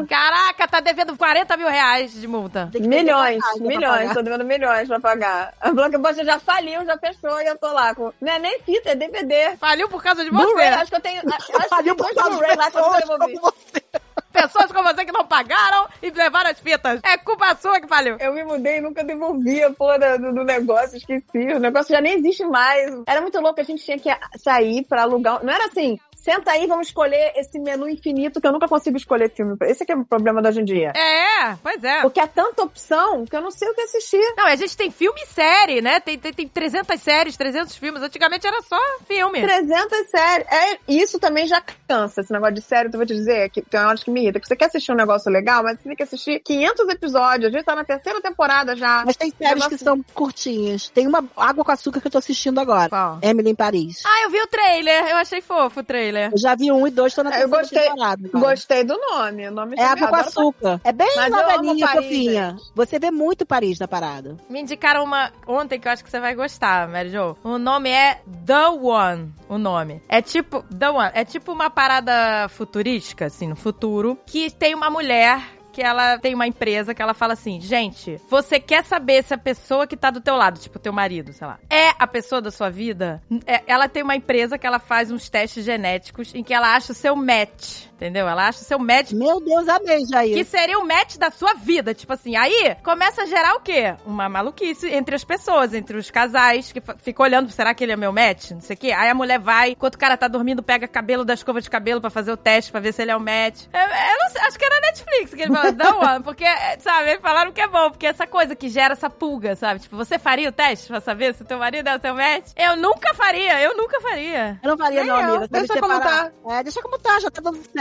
Caraca, 0.05 0.67
tá 0.67 0.79
devendo 0.79 1.15
40 1.15 1.55
mil 1.57 1.69
reais 1.69 2.11
de 2.13 2.27
multa. 2.27 2.69
Que 2.71 2.79
Milhões, 2.79 3.43
milhões, 3.59 4.13
tô 4.13 4.21
devendo 4.21 4.43
milhões 4.43 4.87
pra 4.87 4.99
pagar. 4.99 5.53
A 5.61 5.71
Blockbuster 5.71 6.25
já 6.25 6.39
faliu, 6.39 6.83
já 6.85 6.97
fechou 6.97 7.39
e 7.41 7.45
eu 7.45 7.57
tô 7.57 7.71
lá 7.71 7.93
com. 7.95 8.11
Não 8.19 8.33
é 8.33 8.39
nem 8.39 8.59
fita, 8.61 8.91
é 8.91 8.95
DVD. 8.95 9.55
Faliu 9.57 9.87
por 9.89 10.01
causa 10.03 10.23
de 10.23 10.29
você. 10.31 10.61
acho 10.63 10.89
que 10.91 10.97
eu 10.97 11.01
tenho. 11.01 11.21
Acho 11.33 11.47
que 11.47 11.69
Faliu 11.69 11.95
tem 11.95 12.05
por 12.05 12.15
causa 12.15 12.55
lá 12.55 12.65
de 12.69 12.71
que 12.71 12.77
eu 12.77 13.17
devolvi. 13.17 13.39
como 13.39 13.53
você. 13.53 13.83
Pessoas 14.31 14.69
como 14.69 14.83
você 14.93 15.05
que 15.05 15.13
não 15.13 15.25
pagaram 15.25 15.87
e 16.03 16.09
levaram 16.11 16.49
as 16.49 16.59
fitas. 16.59 16.99
É 17.05 17.17
culpa 17.17 17.55
sua 17.55 17.79
que 17.79 17.87
faliu. 17.87 18.17
Eu 18.19 18.33
me 18.33 18.43
mudei 18.43 18.79
e 18.79 18.81
nunca 18.81 19.01
devolvi 19.01 19.63
a 19.63 19.71
porra 19.71 20.17
do, 20.19 20.33
do 20.33 20.43
negócio, 20.43 20.97
esqueci. 20.97 21.53
O 21.55 21.59
negócio 21.59 21.95
já 21.95 22.01
nem 22.01 22.15
existe 22.17 22.43
mais. 22.43 22.91
Era 23.07 23.21
muito 23.21 23.39
louco, 23.39 23.61
a 23.61 23.63
gente 23.63 23.83
tinha 23.85 23.97
que 23.97 24.09
sair 24.37 24.83
pra 24.83 25.03
alugar. 25.03 25.41
Não 25.41 25.53
era 25.53 25.67
assim, 25.67 25.97
senta 26.15 26.51
aí, 26.51 26.65
vamos 26.67 26.87
escolher 26.87 27.33
esse 27.35 27.59
menu 27.59 27.87
infinito 27.87 28.39
que 28.41 28.47
eu 28.47 28.51
nunca 28.51 28.67
consigo 28.67 28.97
escolher 28.97 29.29
filme. 29.31 29.55
Esse 29.63 29.83
aqui 29.83 29.91
é 29.91 29.95
o 29.95 30.05
problema 30.05 30.41
de 30.41 30.47
hoje 30.49 30.61
em 30.61 30.65
dia. 30.65 30.91
É, 30.95 31.55
pois 31.61 31.83
é. 31.83 32.01
Porque 32.01 32.19
é 32.19 32.27
tanta 32.27 32.63
opção 32.63 33.25
que 33.25 33.35
eu 33.35 33.41
não 33.41 33.51
sei 33.51 33.67
o 33.69 33.73
que 33.73 33.81
assistir. 33.81 34.21
Não, 34.37 34.45
a 34.45 34.55
gente 34.55 34.75
tem 34.75 34.89
filme 34.91 35.19
e 35.21 35.27
série, 35.27 35.81
né? 35.81 35.99
Tem, 35.99 36.17
tem, 36.17 36.33
tem 36.33 36.47
300 36.47 36.99
séries, 37.01 37.37
300 37.37 37.75
filmes. 37.75 38.01
Antigamente 38.01 38.47
era 38.47 38.61
só 38.61 38.79
filme. 39.07 39.41
300 39.41 40.09
séries. 40.09 40.47
É, 40.51 40.79
isso 40.87 41.19
também 41.19 41.45
já 41.47 41.61
cansa, 41.87 42.21
esse 42.21 42.31
negócio 42.31 42.55
de 42.55 42.61
série, 42.61 42.89
tu 42.89 42.97
vou 42.97 43.05
te 43.05 43.13
dizer, 43.13 43.49
que 43.49 43.61
tem 43.61 43.79
horas 43.79 44.03
que 44.03 44.09
me 44.11 44.21
irrita. 44.23 44.39
Que 44.39 44.47
você 44.47 44.55
quer 44.55 44.65
assistir 44.65 44.91
um 44.91 44.95
negócio 44.95 45.31
legal, 45.31 45.63
mas 45.63 45.79
você 45.79 45.87
tem 45.89 45.95
que 45.95 46.03
assistir 46.03 46.39
500 46.39 46.89
episódios. 46.89 47.53
A 47.53 47.57
gente 47.57 47.65
tá 47.65 47.75
na 47.75 47.83
terceira 47.83 48.21
temporada 48.21 48.75
já. 48.75 49.03
Mas 49.05 49.15
tem 49.17 49.29
séries 49.31 49.53
Negócio- 49.55 49.77
que 49.77 49.83
são 49.83 50.03
curtinhas. 50.13 50.89
Tem 50.89 51.07
uma 51.07 51.23
Água 51.35 51.63
com 51.63 51.71
Açúcar 51.71 51.99
que 52.01 52.07
eu 52.07 52.11
tô 52.11 52.17
assistindo 52.17 52.59
agora. 52.59 52.89
Qual? 52.89 53.19
Emily 53.21 53.49
em 53.51 53.55
Paris. 53.55 54.01
Ah, 54.05 54.23
eu 54.23 54.29
vi 54.29 54.39
o 54.41 54.47
trailer. 54.47 55.07
Eu 55.07 55.17
achei 55.17 55.41
fofo 55.41 55.79
o 55.79 55.83
trailer. 55.83 56.04
Eu 56.31 56.37
já 56.37 56.55
vi 56.55 56.71
um 56.71 56.85
e 56.87 56.91
dois, 56.91 57.13
tô 57.13 57.23
na 57.23 57.29
É, 57.31 57.43
eu 57.43 57.49
terceira 57.49 57.61
gostei- 57.61 57.89
temporada. 57.89 58.27
agora. 58.33 58.49
Gostei 58.51 58.83
do 58.83 58.97
nome. 58.97 59.47
O 59.47 59.51
nome 59.51 59.75
É 59.77 59.83
água 59.85 60.07
com 60.07 60.15
açúcar. 60.15 60.81
É 60.83 60.91
bem 60.91 61.11
Mas 61.15 61.31
eu 61.31 61.37
novelinha, 61.37 61.85
Paris, 61.87 62.03
fofinha. 62.03 62.55
Você 62.75 62.99
vê 62.99 63.11
muito 63.11 63.45
Paris 63.45 63.79
na 63.79 63.87
parada. 63.87 64.37
Me 64.49 64.59
indicaram 64.61 65.03
uma 65.03 65.31
ontem 65.47 65.79
que 65.79 65.87
eu 65.87 65.91
acho 65.91 66.03
que 66.03 66.09
você 66.09 66.19
vai 66.19 66.35
gostar, 66.35 66.87
Mary 66.87 67.09
Jo. 67.09 67.35
O 67.43 67.57
nome 67.57 67.89
é 67.89 68.21
The 68.45 68.67
One. 68.67 69.33
O 69.49 69.57
nome. 69.57 70.01
É 70.09 70.21
tipo. 70.21 70.63
The 70.63 70.89
One. 70.89 71.11
É 71.13 71.23
tipo 71.25 71.51
uma 71.51 71.69
parada 71.69 72.47
futurística, 72.49 73.25
assim, 73.25 73.47
no 73.47 73.55
futuro. 73.55 74.17
Que 74.25 74.49
tem 74.51 74.73
uma 74.75 74.89
mulher 74.89 75.41
que 75.75 75.81
ela 75.81 76.17
tem 76.17 76.33
uma 76.33 76.47
empresa 76.47 76.95
que 76.95 77.01
ela 77.01 77.13
fala 77.13 77.33
assim, 77.33 77.59
gente, 77.59 78.17
você 78.29 78.61
quer 78.61 78.81
saber 78.85 79.21
se 79.25 79.33
a 79.33 79.37
pessoa 79.37 79.85
que 79.85 79.97
tá 79.97 80.09
do 80.09 80.21
teu 80.21 80.33
lado, 80.37 80.57
tipo 80.57 80.79
teu 80.79 80.93
marido, 80.93 81.33
sei 81.33 81.45
lá, 81.45 81.59
é 81.69 81.89
a 81.99 82.07
pessoa 82.07 82.41
da 82.41 82.49
sua 82.49 82.69
vida? 82.69 83.21
É, 83.45 83.61
ela 83.67 83.89
tem 83.89 84.01
uma 84.01 84.15
empresa 84.15 84.57
que 84.57 84.65
ela 84.65 84.79
faz 84.79 85.11
uns 85.11 85.29
testes 85.29 85.65
genéticos 85.65 86.33
em 86.33 86.45
que 86.45 86.53
ela 86.53 86.77
acha 86.77 86.93
o 86.93 86.95
seu 86.95 87.13
match, 87.13 87.87
entendeu? 87.95 88.27
Ela 88.27 88.47
acha 88.47 88.61
o 88.61 88.63
seu 88.63 88.79
match 88.79 89.11
Meu 89.11 89.39
Deus, 89.41 89.67
amei, 89.67 90.05
Jair. 90.05 90.35
que 90.35 90.43
seria 90.45 90.77
o 90.79 90.85
match 90.87 91.17
da 91.17 91.29
sua 91.31 91.53
vida. 91.55 91.93
Tipo 91.93 92.13
assim, 92.13 92.35
aí 92.35 92.75
começa 92.83 93.23
a 93.23 93.25
gerar 93.25 93.55
o 93.55 93.59
quê? 93.59 93.95
Uma 94.05 94.29
maluquice 94.29 94.87
entre 94.93 95.15
as 95.15 95.23
pessoas, 95.23 95.73
entre 95.73 95.97
os 95.97 96.09
casais, 96.11 96.71
que 96.71 96.81
fica 96.97 97.23
olhando, 97.23 97.49
será 97.51 97.73
que 97.73 97.83
ele 97.83 97.91
é 97.93 97.97
meu 97.97 98.13
match? 98.13 98.51
Não 98.51 98.61
sei 98.61 98.75
o 98.75 98.79
quê. 98.79 98.91
Aí 98.91 99.09
a 99.09 99.15
mulher 99.15 99.39
vai, 99.39 99.71
enquanto 99.71 99.95
o 99.95 99.99
cara 99.99 100.15
tá 100.17 100.27
dormindo, 100.27 100.63
pega 100.63 100.87
cabelo 100.87 101.25
da 101.25 101.33
escova 101.33 101.59
de 101.61 101.69
cabelo 101.69 101.99
pra 101.99 102.09
fazer 102.09 102.31
o 102.31 102.37
teste, 102.37 102.71
pra 102.71 102.79
ver 102.79 102.93
se 102.93 103.01
ele 103.01 103.11
é 103.11 103.15
o 103.15 103.19
match. 103.19 103.63
É, 103.73 103.79
é, 103.79 104.13
eu 104.13 104.17
não 104.19 104.29
sei, 104.29 104.41
acho 104.41 104.57
que 104.59 104.65
era 104.65 104.79
Netflix 104.81 105.25
isso 105.25 105.35
que 105.35 105.41
ele 105.43 105.53
falou, 105.53 105.71
não 105.71 106.01
amo, 106.07 106.23
porque, 106.23 106.45
sabe, 106.79 107.09
eles 107.11 107.21
falaram 107.21 107.51
que 107.51 107.61
é 107.61 107.67
bom, 107.67 107.89
porque 107.89 108.05
essa 108.05 108.27
coisa 108.27 108.55
que 108.55 108.69
gera 108.69 108.93
essa 108.93 109.09
pulga, 109.09 109.55
sabe? 109.55 109.79
Tipo, 109.79 109.95
você 109.95 110.19
faria 110.19 110.49
o 110.49 110.51
teste 110.51 110.87
pra 110.87 110.99
saber 110.99 111.33
se 111.33 111.41
o 111.41 111.45
teu 111.45 111.57
marido 111.57 111.87
é 111.87 111.95
o 111.95 111.99
teu 111.99 112.13
match? 112.13 112.51
Eu 112.55 112.75
nunca 112.75 113.13
faria, 113.13 113.61
eu 113.61 113.75
nunca 113.77 113.99
faria. 114.01 114.59
Eu 114.61 114.69
não 114.71 114.77
faria, 114.77 115.03
Nem 115.03 115.09
não, 115.11 115.21
eu. 115.21 115.29
amiga. 115.35 115.47
Deixa 115.49 115.79
como 115.79 115.93
separar. 115.93 116.31
É, 116.49 116.63
deixa 116.63 116.81
como 116.81 116.97
tá, 116.99 117.19
já 117.19 117.31
tá 117.31 117.41
dando 117.41 117.57
certo. 117.63 117.75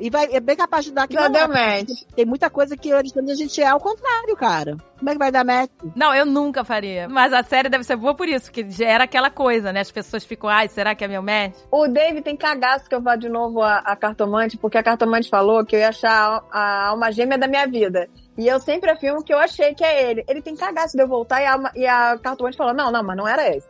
E 0.00 0.10
vai, 0.10 0.28
é 0.32 0.40
bem 0.40 0.56
capaz 0.56 0.84
de 0.84 0.92
dar 0.92 1.06
que 1.06 1.14
não 1.14 1.30
deu 1.30 1.42
é. 1.42 1.48
match. 1.48 2.02
Tem 2.14 2.24
muita 2.24 2.50
coisa 2.50 2.76
que 2.76 2.94
hoje 2.94 3.12
a 3.16 3.34
gente 3.34 3.60
é 3.60 3.66
ao 3.66 3.80
contrário, 3.80 4.36
cara. 4.36 4.76
Como 4.98 5.10
é 5.10 5.12
que 5.12 5.18
vai 5.18 5.30
dar 5.30 5.44
match? 5.44 5.70
Não, 5.94 6.14
eu 6.14 6.24
nunca 6.24 6.64
faria. 6.64 7.08
Mas 7.08 7.32
a 7.32 7.42
série 7.42 7.68
deve 7.68 7.84
ser 7.84 7.96
boa 7.96 8.14
por 8.14 8.28
isso, 8.28 8.46
porque 8.46 8.68
gera 8.70 9.04
aquela 9.04 9.30
coisa, 9.30 9.72
né? 9.72 9.80
As 9.80 9.90
pessoas 9.90 10.24
ficam, 10.24 10.48
ai, 10.48 10.68
será 10.68 10.94
que 10.94 11.04
é 11.04 11.08
meu 11.08 11.22
match? 11.22 11.56
O 11.70 11.86
Dave 11.86 12.22
tem 12.22 12.36
cagaço 12.36 12.88
que 12.88 12.94
eu 12.94 13.02
vá 13.02 13.16
de 13.16 13.28
novo 13.28 13.62
a, 13.62 13.78
a 13.78 13.96
cartomante, 13.96 14.56
porque 14.56 14.78
a 14.78 14.82
cartomante 14.82 15.28
falou 15.28 15.64
que 15.64 15.76
eu 15.76 15.80
ia 15.80 15.88
achar 15.90 16.42
a, 16.50 16.58
a 16.58 16.88
alma 16.88 17.12
gêmea 17.12 17.38
da 17.38 17.46
minha 17.46 17.66
vida. 17.66 18.08
E 18.36 18.46
eu 18.46 18.58
sempre 18.60 18.90
afirmo 18.90 19.22
que 19.24 19.32
eu 19.32 19.38
achei 19.38 19.74
que 19.74 19.84
é 19.84 20.10
ele. 20.10 20.24
Ele 20.28 20.42
tem 20.42 20.56
cagaço 20.56 20.96
de 20.96 21.02
eu 21.02 21.08
voltar 21.08 21.40
e 21.40 21.46
a, 21.46 21.72
e 21.74 21.86
a 21.86 22.18
cartomante 22.18 22.56
falou: 22.56 22.74
não, 22.74 22.90
não, 22.90 23.02
mas 23.02 23.16
não 23.16 23.26
era 23.26 23.48
esse. 23.48 23.66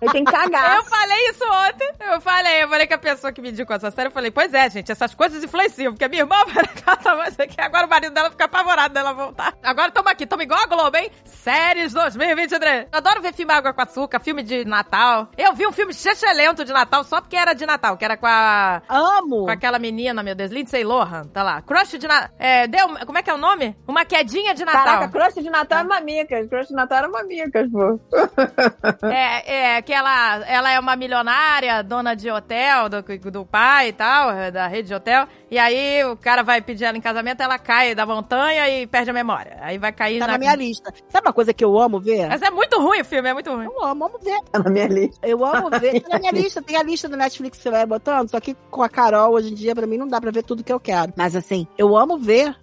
Ele 0.00 0.12
tem 0.12 0.24
Eu 0.26 0.32
cagaço. 0.32 0.88
falei 0.90 1.28
isso 1.30 1.44
ontem. 1.44 1.92
Eu 2.12 2.20
falei, 2.20 2.62
eu 2.62 2.68
falei 2.68 2.86
que 2.86 2.94
a 2.94 2.98
pessoa 2.98 3.32
que 3.32 3.40
me 3.40 3.50
indicou 3.50 3.74
essa 3.74 3.90
série, 3.90 4.08
eu 4.08 4.12
falei, 4.12 4.30
pois 4.30 4.52
é, 4.54 4.68
gente, 4.70 4.90
essas 4.92 5.14
coisas 5.14 5.42
influenciam, 5.42 5.92
porque 5.92 6.04
a 6.04 6.08
minha 6.08 6.22
irmã 6.22 6.36
vai 6.46 6.62
na 6.62 6.82
casa 6.82 7.16
mais 7.16 7.38
aqui, 7.38 7.60
agora 7.60 7.86
o 7.86 7.90
marido 7.90 8.12
dela 8.12 8.30
fica 8.30 8.44
apavorado 8.44 8.94
dela 8.94 9.12
voltar. 9.12 9.54
Agora 9.62 9.90
tamo 9.90 10.08
aqui, 10.08 10.26
tamo 10.26 10.42
igual 10.42 10.60
a 10.60 10.66
Globo, 10.66 10.96
hein? 10.96 11.10
Séries 11.24 11.92
2023. 11.92 12.88
Eu 12.92 12.98
adoro 12.98 13.22
ver 13.22 13.32
filme 13.32 13.52
Água 13.52 13.72
com 13.72 13.82
Açúcar, 13.82 14.20
filme 14.20 14.42
de 14.42 14.64
Natal. 14.64 15.28
Eu 15.36 15.52
vi 15.54 15.66
um 15.66 15.72
filme 15.72 15.92
lento 16.34 16.64
de 16.64 16.72
Natal 16.72 17.04
só 17.04 17.20
porque 17.20 17.36
era 17.36 17.54
de 17.54 17.64
Natal, 17.64 17.96
que 17.96 18.04
era 18.04 18.16
com 18.16 18.26
a... 18.26 18.82
Amo! 18.88 19.44
Com 19.44 19.50
aquela 19.50 19.78
menina, 19.78 20.22
meu 20.22 20.34
Deus, 20.34 20.50
Lindsay 20.50 20.84
Lohan, 20.84 21.24
tá 21.32 21.42
lá. 21.42 21.62
Crush 21.62 21.98
de 21.98 22.06
Natal. 22.06 22.30
É, 22.38 22.66
deu, 22.66 22.88
como 23.06 23.18
é 23.18 23.22
que 23.22 23.30
é 23.30 23.34
o 23.34 23.38
nome? 23.38 23.76
Uma 23.86 23.95
quedinha 24.04 24.54
de 24.54 24.64
Natal. 24.64 24.84
Caraca, 24.84 25.08
crush 25.08 25.42
de 25.42 25.50
Natal 25.50 25.80
é 25.80 25.84
mamicas. 25.84 26.48
Crush 26.48 26.68
de 26.68 26.74
Natal 26.74 26.98
era 26.98 27.08
mamicas, 27.08 27.70
pô. 27.70 28.00
É, 29.06 29.76
é, 29.76 29.82
que 29.82 29.92
ela, 29.92 30.44
ela 30.46 30.70
é 30.70 30.78
uma 30.78 30.96
milionária, 30.96 31.82
dona 31.82 32.14
de 32.14 32.30
hotel, 32.30 32.88
do, 32.88 33.30
do 33.30 33.44
pai 33.44 33.88
e 33.88 33.92
tal, 33.92 34.50
da 34.52 34.66
rede 34.66 34.88
de 34.88 34.94
hotel. 34.94 35.26
E 35.50 35.58
aí 35.58 36.04
o 36.04 36.16
cara 36.16 36.42
vai 36.42 36.60
pedir 36.60 36.84
ela 36.84 36.96
em 36.96 37.00
casamento, 37.00 37.40
ela 37.40 37.58
cai 37.58 37.94
da 37.94 38.04
montanha 38.04 38.68
e 38.68 38.86
perde 38.86 39.10
a 39.10 39.12
memória. 39.12 39.58
Aí 39.60 39.78
vai 39.78 39.92
cair 39.92 40.18
Tá 40.18 40.26
na 40.26 40.38
minha 40.38 40.54
lista. 40.54 40.92
Sabe 41.08 41.26
uma 41.26 41.32
coisa 41.32 41.52
que 41.52 41.64
eu 41.64 41.78
amo 41.78 42.00
ver? 42.00 42.28
Mas 42.28 42.42
é 42.42 42.50
muito 42.50 42.80
ruim 42.80 43.00
o 43.00 43.04
filme, 43.04 43.28
é 43.28 43.34
muito 43.34 43.50
ruim. 43.52 43.64
Eu 43.66 43.84
amo, 43.84 44.04
amo 44.06 44.18
ver. 44.18 44.40
Tá 44.50 44.58
na 44.58 44.70
minha 44.70 44.86
lista. 44.86 45.26
Eu 45.26 45.44
amo 45.44 45.70
ver. 45.70 46.00
Tá 46.00 46.08
na 46.10 46.18
minha 46.18 46.32
lista. 46.32 46.62
Tem 46.62 46.76
a 46.76 46.82
lista 46.82 47.08
do 47.08 47.16
Netflix 47.16 47.58
que 47.58 47.62
você 47.62 47.70
vai 47.70 47.86
botando, 47.86 48.30
só 48.30 48.40
que 48.40 48.56
com 48.70 48.82
a 48.82 48.88
Carol, 48.88 49.34
hoje 49.34 49.52
em 49.52 49.54
dia, 49.54 49.74
pra 49.74 49.86
mim, 49.86 49.96
não 49.96 50.08
dá 50.08 50.20
pra 50.20 50.30
ver 50.30 50.42
tudo 50.42 50.64
que 50.64 50.72
eu 50.72 50.80
quero. 50.80 51.12
Mas 51.16 51.36
assim, 51.36 51.66
eu 51.78 51.96
amo 51.96 52.18
ver. 52.18 52.54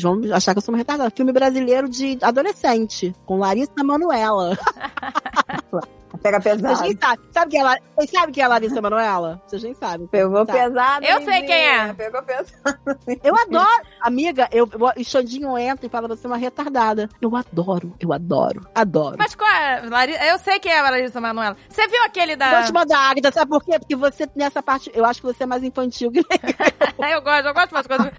Vão 0.00 0.20
achar 0.32 0.52
que 0.52 0.58
eu 0.58 0.62
sou 0.62 0.74
uma 0.74 0.78
retardada. 0.82 1.10
Filme 1.10 1.32
brasileiro 1.32 1.88
de 1.88 2.18
adolescente, 2.20 3.14
com 3.24 3.38
Larissa 3.38 3.82
Manoela. 3.82 4.58
Pega 6.22 6.40
Vocês 6.40 6.56
pesado. 6.60 6.82
nem 6.82 6.96
sabem. 6.98 7.24
Sabe 7.32 7.50
quem 7.50 7.60
é, 7.60 7.64
La- 7.64 7.78
Vocês 7.96 8.10
sabem 8.10 8.32
quem 8.32 8.42
é 8.42 8.46
a 8.46 8.48
Larissa 8.48 8.80
Manoela? 8.80 9.42
Vocês 9.46 9.62
nem 9.62 9.74
sabem. 9.74 10.06
Pegou 10.06 10.44
Tá. 10.46 10.52
pesado. 10.52 11.04
Eu 11.06 11.22
sei 11.24 11.42
quem 11.42 11.54
é. 11.68 11.92
Pegou 11.94 12.22
pesado. 12.22 12.78
Eu 13.22 13.34
adoro. 13.36 13.82
Amiga, 14.00 14.48
eu, 14.52 14.68
eu, 14.72 14.80
o 15.00 15.04
Xandinho 15.04 15.56
entra 15.58 15.86
e 15.86 15.88
fala, 15.88 16.08
você 16.08 16.26
é 16.26 16.30
uma 16.30 16.36
retardada. 16.36 17.08
Eu 17.20 17.34
adoro, 17.36 17.94
eu 18.00 18.12
adoro, 18.12 18.66
adoro. 18.74 19.16
Mas 19.18 19.34
qual 19.34 19.50
é? 19.50 19.82
Eu 20.30 20.38
sei 20.38 20.58
quem 20.58 20.72
é 20.72 20.78
a 20.78 20.90
Larissa 20.90 21.20
Manoela. 21.20 21.56
Você 21.68 21.86
viu 21.88 22.02
aquele 22.04 22.36
da. 22.36 22.56
Vou 22.58 22.64
te 22.66 22.72
mandar, 22.72 23.10
Agatha, 23.10 23.32
sabe 23.32 23.50
por 23.50 23.64
quê? 23.64 23.78
Porque 23.78 23.96
você, 23.96 24.28
nessa 24.36 24.62
parte, 24.62 24.90
eu 24.94 25.04
acho 25.04 25.20
que 25.20 25.26
você 25.26 25.42
é 25.44 25.46
mais 25.46 25.62
infantil 25.62 26.10
que 26.10 26.20
eu 26.98 27.22
gosto, 27.22 27.46
eu 27.46 27.54
gosto 27.54 27.68
de 27.68 27.74
umas 27.74 27.86
coisas. 27.86 28.12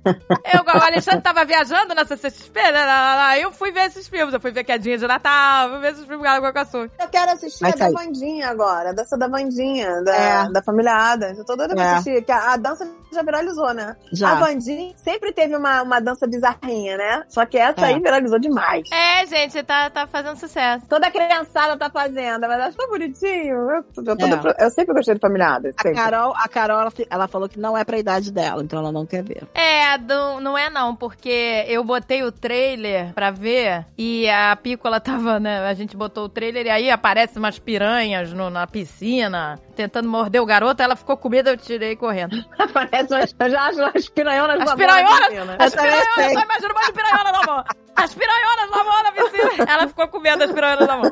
Eu, 0.54 0.64
gosto. 0.64 0.78
o 0.80 0.84
Alexandre 0.84 1.22
tava 1.22 1.46
viajando 1.46 1.94
na 1.96 2.06
CCXP, 2.06 2.60
né? 2.62 2.72
lá, 2.72 2.86
lá, 2.86 3.16
lá. 3.16 3.40
Eu 3.40 3.52
fui 3.52 3.72
ver 3.72 3.86
esses 3.88 4.08
filmes. 4.08 4.34
Eu 4.34 4.40
fui 4.40 4.52
ver 4.52 4.64
Quedinha 4.64 4.98
de 4.98 5.08
Natal, 5.08 5.70
fui 5.70 5.80
ver 5.80 5.92
esses 5.94 6.06
filmes 6.06 6.28
com 6.28 6.60
Açúcar. 6.60 6.92
Eu 7.00 7.08
quero 7.10 7.32
assistir 7.32 7.66
a 7.86 7.92
da. 7.92 8.04
Vandinha 8.04 8.50
agora, 8.50 8.90
a 8.90 8.94
dança 8.94 9.18
da 9.18 9.28
Vandinha, 9.28 10.02
da, 10.04 10.16
É. 10.16 10.50
da 10.52 10.62
família 10.64 10.94
Adams. 10.94 11.38
Eu 11.38 11.46
tô 11.46 11.56
doida 11.56 11.76
pra 11.76 11.84
É. 11.84 11.92
assistir, 11.94 12.24
que 12.24 12.32
a, 12.32 12.54
a 12.54 12.58
dança 12.58 12.88
já 13.12 13.22
viralizou, 13.22 13.74
né? 13.74 13.96
A 14.12 14.16
já. 14.16 14.36
Vandinha 14.36 14.94
sempre 14.98 15.32
teve 15.32 15.56
uma, 15.56 15.82
uma 15.84 16.00
dança 16.00 16.26
bizarrinha, 16.28 16.98
né? 16.98 17.24
Só 17.30 17.46
que 17.46 17.58
essa 17.58 17.82
É. 17.82 17.86
aí 17.94 18.00
viralizou 18.00 18.40
demais. 18.40 18.88
É, 18.92 19.26
gente, 19.28 19.62
tá, 19.64 19.90
tá 19.90 20.08
fazendo 20.08 20.38
sucesso. 20.38 20.86
Toda 20.88 21.10
criançada 21.12 21.78
tá 21.78 21.90
fazendo, 21.90 22.42
mas 22.42 22.60
acho 22.62 22.78
tão 22.78 22.90
bonitinho. 22.90 23.56
Eu, 23.56 23.84
eu, 24.06 24.52
É. 24.60 24.66
eu 24.66 24.70
sempre 24.70 24.94
gostei 24.94 25.14
de 25.16 25.20
família 25.20 25.48
Adams. 25.56 25.76
A 25.78 25.82
sempre. 25.84 26.00
Carol, 26.02 26.34
a 26.36 26.48
Carol 26.48 26.92
ela, 27.10 27.28
falou 27.28 27.48
que 27.50 27.60
não 27.60 27.78
é 27.78 27.84
pra 27.84 27.98
idade 27.98 28.32
dela, 28.32 28.64
então 28.64 28.80
ela 28.80 28.92
não 28.92 29.06
quer 29.06 29.24
ver. 29.24 29.44
É, 29.54 29.98
do- 29.98 30.40
não 30.42 30.58
é 30.58 30.70
não, 30.70 30.96
porque 30.96 31.66
eu 31.68 31.84
botei 31.84 32.24
o 32.24 32.32
trailer 32.32 33.14
pra 33.14 33.32
ver 33.32 33.86
e 33.98 34.30
a 34.30 34.56
Pícola 34.56 35.00
tava, 35.00 35.40
né? 35.40 35.68
A 35.68 35.74
gente 35.74 35.96
botou 35.96 36.26
o 36.26 36.30
trailer 36.30 36.66
e 36.66 36.70
aí 36.70 36.90
aparece 36.92 37.38
umas 37.38 37.60
piranhas 37.74 38.32
no- 38.34 38.50
na 38.52 38.68
piscina 38.68 39.60
tentando 39.76 40.08
morder 40.08 40.42
o 40.42 40.46
garoto. 40.46 40.82
Ela 40.84 40.96
ficou 40.96 41.18
com 41.18 41.28
medo, 41.30 41.50
eu 41.50 41.58
tirei 41.58 41.96
correndo. 41.96 42.36
Parece 42.72 43.12
umas, 43.14 43.36
eu 43.40 43.50
já 43.50 43.62
acho 43.64 43.80
umas 43.80 44.10
piranhonas 44.10 44.60
As 44.60 44.66
na 44.70 44.76
piranhonas? 44.76 45.28
piscina. 45.28 45.56
As 45.60 45.74
Eu 45.74 45.82
piranhonas, 45.82 46.44
imagina 46.44 46.70
um 46.70 46.76
monte 46.76 46.86
de 46.86 46.94
piranhona 46.94 47.32
na 47.32 47.42
mão. 47.48 47.64
As 47.96 48.14
piranhonas 48.14 48.70
na 48.72 48.84
mão 48.84 49.04
na 49.04 49.12
piscina. 49.12 49.72
Ela 49.72 49.88
ficou 49.88 50.08
com 50.08 50.20
medo 50.20 50.40
das 50.40 50.52
piranhonas 50.52 50.88
na 50.88 50.98
mão. 50.98 51.12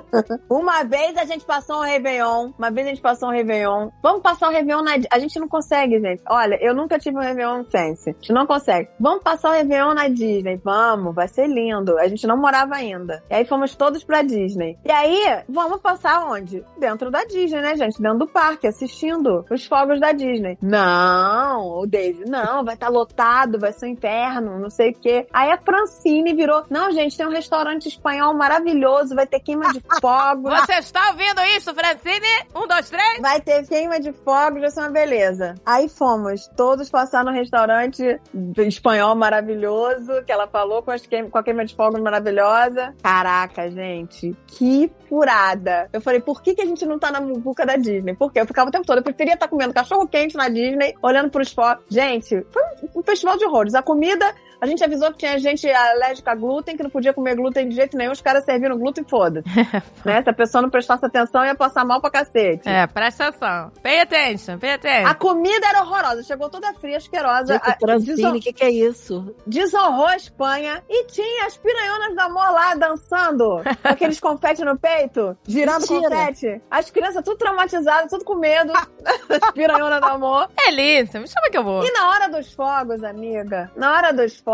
Uma 0.49 0.83
vez 0.83 1.15
a 1.17 1.25
gente 1.25 1.45
passou 1.45 1.77
um 1.77 1.83
Réveillon. 1.83 2.51
Uma 2.57 2.71
vez 2.71 2.87
a 2.87 2.89
gente 2.89 3.01
passou 3.01 3.29
um 3.29 3.31
Réveillon. 3.31 3.89
Vamos 4.01 4.21
passar 4.21 4.49
um 4.49 4.51
Réveillon 4.51 4.81
na. 4.81 4.91
A 5.11 5.19
gente 5.19 5.39
não 5.39 5.47
consegue, 5.47 5.99
gente. 5.99 6.21
Olha, 6.29 6.57
eu 6.61 6.73
nunca 6.73 6.97
tive 6.97 7.17
um 7.17 7.21
Réveillon 7.21 7.63
sense. 7.65 8.09
A 8.09 8.13
gente 8.13 8.33
não 8.33 8.45
consegue. 8.45 8.89
Vamos 8.99 9.23
passar 9.23 9.49
o 9.49 9.53
Réveillon 9.53 9.93
na 9.93 10.07
Disney. 10.07 10.59
Vamos, 10.63 11.13
vai 11.13 11.27
ser 11.27 11.47
lindo. 11.47 11.97
A 11.97 12.07
gente 12.07 12.25
não 12.25 12.37
morava 12.37 12.75
ainda. 12.75 13.23
E 13.29 13.35
aí 13.35 13.45
fomos 13.45 13.75
todos 13.75 14.03
pra 14.03 14.21
Disney. 14.21 14.77
E 14.83 14.91
aí, 14.91 15.43
vamos 15.47 15.79
passar 15.81 16.25
onde? 16.25 16.63
Dentro 16.77 17.11
da 17.11 17.23
Disney, 17.23 17.61
né, 17.61 17.75
gente? 17.75 18.01
Dentro 18.01 18.19
do 18.19 18.27
parque, 18.27 18.67
assistindo 18.67 19.45
os 19.49 19.65
fogos 19.65 19.99
da 19.99 20.11
Disney. 20.11 20.57
Não, 20.61 21.79
o 21.79 21.85
Dave, 21.85 22.25
não, 22.25 22.63
vai 22.63 22.73
estar 22.73 22.89
lotado, 22.89 23.59
vai 23.59 23.71
ser 23.71 23.85
um 23.85 23.89
inferno, 23.89 24.59
não 24.59 24.69
sei 24.69 24.91
o 24.91 24.95
quê. 24.95 25.27
Aí 25.31 25.51
a 25.51 25.57
Francine 25.57 26.33
virou. 26.33 26.63
Não, 26.71 26.89
gente, 26.93 27.17
tem 27.17 27.27
um 27.27 27.31
restaurante 27.31 27.89
espanhol 27.89 28.33
maravilhoso, 28.33 29.13
vai 29.13 29.27
ter 29.27 29.41
queima 29.41 29.73
de 29.73 29.81
fogos. 29.99 30.49
Você 30.61 30.75
está 30.75 31.09
ouvindo 31.09 31.41
isso, 31.57 31.73
Francine? 31.75 32.47
Um, 32.55 32.65
dois, 32.65 32.89
três. 32.89 33.19
Vai 33.19 33.41
ter 33.41 33.67
queima 33.67 33.99
de 33.99 34.13
fogos, 34.13 34.61
vai 34.61 34.71
ser 34.71 34.79
uma 34.79 34.89
beleza. 34.89 35.55
Aí 35.65 35.89
fomos 35.89 36.47
todos 36.55 36.89
passar 36.89 37.25
no 37.25 37.31
restaurante 37.31 38.17
espanhol 38.59 39.13
maravilhoso, 39.15 40.23
que 40.25 40.31
ela 40.31 40.47
falou 40.47 40.81
com, 40.81 40.91
as 40.91 41.05
queima, 41.05 41.29
com 41.29 41.37
a 41.37 41.43
queima 41.43 41.65
de 41.65 41.75
fogos 41.75 41.99
maravilhosa. 41.99 42.95
Caraca, 43.03 43.69
gente, 43.69 44.33
que 44.47 44.89
furada. 45.09 45.89
Eu 45.91 45.99
falei, 45.99 46.21
por 46.21 46.41
que, 46.41 46.55
que 46.55 46.61
a 46.61 46.65
gente 46.65 46.85
não 46.85 46.97
tá 46.97 47.11
na 47.11 47.19
muvuca 47.19 47.65
da 47.65 47.75
Disney? 47.75 48.15
Porque 48.15 48.39
eu 48.39 48.47
ficava 48.47 48.69
o 48.69 48.71
tempo 48.71 48.87
todo, 48.87 48.99
eu 48.99 49.03
preferia 49.03 49.33
estar 49.33 49.49
comendo 49.49 49.73
cachorro 49.73 50.07
quente 50.07 50.37
na 50.37 50.47
Disney, 50.47 50.95
olhando 51.01 51.29
pros 51.29 51.51
fogos. 51.51 51.83
Gente, 51.89 52.45
foi 52.49 52.63
um 52.95 53.03
festival 53.03 53.37
de 53.37 53.43
horrores. 53.43 53.75
A 53.75 53.81
comida, 53.83 54.33
a 54.61 54.65
gente 54.67 54.83
avisou 54.83 55.11
que 55.11 55.17
tinha 55.17 55.37
gente 55.39 55.67
alérgica 55.69 56.31
a 56.31 56.35
glúten, 56.35 56.77
que 56.77 56.83
não 56.83 56.89
podia 56.89 57.13
comer 57.13 57.35
glúten 57.35 57.67
de 57.67 57.75
jeito 57.75 57.97
nenhum, 57.97 58.11
os 58.11 58.21
caras 58.21 58.45
serviram 58.45 58.77
glúten, 58.77 59.03
foda. 59.03 59.43
né? 60.05 60.21
Se 60.21 60.29
a 60.29 60.33
pessoa 60.33 60.61
não 60.61 60.69
prestasse 60.69 61.03
atenção, 61.05 61.43
ia 61.43 61.55
passar 61.55 61.83
mal 61.83 61.99
pra 61.99 62.11
cacete. 62.11 62.69
É, 62.69 62.85
presta 62.87 63.27
atenção. 63.27 63.71
Pay 63.81 63.99
attention, 64.01 64.59
pay 64.59 64.71
attention. 64.73 65.07
A 65.09 65.15
comida 65.15 65.67
era 65.67 65.81
horrorosa, 65.81 66.23
chegou 66.23 66.49
toda 66.49 66.71
fria, 66.75 66.97
asquerosa. 66.97 67.53
Gente, 67.55 67.67
A- 67.69 67.77
Francine, 67.79 68.15
deson- 68.15 68.35
o 68.35 68.39
que, 68.39 68.53
que 68.53 68.63
é 68.63 68.69
isso? 68.69 69.35
Desonrou 69.47 70.05
a 70.07 70.15
Espanha 70.15 70.83
e 70.89 71.05
tinha 71.05 71.45
as 71.47 71.57
piranhonas 71.57 72.13
do 72.13 72.19
amor 72.21 72.51
lá 72.51 72.75
dançando, 72.75 73.61
com 73.81 73.87
aqueles 73.87 74.19
confete 74.19 74.63
no 74.63 74.77
peito, 74.77 75.35
girando 75.47 75.81
Mentira. 75.89 76.01
confete. 76.09 76.61
As 76.69 76.89
crianças 76.91 77.23
tudo 77.23 77.37
traumatizadas, 77.37 78.09
tudo 78.11 78.23
com 78.23 78.35
medo 78.35 78.71
das 79.27 79.51
piranhonas 79.53 79.99
do 80.01 80.07
amor. 80.07 80.49
Delícia, 80.55 81.19
me 81.19 81.27
chama 81.27 81.49
que 81.49 81.57
eu 81.57 81.63
vou. 81.63 81.83
E 81.83 81.91
na 81.91 82.09
hora 82.09 82.29
dos 82.29 82.53
fogos, 82.53 83.03
amiga, 83.03 83.71
na 83.75 83.91
hora 83.93 84.11
dos 84.13 84.35
fogos, 84.37 84.50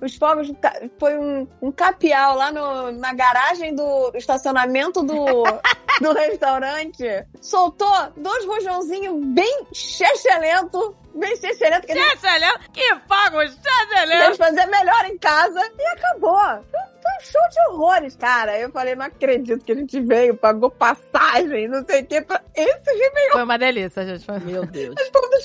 os 0.00 0.16
fogos 0.16 0.50
foi 0.98 1.16
um, 1.16 1.46
um 1.62 1.72
capial 1.72 2.36
lá 2.36 2.50
no, 2.50 2.92
na 2.92 3.12
garagem 3.12 3.74
do 3.74 4.10
estacionamento 4.14 5.02
do, 5.02 5.44
do 6.00 6.12
restaurante. 6.12 7.04
Soltou 7.40 8.12
dois 8.16 8.44
rojãozinhos 8.44 9.24
bem 9.26 9.66
chechelento, 9.72 10.96
bem 11.14 11.36
chechelento, 11.36 11.86
que 11.86 11.94
Chachalhão, 11.94 12.58
que 12.72 12.88
fogo, 12.94 13.42
chachalhão. 13.62 14.28
Quis 14.28 14.36
fazer 14.36 14.66
melhor 14.66 15.04
em 15.06 15.18
casa 15.18 15.60
e 15.78 15.86
acabou. 15.86 16.64
Foi 17.00 17.12
um 17.12 17.20
show 17.20 17.40
de 17.50 17.68
horrores, 17.70 18.16
cara. 18.16 18.58
Eu 18.58 18.70
falei, 18.70 18.94
não 18.94 19.06
acredito 19.06 19.64
que 19.64 19.72
a 19.72 19.74
gente 19.74 20.00
veio, 20.00 20.36
pagou 20.36 20.70
passagem, 20.70 21.68
não 21.68 21.84
sei 21.84 22.02
o 22.02 22.06
que, 22.06 22.20
pra 22.22 22.40
esse 22.54 22.90
Réveillon. 22.90 23.32
Foi 23.32 23.42
uma 23.44 23.58
delícia, 23.58 24.04
gente. 24.06 24.24
Foi- 24.24 24.38
Meu 24.40 24.66
Deus. 24.66 24.94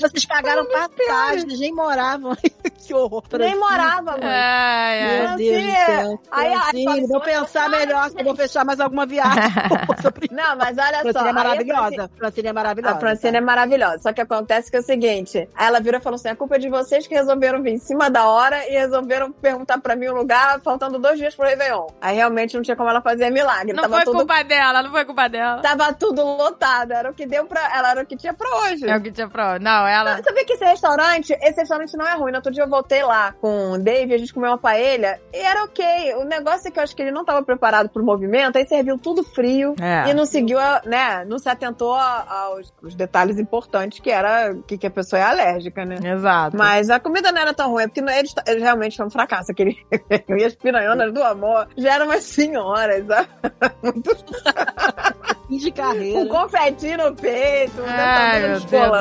Vocês 0.00 0.26
pagaram 0.26 0.66
passagem, 0.66 1.46
nem 1.58 1.72
moravam. 1.72 2.36
que 2.84 2.92
horror. 2.92 3.22
nem 3.32 3.38
Francine. 3.40 3.60
morava, 3.60 4.02
mano. 4.02 4.22
Ai, 4.24 5.00
ai. 5.02 5.18
Meu 5.20 5.28
Meu 5.28 5.36
Deus 5.36 5.62
do 5.62 5.70
céu. 5.70 6.20
Aí, 6.30 6.46
aí, 6.48 6.54
Francine, 6.54 6.84
fala, 6.84 7.00
vou 7.06 7.16
"Olha 7.16 7.24
pensar 7.24 7.64
só, 7.64 7.68
melhor 7.68 8.10
se 8.10 8.18
eu 8.20 8.24
vou 8.24 8.34
fechar 8.36 8.64
mais 8.64 8.80
alguma 8.80 9.06
viagem. 9.06 9.42
Não, 10.32 10.56
mas 10.56 10.76
olha 10.78 11.02
só. 11.02 11.02
Francine 11.02 11.18
é 11.18 11.22
aí 11.22 11.28
a 11.28 11.32
maravilhosa. 11.32 12.10
Francine 12.18 12.48
é 12.48 12.52
maravilhosa. 12.52 12.94
A 12.96 13.00
Francine 13.00 13.36
é 13.36 13.40
maravilhosa. 13.40 13.98
Só 13.98 14.12
que 14.12 14.20
acontece 14.20 14.70
que 14.70 14.76
é 14.76 14.80
o 14.80 14.82
seguinte: 14.82 15.48
ela 15.58 15.80
virou 15.80 16.00
e 16.00 16.02
falou 16.02 16.16
assim: 16.16 16.28
a 16.28 16.36
culpa 16.36 16.56
é 16.56 16.58
de 16.58 16.68
vocês 16.68 17.06
que 17.06 17.14
resolveram 17.14 17.62
vir 17.62 17.72
em 17.74 17.78
cima 17.78 18.10
da 18.10 18.28
hora 18.28 18.66
e 18.68 18.72
resolveram 18.72 19.30
perguntar 19.32 19.78
pra 19.80 19.94
mim 19.96 20.08
o 20.08 20.14
lugar, 20.14 20.60
faltando 20.60 20.98
dois 20.98 21.18
dias 21.18 21.34
pro 21.34 21.44
Réveillon. 21.54 21.86
Aí 22.00 22.14
realmente 22.16 22.54
não 22.54 22.62
tinha 22.62 22.76
como 22.76 22.88
ela 22.88 23.00
fazer 23.00 23.30
milagre. 23.30 23.72
Não 23.72 23.82
tava 23.82 23.96
foi 23.96 24.04
tudo, 24.04 24.18
culpa 24.18 24.42
dela, 24.44 24.82
não 24.82 24.90
foi 24.90 25.04
culpa 25.04 25.28
dela. 25.28 25.62
tava 25.62 25.92
tudo 25.92 26.22
lotado. 26.24 26.92
Era 26.92 27.10
o 27.10 27.14
que 27.14 27.26
deu 27.26 27.46
pra. 27.46 27.60
Ela 27.76 27.90
era 27.92 28.02
o 28.02 28.06
que 28.06 28.16
tinha 28.16 28.34
pra 28.34 28.48
hoje. 28.58 28.88
É 28.88 28.96
o 28.96 29.00
que 29.00 29.10
tinha 29.10 29.28
pra... 29.28 29.58
Não, 29.58 29.86
ela... 29.86 30.16
Não, 30.16 30.24
Sabia 30.24 30.44
que 30.44 30.52
esse 30.54 30.64
restaurante, 30.64 31.32
esse 31.40 31.60
restaurante 31.60 31.96
não 31.96 32.06
é 32.06 32.14
ruim. 32.14 32.30
No 32.32 32.38
outro 32.38 32.52
dia 32.52 32.62
eu 32.64 32.68
voltei 32.68 33.02
lá 33.02 33.32
com 33.40 33.72
o 33.72 33.78
Dave, 33.78 34.14
a 34.14 34.18
gente 34.18 34.32
comeu 34.32 34.50
uma 34.50 34.58
paella 34.58 35.18
e 35.32 35.38
era 35.38 35.62
ok. 35.64 36.14
O 36.16 36.24
negócio 36.24 36.68
é 36.68 36.70
que 36.70 36.78
eu 36.78 36.82
acho 36.82 36.94
que 36.96 37.02
ele 37.02 37.10
não 37.12 37.24
tava 37.24 37.42
preparado 37.42 37.88
pro 37.88 38.04
movimento, 38.04 38.56
aí 38.56 38.66
serviu 38.66 38.98
tudo 38.98 39.22
frio 39.22 39.74
É. 39.80 40.10
e 40.10 40.14
não 40.14 40.24
seguiu, 40.26 40.58
a- 40.58 40.82
né? 40.84 41.24
Não 41.26 41.38
se 41.38 41.48
atentou 41.48 41.94
aos, 41.94 42.72
aos 42.82 42.94
detalhes 42.94 43.38
importantes 43.38 44.00
que 44.00 44.10
era 44.10 44.54
que, 44.66 44.76
que 44.78 44.86
a 44.86 44.90
pessoa 44.90 45.20
é 45.20 45.22
alérgica, 45.24 45.84
né? 45.84 45.96
Exato. 46.02 46.56
Mas 46.56 46.90
a 46.90 46.98
comida 47.00 47.30
não 47.32 47.40
era 47.40 47.52
tão 47.54 47.70
ruim, 47.70 47.84
é 47.84 47.86
porque 47.86 48.00
eles, 48.00 48.34
eles 48.46 48.62
realmente 48.62 48.96
foi 48.96 49.06
um 49.06 49.10
fracasso. 49.10 49.52
Aquele, 49.52 49.76
e 50.28 50.44
as 50.44 50.54
piranhonas 50.54 51.12
do 51.12 51.22
amor 51.34 51.68
já 51.76 51.94
eram 51.94 52.06
umas 52.06 52.24
senhoras, 52.24 53.06
sabe? 53.06 53.28
Fim 55.48 55.58
de 55.58 55.70
com 55.70 55.76
carreira. 55.82 56.26
confetinho 56.26 56.98
no 56.98 57.14
peito, 57.16 57.82
Ai, 57.86 58.40
meu 58.40 58.48
Deus 58.48 58.64
do 58.64 58.70
céu, 58.70 58.92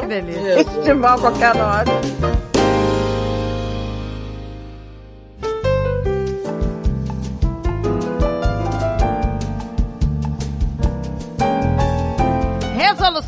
que 0.00 0.06
delícia. 0.06 0.64
Festival 0.64 1.18
qualquer 1.20 1.56
hora. 1.56 1.84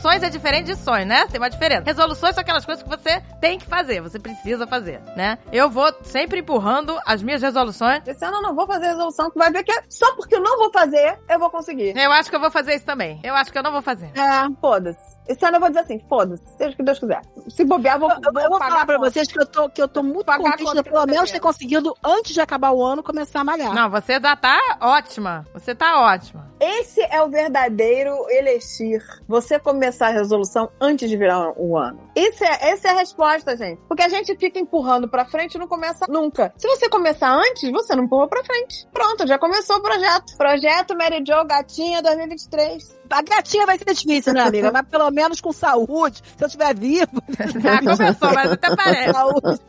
Resoluções 0.06 0.22
é 0.22 0.30
diferente 0.30 0.66
de 0.66 0.76
sonho, 0.76 1.04
né? 1.04 1.26
Tem 1.26 1.40
uma 1.40 1.50
diferença. 1.50 1.82
Resoluções 1.84 2.34
são 2.34 2.40
aquelas 2.40 2.64
coisas 2.64 2.82
que 2.82 2.88
você 2.88 3.20
tem 3.40 3.58
que 3.58 3.66
fazer, 3.66 4.00
você 4.00 4.20
precisa 4.20 4.64
fazer, 4.64 5.00
né? 5.16 5.36
Eu 5.52 5.68
vou 5.68 5.92
sempre 6.04 6.38
empurrando 6.38 6.96
as 7.04 7.22
minhas 7.22 7.42
resoluções. 7.42 8.02
Esse 8.06 8.24
ano 8.24 8.36
eu 8.36 8.42
não 8.42 8.54
vou 8.54 8.68
fazer 8.68 8.86
resolução, 8.86 9.28
que 9.30 9.38
vai 9.38 9.50
ver 9.50 9.64
que 9.64 9.72
é 9.72 9.82
só 9.90 10.14
porque 10.14 10.36
eu 10.36 10.40
não 10.40 10.58
vou 10.58 10.70
fazer, 10.70 11.18
eu 11.28 11.40
vou 11.40 11.50
conseguir. 11.50 11.96
Eu 11.96 12.12
acho 12.12 12.30
que 12.30 12.36
eu 12.36 12.40
vou 12.40 12.52
fazer 12.52 12.76
isso 12.76 12.84
também. 12.84 13.20
Eu 13.24 13.34
acho 13.34 13.50
que 13.50 13.58
eu 13.58 13.64
não 13.64 13.72
vou 13.72 13.82
fazer. 13.82 14.12
É, 14.16 14.48
foda-se. 14.60 15.15
Esse 15.28 15.44
ano 15.44 15.56
eu 15.56 15.60
vou 15.60 15.68
dizer 15.68 15.80
assim, 15.80 15.98
foda-se, 16.08 16.44
seja 16.56 16.70
o 16.72 16.76
que 16.76 16.82
Deus 16.82 16.98
quiser. 16.98 17.22
Se 17.48 17.64
bobear, 17.64 17.98
vou, 17.98 18.10
Eu, 18.10 18.16
eu 18.16 18.32
vou 18.32 18.42
vou 18.50 18.58
pagar 18.58 18.72
falar 18.72 18.86
pra 18.86 18.98
vocês 18.98 19.28
que 19.28 19.40
eu 19.40 19.46
tô, 19.46 19.68
que 19.68 19.82
eu 19.82 19.88
tô 19.88 20.02
muito 20.02 20.26
contente 20.26 20.82
pelo 20.82 20.96
eu 20.96 21.06
menos 21.06 21.30
ter 21.30 21.40
conseguido, 21.40 21.94
antes 22.04 22.32
de 22.32 22.40
acabar 22.40 22.70
o 22.72 22.84
ano, 22.84 23.02
começar 23.02 23.40
a 23.40 23.44
malhar. 23.44 23.74
Não, 23.74 23.90
você 23.90 24.20
já 24.20 24.36
tá 24.36 24.58
ótima. 24.80 25.44
Você 25.52 25.74
tá 25.74 26.00
ótima. 26.00 26.46
Esse 26.58 27.02
é 27.02 27.22
o 27.22 27.28
verdadeiro 27.28 28.14
elixir. 28.30 29.02
Você 29.28 29.58
começar 29.58 30.08
a 30.08 30.10
resolução 30.10 30.70
antes 30.80 31.08
de 31.08 31.16
virar 31.16 31.52
o 31.56 31.76
ano. 31.76 32.00
Esse 32.14 32.44
é, 32.44 32.70
essa 32.70 32.88
é 32.88 32.90
a 32.92 32.94
resposta, 32.94 33.56
gente. 33.56 33.80
Porque 33.86 34.02
a 34.02 34.08
gente 34.08 34.34
fica 34.36 34.58
empurrando 34.58 35.08
pra 35.08 35.26
frente 35.26 35.54
e 35.54 35.58
não 35.58 35.68
começa 35.68 36.06
nunca. 36.08 36.52
Se 36.56 36.66
você 36.66 36.88
começar 36.88 37.30
antes, 37.30 37.70
você 37.70 37.94
não 37.94 38.04
empurra 38.04 38.28
pra 38.28 38.44
frente. 38.44 38.86
Pronto, 38.92 39.26
já 39.26 39.38
começou 39.38 39.76
o 39.76 39.82
projeto. 39.82 40.36
Projeto 40.36 40.96
Mary 40.96 41.22
Jo 41.26 41.44
Gatinha 41.46 42.00
2023. 42.02 42.95
A 43.10 43.22
gatinha 43.22 43.66
vai 43.66 43.78
ser 43.78 43.94
difícil, 43.94 44.32
né, 44.32 44.42
amiga? 44.42 44.70
Mas 44.72 44.86
pelo 44.88 45.10
menos 45.10 45.40
com 45.40 45.52
saúde, 45.52 46.22
se 46.36 46.42
eu 46.42 46.46
estiver 46.46 46.74
vivo. 46.74 47.22
Já 47.60 47.78
começou, 47.78 48.34
mas 48.34 48.52
até 48.52 48.74
parece. 48.76 49.12
saúde, 49.12 49.60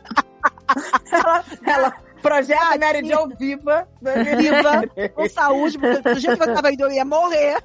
Ela, 1.12 1.44
ela 1.66 1.94
projeto 2.18 2.78
Mary 2.80 3.06
Jo 3.08 3.28
viva. 3.38 3.88
viva, 4.00 4.82
com 5.14 5.28
saúde, 5.28 5.78
porque 5.78 6.00
do 6.14 6.18
jeito 6.20 6.36
que 6.42 6.48
eu 6.50 6.54
tava 6.54 6.72
indo, 6.72 6.82
eu 6.84 6.92
ia 6.92 7.04
morrer. 7.04 7.56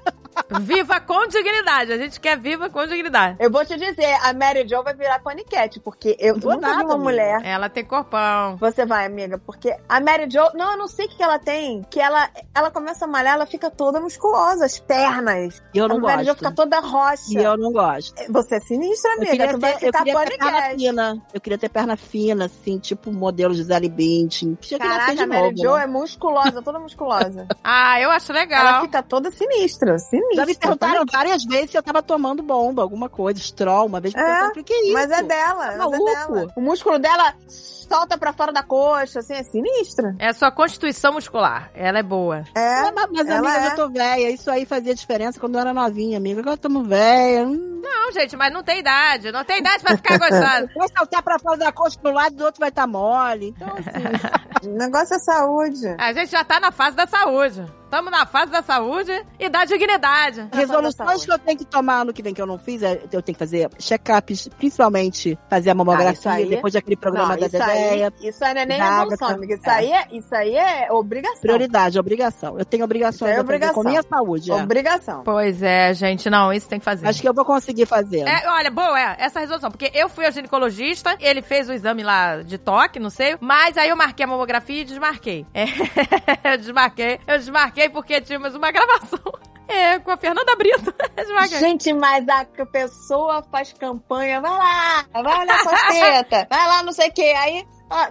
Viva 0.60 0.98
com 1.00 1.28
dignidade. 1.28 1.92
A 1.92 1.96
gente 1.96 2.18
quer 2.18 2.36
viva 2.36 2.68
com 2.68 2.84
dignidade. 2.86 3.36
Eu 3.38 3.50
vou 3.50 3.64
te 3.64 3.76
dizer, 3.76 4.14
a 4.22 4.32
Mary 4.32 4.66
Jo 4.68 4.82
vai 4.82 4.92
virar 4.94 5.20
paniquete, 5.20 5.78
porque 5.78 6.16
eu 6.18 6.36
Do 6.38 6.48
nunca 6.50 6.60
nada, 6.68 6.78
vi 6.78 6.84
uma 6.84 6.94
amiga. 6.94 7.02
mulher 7.10 7.40
Ela 7.44 7.68
tem 7.68 7.84
corpão. 7.84 8.56
Você 8.56 8.84
vai, 8.84 9.06
amiga, 9.06 9.38
porque 9.38 9.74
a 9.88 10.00
Mary 10.00 10.28
Jo, 10.28 10.40
não, 10.54 10.72
eu 10.72 10.78
não 10.78 10.88
sei 10.88 11.06
o 11.06 11.08
que 11.08 11.22
ela 11.22 11.38
tem, 11.38 11.82
que 11.88 12.00
ela, 12.00 12.28
ela 12.54 12.70
começa 12.70 13.04
a 13.04 13.08
malhar, 13.08 13.34
ela 13.34 13.46
fica 13.46 13.70
toda 13.70 14.00
musculosa, 14.00 14.64
as 14.64 14.78
pernas. 14.80 15.62
E 15.72 15.78
eu 15.78 15.86
não 15.86 15.98
a 15.98 16.00
Mary 16.00 16.22
Jo 16.24 16.30
gosto. 16.30 16.38
fica 16.38 16.52
toda 16.52 16.80
roxa. 16.80 17.22
E 17.30 17.36
eu 17.36 17.56
não 17.56 17.72
gosto. 17.72 18.14
Você 18.32 18.56
é 18.56 18.60
sinistra, 18.60 19.10
Eu 19.12 19.16
amiga, 19.18 19.30
queria, 19.36 19.52
tu 19.52 19.60
vai 19.60 19.72
ter, 19.76 19.86
eu 19.86 19.92
ficar 19.92 19.98
queria 20.04 20.14
ter 20.20 20.38
perna 20.38 20.52
paniquete. 20.52 20.76
fina. 20.84 21.22
Eu 21.32 21.40
queria 21.40 21.58
ter 21.58 21.68
perna 21.68 21.96
fina, 21.96 22.44
assim, 22.46 22.78
tipo 22.80 23.12
modelo 23.12 23.54
Gisele 23.54 23.88
Bündchen. 23.88 24.43
Tinha 24.60 24.78
que 24.80 24.86
nascer 24.86 24.98
Caraca, 25.00 25.14
de 25.16 25.22
a 25.22 25.26
Mary 25.26 25.42
novo, 25.42 25.56
Jo 25.56 25.76
né? 25.76 25.84
é 25.84 25.86
musculosa, 25.86 26.62
toda 26.62 26.78
musculosa. 26.78 27.46
Ah, 27.66 27.98
eu 28.00 28.10
acho 28.10 28.30
ela 28.30 28.40
legal. 28.40 28.82
fica 28.82 29.02
toda 29.02 29.30
sinistra, 29.30 29.98
sinistra. 29.98 30.36
Já 30.36 30.46
me 30.46 30.54
perguntaram 30.54 31.04
várias 31.10 31.44
vezes 31.44 31.70
se 31.70 31.78
eu 31.78 31.82
tava 31.82 32.02
tomando 32.02 32.42
bomba, 32.42 32.82
alguma 32.82 33.08
coisa, 33.08 33.40
stroll, 33.40 33.86
uma 33.86 34.00
vez. 34.00 34.14
É, 34.14 34.50
"Por 34.50 34.62
que 34.62 34.74
isso? 34.74 34.92
Mas 34.92 35.10
é 35.10 35.22
dela, 35.22 35.54
mas 35.54 35.74
é 35.74 35.78
maluco? 35.78 36.04
dela. 36.04 36.46
O 36.56 36.60
músculo 36.60 36.98
dela 36.98 37.32
solta 37.48 38.18
pra 38.18 38.32
fora 38.34 38.52
da 38.52 38.62
coxa, 38.62 39.20
assim, 39.20 39.32
é 39.34 39.42
sinistra. 39.42 40.14
É 40.18 40.28
a 40.28 40.34
sua 40.34 40.50
constituição 40.50 41.14
muscular. 41.14 41.70
Ela 41.74 41.98
é 42.00 42.02
boa. 42.02 42.44
É. 42.54 42.82
Mas, 42.92 43.08
mas 43.12 43.28
ela 43.28 43.38
amiga, 43.38 43.48
eu 43.48 43.48
é. 43.48 43.62
já 43.70 43.74
tô 43.76 43.88
velha. 43.88 44.30
Isso 44.30 44.50
aí 44.50 44.66
fazia 44.66 44.94
diferença 44.94 45.40
quando 45.40 45.54
eu 45.54 45.60
era 45.62 45.72
novinha, 45.72 46.18
amiga. 46.18 46.40
Agora 46.40 46.54
eu 46.54 46.58
tô 46.58 46.82
velha. 46.82 47.46
Hum, 47.46 47.80
Não, 47.82 48.12
gente, 48.12 48.36
mas 48.36 48.52
não 48.52 48.62
tem 48.62 48.80
idade. 48.80 49.32
Não 49.32 49.44
tem 49.44 49.58
idade 49.60 49.82
pra 49.82 49.96
ficar 49.96 50.18
gostosa. 50.20 50.68
Vai 50.76 50.88
saltar 50.94 51.22
pra 51.22 51.38
fora 51.38 51.56
da 51.56 51.72
coxa 51.72 51.98
pro 52.00 52.12
lado, 52.12 52.34
do 52.36 52.44
outro 52.44 52.60
vai 52.60 52.68
estar 52.68 52.86
mole. 52.86 53.54
Então, 53.56 53.68
assim, 53.68 53.90
O 54.64 54.68
negócio 54.68 55.14
é 55.14 55.18
saúde. 55.18 55.94
A 55.98 56.12
gente 56.12 56.30
já 56.30 56.42
tá 56.42 56.58
na 56.58 56.72
fase 56.72 56.96
da 56.96 57.06
saúde. 57.06 57.64
Estamos 57.94 58.10
na 58.10 58.26
fase 58.26 58.50
da 58.50 58.60
saúde 58.60 59.12
e 59.38 59.48
da 59.48 59.64
dignidade. 59.64 60.48
resoluções 60.52 61.24
que 61.24 61.30
eu 61.32 61.38
tenho 61.38 61.56
que 61.56 61.64
tomar 61.64 62.00
ano 62.00 62.12
que 62.12 62.24
vem 62.24 62.34
que 62.34 62.42
eu 62.42 62.46
não 62.46 62.58
fiz, 62.58 62.82
é, 62.82 63.00
eu 63.12 63.22
tenho 63.22 63.34
que 63.36 63.38
fazer 63.38 63.70
check-ups, 63.78 64.48
principalmente 64.58 65.38
fazer 65.48 65.70
a 65.70 65.72
Ah, 65.72 65.74
mamografia, 65.76 66.32
aí- 66.32 66.48
depois 66.48 66.72
daquele 66.72 66.96
programa 66.96 67.28
não, 67.34 67.40
da 67.40 67.46
Dedéia. 67.46 68.12
isso 68.20 68.44
aí 68.44 68.52
não 68.52 68.60
é 68.62 68.66
nem 68.66 68.80
resolução, 68.82 69.28
amiga. 69.28 69.54
Isso, 69.54 69.68
É. 69.68 69.70
aí 69.70 69.92
é, 69.92 70.06
isso 70.10 70.34
aí 70.34 70.56
é 70.56 70.88
obrigação. 70.90 71.40
Prioridade, 71.40 71.96
obrigação. 71.96 72.58
Eu 72.58 72.64
tenho 72.64 72.82
obrigações 72.82 73.14
Isso 73.14 73.24
é 73.26 73.42
a 73.42 73.44
fazer 73.44 73.44
com 73.44 73.80
obrigação. 73.80 73.84
minha 73.84 74.02
saúde. 74.02 74.50
é. 74.50 74.54
Obrigação. 74.56 75.22
Pois 75.24 75.62
é, 75.62 75.94
gente. 75.94 76.28
Não, 76.28 76.52
isso 76.52 76.68
tem 76.68 76.80
que 76.80 76.84
fazer. 76.84 77.06
Acho 77.06 77.20
que 77.22 77.28
eu 77.28 77.34
vou 77.34 77.44
conseguir 77.44 77.86
fazer. 77.86 78.26
É, 78.26 78.48
olha, 78.50 78.72
boa, 78.72 78.98
é, 78.98 79.16
essa 79.20 79.38
resolução. 79.38 79.70
Porque 79.70 79.88
eu 79.94 80.08
fui 80.08 80.26
ao 80.26 80.32
ginecologista, 80.32 81.16
ele 81.20 81.42
fez 81.42 81.68
o 81.68 81.72
exame 81.72 82.02
lá 82.02 82.42
de 82.42 82.58
toque, 82.58 82.98
não 82.98 83.10
sei. 83.10 83.36
Mas 83.40 83.78
aí 83.78 83.88
eu 83.88 83.96
marquei 83.96 84.24
a 84.24 84.28
mamografia 84.28 84.80
e 84.80 84.84
desmarquei. 84.84 85.46
É, 85.54 85.64
eu 86.54 86.58
desmarquei. 86.58 87.20
Eu 87.26 87.38
desmarquei 87.38 87.83
porque 87.88 88.20
tínhamos 88.20 88.54
uma 88.54 88.70
gravação. 88.70 89.20
É, 89.66 89.98
com 89.98 90.10
a 90.10 90.16
Fernanda 90.18 90.54
Brito. 90.56 90.94
Gente, 91.58 91.90
mas 91.94 92.28
a 92.28 92.44
pessoa 92.66 93.42
faz 93.50 93.72
campanha, 93.72 94.38
vai 94.38 94.50
lá, 94.50 95.06
vai 95.10 95.40
olhar 95.40 95.58
suas 95.60 95.82
tetas, 95.88 96.46
vai 96.50 96.68
lá, 96.68 96.82
não 96.82 96.92
sei 96.92 97.08
o 97.08 97.12
que. 97.14 97.22
Aí, 97.22 97.66
ah, 97.88 98.10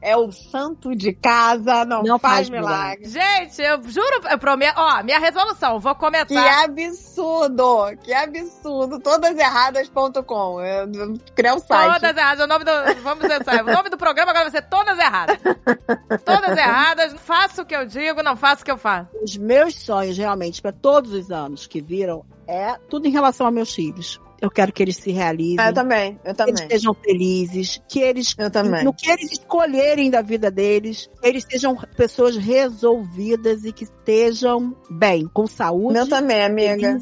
é 0.00 0.16
o 0.16 0.30
santo 0.32 0.94
de 0.94 1.12
casa, 1.12 1.84
não, 1.84 2.02
Não 2.02 2.18
faz, 2.18 2.48
faz 2.48 2.50
milagre. 2.50 3.08
Gente, 3.08 3.60
eu 3.60 3.82
juro, 3.88 4.20
eu 4.30 4.38
prometo. 4.38 4.76
Ó, 4.78 5.02
minha 5.02 5.18
resolução, 5.18 5.78
vou 5.80 5.94
Que 5.94 6.00
começar. 6.00 6.64
absurdo, 6.64 7.96
que 8.02 8.12
absurdo. 8.12 8.98
Todaserradas.com. 9.00 10.60
Eu 10.60 10.92
eu 10.92 11.14
criar 11.34 11.54
um 11.54 11.58
site. 11.58 11.92
Todas 12.00 12.16
erradas. 12.16 12.44
O 12.44 12.48
nome 12.48 12.64
do. 12.64 12.70
Vamos 13.02 13.26
pensar. 13.26 13.62
O 13.62 13.72
nome 13.72 13.90
do 13.90 13.96
programa 13.98 14.30
agora 14.30 14.50
vai 14.50 14.60
ser 14.60 14.68
Todas 14.68 14.98
Erradas. 14.98 15.38
Todas 16.24 16.56
erradas. 16.56 17.14
Faço 17.20 17.62
o 17.62 17.66
que 17.66 17.74
eu 17.74 17.86
digo, 17.86 18.22
não 18.22 18.36
faço 18.36 18.62
o 18.62 18.64
que 18.64 18.70
eu 18.70 18.78
faço. 18.78 19.08
Os 19.22 19.36
meus 19.36 19.74
sonhos, 19.74 20.16
realmente, 20.16 20.60
para 20.60 20.72
todos 20.72 21.12
os 21.12 21.30
anos 21.30 21.66
que 21.66 21.80
viram, 21.80 22.24
é 22.46 22.76
tudo 22.88 23.06
em 23.06 23.10
relação 23.10 23.46
aos 23.46 23.54
meus 23.54 23.74
filhos. 23.74 24.20
Eu 24.40 24.50
quero 24.50 24.72
que 24.72 24.82
eles 24.82 24.96
se 24.96 25.10
realizem. 25.10 25.56
Ah, 25.58 25.68
eu 25.70 25.74
também, 25.74 26.18
eu 26.24 26.34
que 26.34 26.42
eles 26.42 26.60
também. 26.60 26.70
sejam 26.70 26.94
felizes, 26.94 27.82
que 27.88 28.00
eles, 28.00 28.34
Eu 28.38 28.50
também. 28.50 28.84
no 28.84 28.92
que 28.94 29.10
eles 29.10 29.32
escolherem 29.32 30.10
da 30.10 30.22
vida 30.22 30.50
deles, 30.50 31.10
eles 31.22 31.44
sejam 31.50 31.76
pessoas 31.96 32.36
resolvidas 32.36 33.64
e 33.64 33.72
que 33.72 33.84
estejam 33.84 34.76
bem, 34.90 35.26
com 35.32 35.46
saúde, 35.46 35.94
Meu 35.94 36.08
também, 36.08 36.42
amiga. 36.44 36.98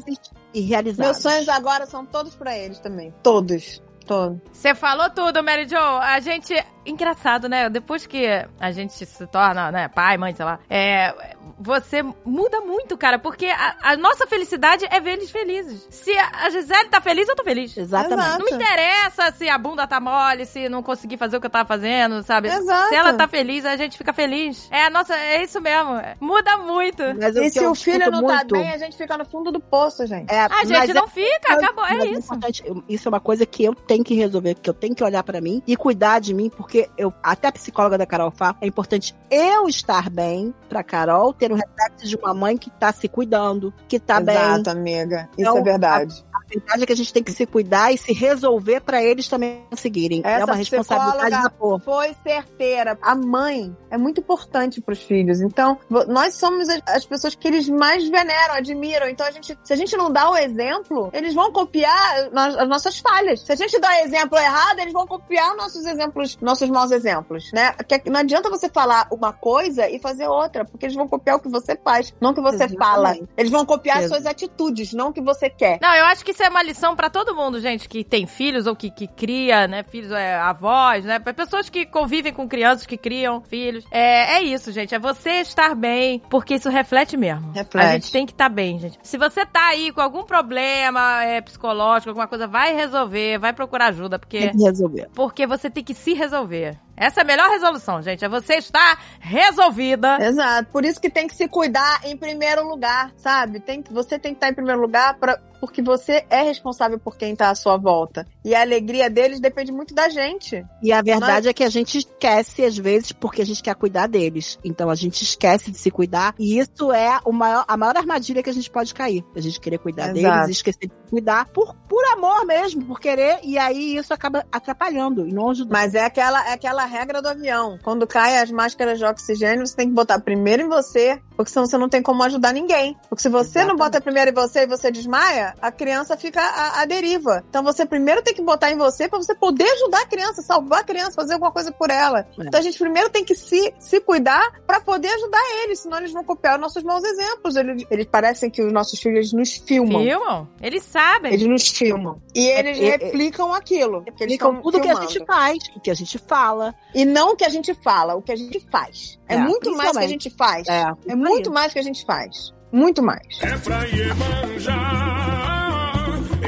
e 0.53 0.61
realizados. 0.61 1.11
Meus 1.11 1.17
sonhos 1.21 1.49
agora 1.49 1.85
são 1.85 2.05
todos 2.05 2.35
pra 2.35 2.57
eles 2.57 2.79
também. 2.79 3.13
Todos. 3.21 3.81
Todos. 4.05 4.39
Você 4.53 4.73
falou 4.73 5.09
tudo, 5.09 5.43
Mary 5.43 5.67
Jo. 5.67 5.75
A 5.75 6.19
gente. 6.21 6.53
Engraçado, 6.85 7.49
né? 7.49 7.69
Depois 7.69 8.07
que 8.07 8.25
a 8.57 8.71
gente 8.71 8.93
se 9.05 9.27
torna, 9.27 9.69
né, 9.69 9.89
pai, 9.89 10.17
mãe, 10.17 10.33
sei 10.33 10.45
lá, 10.45 10.59
é. 10.69 11.13
Você 11.59 12.03
muda 12.25 12.61
muito, 12.61 12.97
cara, 12.97 13.17
porque 13.19 13.45
a, 13.47 13.75
a 13.81 13.97
nossa 13.97 14.25
felicidade 14.27 14.85
é 14.89 14.99
ver 14.99 15.13
eles 15.13 15.31
felizes. 15.31 15.87
Se 15.89 16.11
a 16.17 16.49
Gisele 16.49 16.89
tá 16.89 16.99
feliz, 17.01 17.27
eu 17.27 17.35
tô 17.35 17.43
feliz. 17.43 17.75
Exatamente. 17.77 18.19
Exato. 18.21 18.39
Não 18.39 18.45
me 18.45 18.51
interessa 18.55 19.31
se 19.31 19.49
a 19.49 19.57
bunda 19.57 19.87
tá 19.87 19.99
mole, 19.99 20.45
se 20.45 20.69
não 20.69 20.81
consegui 20.83 21.17
fazer 21.17 21.37
o 21.37 21.39
que 21.39 21.45
eu 21.47 21.51
tava 21.51 21.67
fazendo, 21.67 22.21
sabe? 22.23 22.47
Exato. 22.49 22.89
Se 22.89 22.95
ela 22.95 23.13
tá 23.13 23.27
feliz, 23.27 23.65
a 23.65 23.75
gente 23.75 23.97
fica 23.97 24.13
feliz. 24.13 24.67
É 24.71 24.85
a 24.85 24.89
nossa, 24.89 25.15
é 25.15 25.43
isso 25.43 25.59
mesmo. 25.61 25.99
Muda 26.19 26.57
muito. 26.57 27.03
Mas 27.19 27.35
E 27.35 27.49
se 27.49 27.59
o 27.65 27.75
filho 27.75 28.11
não 28.11 28.21
tá 28.25 28.33
muito- 28.35 28.53
bem, 28.53 28.69
a 28.71 28.77
gente 28.77 28.97
fica 28.97 29.17
no 29.17 29.25
fundo 29.25 29.51
do 29.51 29.59
poço, 29.59 30.05
gente. 30.05 30.31
É, 30.31 30.41
A 30.41 30.63
gente 30.65 30.91
é- 30.91 30.93
não 30.93 31.07
fica, 31.07 31.53
acabou, 31.53 31.83
mas 31.83 31.99
é 32.03 32.07
isso. 32.07 32.29
eu- 32.65 32.83
isso 32.87 33.07
é 33.07 33.09
uma 33.09 33.19
coisa 33.19 33.45
que 33.45 33.63
eu 33.63 33.73
tenho 33.75 34.03
que 34.03 34.13
resolver, 34.15 34.55
que 34.55 34.69
eu 34.69 34.73
tenho 34.73 34.95
que 34.95 35.03
olhar 35.03 35.23
pra 35.23 35.39
mim 35.41 35.61
e 35.65 35.75
cuidar 35.75 36.19
de 36.19 36.33
mim, 36.33 36.49
porque 36.49 36.89
eu, 36.97 37.13
até 37.23 37.47
a 37.47 37.51
psicóloga 37.51 37.97
da 37.97 38.05
Carol 38.05 38.31
fala, 38.31 38.55
é 38.61 38.67
importante 38.67 39.15
eu 39.29 39.67
estar 39.67 40.09
bem 40.09 40.53
pra 40.69 40.83
Carol 40.83 41.33
ter 41.37 41.51
um 41.51 41.55
reflexo 41.55 42.07
de 42.07 42.15
uma 42.15 42.33
mãe 42.33 42.57
que 42.57 42.69
tá 42.69 42.91
se 42.91 43.07
cuidando, 43.07 43.73
que 43.87 43.99
tá 43.99 44.19
bem. 44.19 44.35
Exato, 44.35 44.69
amiga. 44.69 45.29
Isso 45.37 45.41
Então, 45.41 45.57
é 45.57 45.61
verdade. 45.63 46.25
A 46.33 46.39
verdade 46.49 46.83
é 46.83 46.85
que 46.85 46.93
a 46.93 46.95
gente 46.95 47.13
tem 47.13 47.23
que 47.23 47.31
se 47.31 47.45
cuidar 47.45 47.91
e 47.91 47.97
se 47.97 48.13
resolver 48.13 48.79
pra 48.81 49.03
eles 49.03 49.27
também 49.27 49.63
conseguirem. 49.69 50.21
é 50.23 50.33
Essa 50.33 50.45
uma 50.45 50.55
responsabilidade 50.55 51.43
da 51.43 51.49
porra. 51.49 51.79
Foi 51.79 52.15
certeira. 52.23 52.97
A 53.01 53.15
mãe 53.15 53.75
é 53.89 53.97
muito 53.97 54.21
importante 54.21 54.79
pros 54.81 55.01
filhos. 55.01 55.41
Então, 55.41 55.77
nós 56.07 56.35
somos 56.35 56.69
as- 56.69 56.81
as 56.87 57.05
pessoas 57.05 57.35
que 57.35 57.47
eles 57.47 57.67
mais 57.67 58.07
veneram, 58.07 58.53
admiram. 58.55 59.09
Então, 59.09 59.25
a 59.27 59.31
gente, 59.31 59.57
se 59.61 59.73
a 59.73 59.75
gente 59.75 59.97
não 59.97 60.09
dá 60.11 60.29
o 60.29 60.37
exemplo, 60.37 61.09
eles 61.11 61.33
vão 61.33 61.51
copiar 61.51 62.29
as 62.33 62.67
nossas 62.69 62.97
falhas. 62.99 63.41
Se 63.41 63.51
a 63.51 63.55
gente 63.55 63.77
dá 63.79 64.01
exemplo 64.01 64.37
errado, 64.37 64.79
eles 64.79 64.93
vão 64.93 65.05
copiar 65.05 65.53
nossos 65.55 65.85
exemplos, 65.85 66.37
nossos 66.41 66.69
maus 66.69 66.91
exemplos, 66.91 67.51
né? 67.51 67.73
Que 67.73 68.09
não 68.09 68.21
adianta 68.21 68.49
você 68.49 68.69
falar 68.69 69.07
uma 69.11 69.33
coisa 69.33 69.89
e 69.89 69.99
fazer 69.99 70.27
outra, 70.27 70.63
porque 70.63 70.85
eles 70.85 70.95
vão 70.95 71.07
copiar 71.09 71.26
o 71.35 71.39
que 71.39 71.49
você 71.49 71.75
faz, 71.75 72.13
não 72.21 72.31
o 72.31 72.33
que 72.33 72.41
você 72.41 72.63
Exatamente. 72.65 72.77
fala. 72.77 73.15
Eles 73.37 73.51
vão 73.51 73.65
copiar 73.65 73.97
as 73.97 74.05
Exato. 74.05 74.21
suas 74.21 74.31
atitudes, 74.31 74.93
não 74.93 75.09
o 75.09 75.13
que 75.13 75.21
você 75.21 75.49
quer. 75.49 75.79
Não, 75.81 75.93
eu 75.95 76.05
acho 76.05 76.23
que 76.23 76.31
isso 76.31 76.43
é 76.43 76.49
uma 76.49 76.63
lição 76.63 76.95
pra 76.95 77.09
todo 77.09 77.35
mundo, 77.35 77.59
gente, 77.59 77.87
que 77.87 78.03
tem 78.03 78.25
filhos 78.27 78.67
ou 78.67 78.75
que, 78.75 78.89
que 78.89 79.07
cria, 79.07 79.67
né? 79.67 79.83
Filhos, 79.83 80.11
é, 80.11 80.35
avós, 80.35 81.05
né? 81.05 81.19
pra 81.19 81.33
Pessoas 81.33 81.69
que 81.69 81.85
convivem 81.85 82.33
com 82.33 82.47
crianças 82.47 82.85
que 82.85 82.97
criam 82.97 83.41
filhos. 83.41 83.85
É, 83.91 84.37
é 84.37 84.41
isso, 84.41 84.71
gente. 84.71 84.93
É 84.95 84.99
você 84.99 85.41
estar 85.41 85.75
bem, 85.75 86.21
porque 86.29 86.55
isso 86.55 86.69
reflete 86.69 87.15
mesmo. 87.15 87.51
Reflete. 87.51 87.85
A 87.85 87.91
gente 87.93 88.11
tem 88.11 88.25
que 88.25 88.31
estar 88.31 88.49
bem, 88.49 88.79
gente. 88.79 88.97
Se 89.03 89.17
você 89.17 89.45
tá 89.45 89.67
aí 89.67 89.91
com 89.91 90.01
algum 90.01 90.23
problema 90.23 91.23
é, 91.23 91.39
psicológico, 91.41 92.09
alguma 92.09 92.27
coisa, 92.27 92.47
vai 92.47 92.75
resolver, 92.75 93.37
vai 93.37 93.53
procurar 93.53 93.87
ajuda, 93.89 94.17
porque 94.19 94.39
Tem 94.39 94.51
que 94.51 94.63
resolver. 94.63 95.09
porque 95.13 95.45
você 95.47 95.69
tem 95.69 95.83
que 95.83 95.93
se 95.93 96.13
resolver. 96.13 96.77
Essa 96.97 97.21
é 97.21 97.23
a 97.23 97.25
melhor 97.25 97.47
resolução, 97.49 98.01
gente. 98.01 98.25
É 98.25 98.27
você 98.27 98.55
estar 98.55 98.99
resolvida. 99.19 100.17
Exato. 100.19 100.71
Por 100.71 100.83
isso 100.83 100.99
que 100.99 101.11
tem 101.11 101.27
que 101.27 101.35
se 101.35 101.47
cuidar 101.47 102.01
em 102.03 102.17
primeiro 102.17 102.67
lugar, 102.67 103.11
sabe? 103.15 103.59
Tem 103.59 103.83
você 103.89 104.17
tem 104.17 104.33
que 104.33 104.37
estar 104.37 104.49
em 104.49 104.55
primeiro 104.55 104.81
lugar 104.81 105.13
pra, 105.19 105.39
porque 105.59 105.81
você 105.81 106.25
é 106.29 106.41
responsável 106.41 106.99
por 106.99 107.17
quem 107.17 107.35
tá 107.35 107.49
à 107.49 107.55
sua 107.55 107.77
volta. 107.77 108.25
E 108.43 108.55
a 108.55 108.61
alegria 108.61 109.09
deles 109.09 109.39
depende 109.39 109.71
muito 109.71 109.93
da 109.93 110.09
gente. 110.09 110.65
E 110.81 110.91
a 110.91 111.01
verdade 111.01 111.47
é 111.47 111.53
que 111.53 111.63
a 111.63 111.69
gente 111.69 111.97
esquece, 111.97 112.63
às 112.63 112.77
vezes, 112.77 113.11
porque 113.11 113.41
a 113.41 113.45
gente 113.45 113.61
quer 113.61 113.75
cuidar 113.75 114.07
deles. 114.07 114.57
Então 114.63 114.89
a 114.89 114.95
gente 114.95 115.23
esquece 115.23 115.71
de 115.71 115.77
se 115.77 115.91
cuidar. 115.91 116.33
E 116.39 116.57
isso 116.59 116.91
é 116.91 117.19
o 117.25 117.31
maior, 117.31 117.65
a 117.67 117.77
maior 117.77 117.97
armadilha 117.97 118.43
que 118.43 118.49
a 118.49 118.53
gente 118.53 118.69
pode 118.69 118.93
cair. 118.93 119.23
A 119.35 119.41
gente 119.41 119.59
querer 119.59 119.79
cuidar 119.79 120.15
Exato. 120.15 120.35
deles 120.35 120.47
e 120.47 120.51
esquecer 120.51 120.87
de 120.87 120.93
se 120.93 121.09
cuidar 121.09 121.45
por, 121.47 121.75
por 121.87 122.03
amor 122.13 122.45
mesmo, 122.45 122.85
por 122.85 122.99
querer. 122.99 123.39
E 123.43 123.57
aí 123.57 123.97
isso 123.97 124.13
acaba 124.13 124.45
atrapalhando 124.51 125.27
e 125.27 125.33
não 125.33 125.49
ajudando. 125.49 125.73
Mas 125.73 125.95
é 125.95 126.05
aquela, 126.05 126.47
é 126.49 126.53
aquela 126.53 126.85
regra 126.85 127.21
do 127.21 127.29
avião. 127.29 127.77
Quando 127.83 128.07
caem 128.07 128.37
as 128.37 128.51
máscaras 128.51 128.99
de 128.99 129.05
oxigênio, 129.05 129.65
você 129.65 129.75
tem 129.75 129.87
que 129.87 129.93
botar 129.93 130.19
primeiro 130.19 130.63
em 130.63 130.69
você, 130.69 131.21
porque 131.37 131.51
senão 131.51 131.65
você 131.65 131.77
não 131.77 131.87
tem 131.87 132.01
como 132.01 132.21
ajudar 132.23 132.51
ninguém. 132.51 132.97
Porque 133.07 133.21
se 133.21 133.29
você 133.29 133.59
não 133.59 133.75
Exatamente. 133.75 133.77
bota 133.77 134.01
primeiro 134.01 134.31
em 134.31 134.33
você 134.33 134.63
e 134.63 134.67
você 134.67 134.91
desmaia, 134.91 135.53
a 135.61 135.71
criança 135.71 136.17
fica 136.17 136.41
à, 136.41 136.81
à 136.81 136.85
deriva. 136.85 137.43
Então 137.49 137.63
você 137.63 137.85
primeiro 137.85 138.21
tem 138.23 138.33
que 138.33 138.41
botar 138.41 138.71
em 138.71 138.77
você 138.77 139.07
pra 139.07 139.19
você 139.19 139.33
poder 139.35 139.69
ajudar 139.69 140.01
a 140.01 140.05
criança, 140.07 140.41
salvar 140.41 140.81
a 140.81 140.83
criança, 140.83 141.11
fazer 141.13 141.33
alguma 141.33 141.51
coisa 141.51 141.71
por 141.71 141.89
ela. 141.89 142.21
É. 142.37 142.43
Então 142.47 142.59
a 142.59 142.63
gente 142.63 142.77
primeiro 142.79 143.09
tem 143.09 143.23
que 143.23 143.35
se, 143.35 143.73
se 143.79 144.01
cuidar 144.01 144.41
pra 144.65 144.81
poder 144.81 145.09
ajudar 145.09 145.39
eles, 145.63 145.79
senão 145.79 145.99
eles 145.99 146.11
vão 146.11 146.23
copiar 146.23 146.55
os 146.55 146.61
nossos 146.61 146.83
maus 146.83 147.03
exemplos. 147.03 147.55
Eles, 147.55 147.85
eles 147.91 148.05
parecem 148.07 148.49
que 148.49 148.61
os 148.61 148.73
nossos 148.73 148.99
filhos 148.99 149.31
nos 149.31 149.55
filmam. 149.57 150.01
Filmam? 150.01 150.47
Eles 150.61 150.83
sabem. 150.83 151.33
Eles 151.33 151.47
nos 151.47 151.67
filmam. 151.67 152.19
E 152.33 152.47
eles 152.47 152.79
É, 152.79 152.81
é, 152.81 152.87
é. 152.87 152.91
replicam 152.97 153.53
aquilo. 153.53 154.03
estão 154.21 154.61
tudo 154.61 154.81
que 154.81 154.87
a 154.87 154.91
filmando. 154.95 155.11
gente 155.11 155.25
faz, 155.25 155.57
o 155.75 155.79
que 155.79 155.91
a 155.91 155.93
gente 155.93 156.17
fala. 156.17 156.73
E 156.95 157.05
não 157.05 157.33
o 157.33 157.35
que 157.35 157.45
a 157.45 157.49
gente 157.49 157.73
fala, 157.75 158.15
o 158.15 158.21
que 158.21 158.31
a 158.31 158.35
gente 158.35 158.59
faz. 158.71 159.19
É, 159.27 159.35
É, 159.35 159.37
muito 159.37 159.75
mais 159.75 159.91
que 159.91 159.97
a 160.03 160.07
gente 160.07 160.29
faz. 160.29 160.67
É, 160.67 160.85
É 161.07 161.15
muito 161.15 161.26
mais 161.51 161.73
que 161.73 161.79
a 161.79 161.83
gente 161.83 162.05
faz. 162.05 162.53
Muito 162.71 163.01
mais. 163.01 163.25
É 163.41 163.57
pra 163.57 163.83
Iemanjá, 163.85 164.75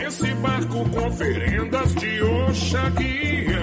esse 0.05 0.33
barco 0.35 0.89
com 0.89 1.07
oferendas 1.07 1.95
de 1.95 2.21
Oxaguia. 2.21 3.59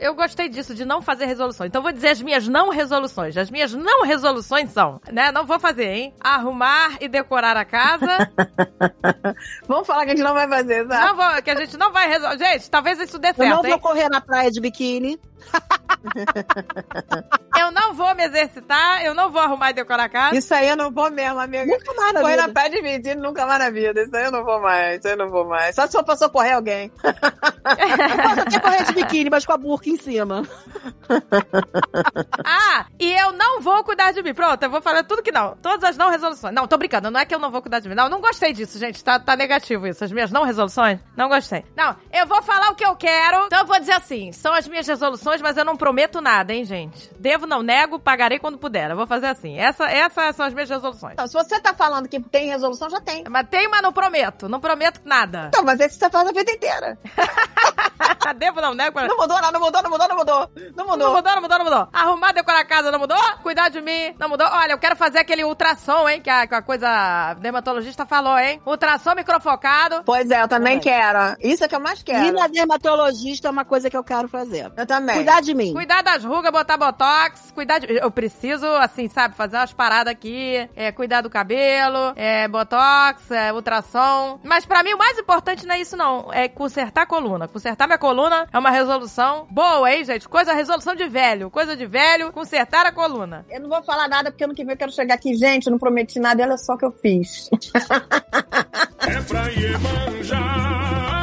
Eu 0.00 0.14
gostei 0.14 0.48
disso, 0.48 0.74
de 0.76 0.84
não 0.84 1.02
fazer 1.02 1.26
resoluções. 1.26 1.68
Então 1.68 1.82
vou 1.82 1.90
dizer 1.92 2.08
as 2.10 2.22
minhas 2.22 2.46
não 2.46 2.70
resoluções. 2.70 3.36
As 3.36 3.50
minhas 3.50 3.74
não 3.74 4.04
resoluções 4.04 4.70
são, 4.70 5.00
né? 5.10 5.32
Não 5.32 5.44
vou 5.44 5.58
fazer, 5.58 5.88
hein? 5.92 6.14
Arrumar 6.20 6.96
e 7.00 7.08
decorar 7.08 7.56
a 7.56 7.64
casa. 7.64 8.30
Vamos 9.66 9.86
falar 9.86 10.04
que 10.04 10.12
a 10.12 10.16
gente 10.16 10.24
não 10.24 10.34
vai 10.34 10.48
fazer, 10.48 10.86
sabe? 10.86 11.04
não 11.04 11.16
vou, 11.16 11.42
que 11.42 11.50
a 11.50 11.56
gente 11.56 11.76
não 11.76 11.92
vai 11.92 12.08
resolver. 12.08 12.38
Gente, 12.38 12.70
talvez 12.70 12.98
isso 13.00 13.18
dê 13.18 13.28
Eu 13.28 13.34
não 13.36 13.44
certo, 13.44 13.62
vou 13.62 13.72
hein? 13.72 13.78
correr 13.80 14.08
na 14.08 14.20
praia 14.20 14.50
de 14.50 14.60
biquíni. 14.60 15.18
Eu 17.56 17.70
não 17.72 17.92
vou 17.94 18.14
me 18.14 18.24
exercitar, 18.24 19.02
eu 19.04 19.14
não 19.14 19.30
vou 19.30 19.40
arrumar 19.40 19.70
e 19.70 19.74
decorar 19.74 20.04
a 20.04 20.08
casa. 20.08 20.36
Isso 20.36 20.54
aí 20.54 20.68
eu 20.68 20.76
não 20.76 20.90
vou 20.92 21.10
mesmo, 21.10 21.40
amiga. 21.40 21.66
Nunca 21.66 21.92
mais 21.94 22.12
na 22.14 22.20
Foi 22.20 22.30
vida. 22.32 22.46
na 22.46 22.52
pé 22.52 22.68
de 22.68 22.82
mentira, 22.82 23.20
nunca 23.20 23.46
mais 23.46 23.58
na 23.58 23.70
vida. 23.70 24.02
Isso 24.02 24.14
aí 24.16 24.24
eu 24.24 24.30
não 24.30 24.44
vou 24.44 24.60
mais. 24.60 24.98
Isso 24.98 25.08
aí 25.08 25.14
eu 25.14 25.18
não 25.18 25.28
vou 25.28 25.44
mais. 25.46 25.74
Só 25.74 25.86
se 25.86 25.92
for 25.92 26.04
pra 26.04 26.16
socorrer 26.16 26.54
alguém. 26.54 26.92
Eu 27.04 28.22
posso 28.22 28.40
até 28.40 28.60
correr 28.60 28.84
de 28.84 28.92
biquíni, 28.92 29.30
mas 29.30 29.44
com 29.44 29.52
a 29.52 29.56
burca 29.56 29.88
em 29.88 29.96
cima. 29.96 30.42
Ah, 32.44 32.86
e 32.98 33.12
eu 33.12 33.32
não 33.32 33.60
vou 33.60 33.82
cuidar 33.84 34.12
de 34.12 34.22
mim. 34.22 34.32
Pronto, 34.34 34.62
eu 34.62 34.70
vou 34.70 34.80
falar 34.80 35.02
tudo 35.04 35.22
que 35.22 35.32
não. 35.32 35.56
Todas 35.56 35.82
as 35.90 35.96
não 35.96 36.10
resoluções. 36.10 36.54
Não, 36.54 36.66
tô 36.66 36.76
brincando. 36.78 37.10
Não 37.10 37.20
é 37.20 37.24
que 37.24 37.34
eu 37.34 37.38
não 37.38 37.50
vou 37.50 37.60
cuidar 37.60 37.80
de 37.80 37.88
mim. 37.88 37.94
Não, 37.94 38.08
não 38.08 38.20
gostei 38.20 38.52
disso, 38.52 38.78
gente. 38.78 39.02
Tá, 39.02 39.18
tá 39.18 39.36
negativo 39.36 39.86
isso. 39.86 40.04
As 40.04 40.12
minhas 40.12 40.30
não 40.30 40.44
resoluções. 40.44 41.00
Não 41.16 41.28
gostei. 41.28 41.64
Não, 41.76 41.96
eu 42.12 42.26
vou 42.26 42.42
falar 42.42 42.70
o 42.70 42.74
que 42.74 42.84
eu 42.84 42.94
quero. 42.96 43.46
Então 43.46 43.60
eu 43.60 43.66
vou 43.66 43.78
dizer 43.78 43.92
assim: 43.92 44.32
são 44.32 44.52
as 44.54 44.66
minhas 44.68 44.86
resoluções, 44.86 45.42
mas 45.42 45.56
eu 45.56 45.64
não 45.64 45.76
prometo 45.76 45.97
nada, 46.20 46.52
hein, 46.52 46.64
gente? 46.64 47.10
Devo, 47.18 47.46
não 47.46 47.62
nego, 47.62 47.98
pagarei 47.98 48.38
quando 48.38 48.58
puder. 48.58 48.90
Eu 48.90 48.96
vou 48.96 49.06
fazer 49.06 49.26
assim. 49.26 49.58
Essa, 49.58 49.84
essas 49.90 50.36
são 50.36 50.46
as 50.46 50.54
minhas 50.54 50.68
resoluções. 50.70 51.14
Então, 51.14 51.26
se 51.26 51.34
você 51.34 51.60
tá 51.60 51.74
falando 51.74 52.08
que 52.08 52.20
tem 52.20 52.48
resolução, 52.48 52.88
já 52.90 53.00
tem. 53.00 53.24
Mas 53.28 53.46
tem, 53.48 53.68
mas 53.68 53.82
não 53.82 53.92
prometo. 53.92 54.48
Não 54.48 54.60
prometo 54.60 55.00
nada. 55.04 55.46
Então, 55.48 55.64
mas 55.64 55.80
esse 55.80 55.98
você 55.98 56.08
faz 56.10 56.28
a 56.28 56.32
vida 56.32 56.50
inteira. 56.50 56.98
Devo, 58.36 58.60
não 58.60 58.74
nego. 58.74 59.00
Não 59.00 59.16
mudou, 59.16 59.40
não, 59.40 59.50
não 59.52 59.60
mudou, 59.60 59.82
não 59.82 59.90
mudou, 59.90 60.08
não 60.08 60.16
mudou. 60.16 60.50
Não 60.54 60.72
Não 60.76 60.86
mudou. 60.86 61.14
mudou, 61.14 61.34
não 61.34 61.42
mudou, 61.42 61.58
não 61.58 61.64
mudou. 61.64 61.88
Arrumar, 61.92 62.32
decorar 62.32 62.60
a 62.60 62.64
casa 62.64 62.90
não 62.90 62.98
mudou? 62.98 63.16
Cuidar 63.42 63.68
de 63.70 63.80
mim 63.80 64.14
não 64.18 64.28
mudou? 64.28 64.46
Olha, 64.46 64.72
eu 64.72 64.78
quero 64.78 64.96
fazer 64.96 65.18
aquele 65.18 65.44
ultrassom, 65.44 66.08
hein? 66.08 66.20
Que 66.20 66.30
a, 66.30 66.46
que 66.46 66.54
a 66.54 66.62
coisa 66.62 67.34
dermatologista 67.34 68.04
falou, 68.06 68.38
hein? 68.38 68.60
Ultrassom 68.66 69.14
microfocado. 69.14 70.02
Pois 70.04 70.30
é, 70.30 70.42
eu 70.42 70.48
também 70.48 70.78
Também. 70.78 70.80
quero. 70.80 71.36
Isso 71.40 71.64
é 71.64 71.68
que 71.68 71.74
eu 71.74 71.80
mais 71.80 72.00
E 72.00 72.04
quero. 72.04 72.32
na 72.32 72.46
dermatologista 72.48 73.48
é 73.48 73.50
uma 73.50 73.64
coisa 73.64 73.88
que 73.88 73.96
eu 73.96 74.04
quero 74.04 74.28
fazer. 74.28 74.70
Eu 74.76 74.86
também. 74.86 75.16
Cuidar 75.16 75.40
de 75.40 75.54
mim. 75.54 75.72
Cuidar 75.78 76.02
das 76.02 76.24
rugas, 76.24 76.50
botar 76.50 76.76
botox, 76.76 77.52
cuidar 77.52 77.78
de... 77.78 77.86
Eu 78.02 78.10
preciso, 78.10 78.66
assim, 78.66 79.08
sabe, 79.08 79.36
fazer 79.36 79.58
umas 79.58 79.72
paradas 79.72 80.10
aqui, 80.10 80.68
é, 80.74 80.90
cuidar 80.90 81.20
do 81.20 81.30
cabelo, 81.30 82.14
é, 82.16 82.48
botox, 82.48 83.30
é, 83.30 83.52
ultrassom. 83.52 84.40
Mas 84.42 84.66
pra 84.66 84.82
mim 84.82 84.94
o 84.94 84.98
mais 84.98 85.16
importante 85.16 85.64
não 85.64 85.76
é 85.76 85.80
isso 85.80 85.96
não, 85.96 86.32
é 86.32 86.48
consertar 86.48 87.02
a 87.02 87.06
coluna. 87.06 87.46
Consertar 87.46 87.86
minha 87.86 87.96
coluna 87.96 88.48
é 88.52 88.58
uma 88.58 88.70
resolução 88.70 89.46
boa, 89.48 89.88
hein, 89.88 90.04
gente? 90.04 90.28
Coisa, 90.28 90.52
resolução 90.52 90.96
de 90.96 91.08
velho, 91.08 91.48
coisa 91.48 91.76
de 91.76 91.86
velho, 91.86 92.32
consertar 92.32 92.84
a 92.84 92.90
coluna. 92.90 93.46
Eu 93.48 93.60
não 93.60 93.68
vou 93.68 93.80
falar 93.84 94.08
nada 94.08 94.32
porque 94.32 94.42
ano 94.42 94.56
que 94.56 94.64
vem 94.64 94.72
eu 94.72 94.78
quero 94.78 94.90
chegar 94.90 95.14
aqui. 95.14 95.32
Gente, 95.36 95.68
eu 95.68 95.70
não 95.70 95.78
prometi 95.78 96.18
nada, 96.18 96.42
olha 96.42 96.58
só 96.58 96.72
o 96.74 96.76
que 96.76 96.86
eu 96.86 96.90
fiz. 96.90 97.48
É 99.00 99.22
pra 99.22 99.46
Iemanjá, 99.48 101.17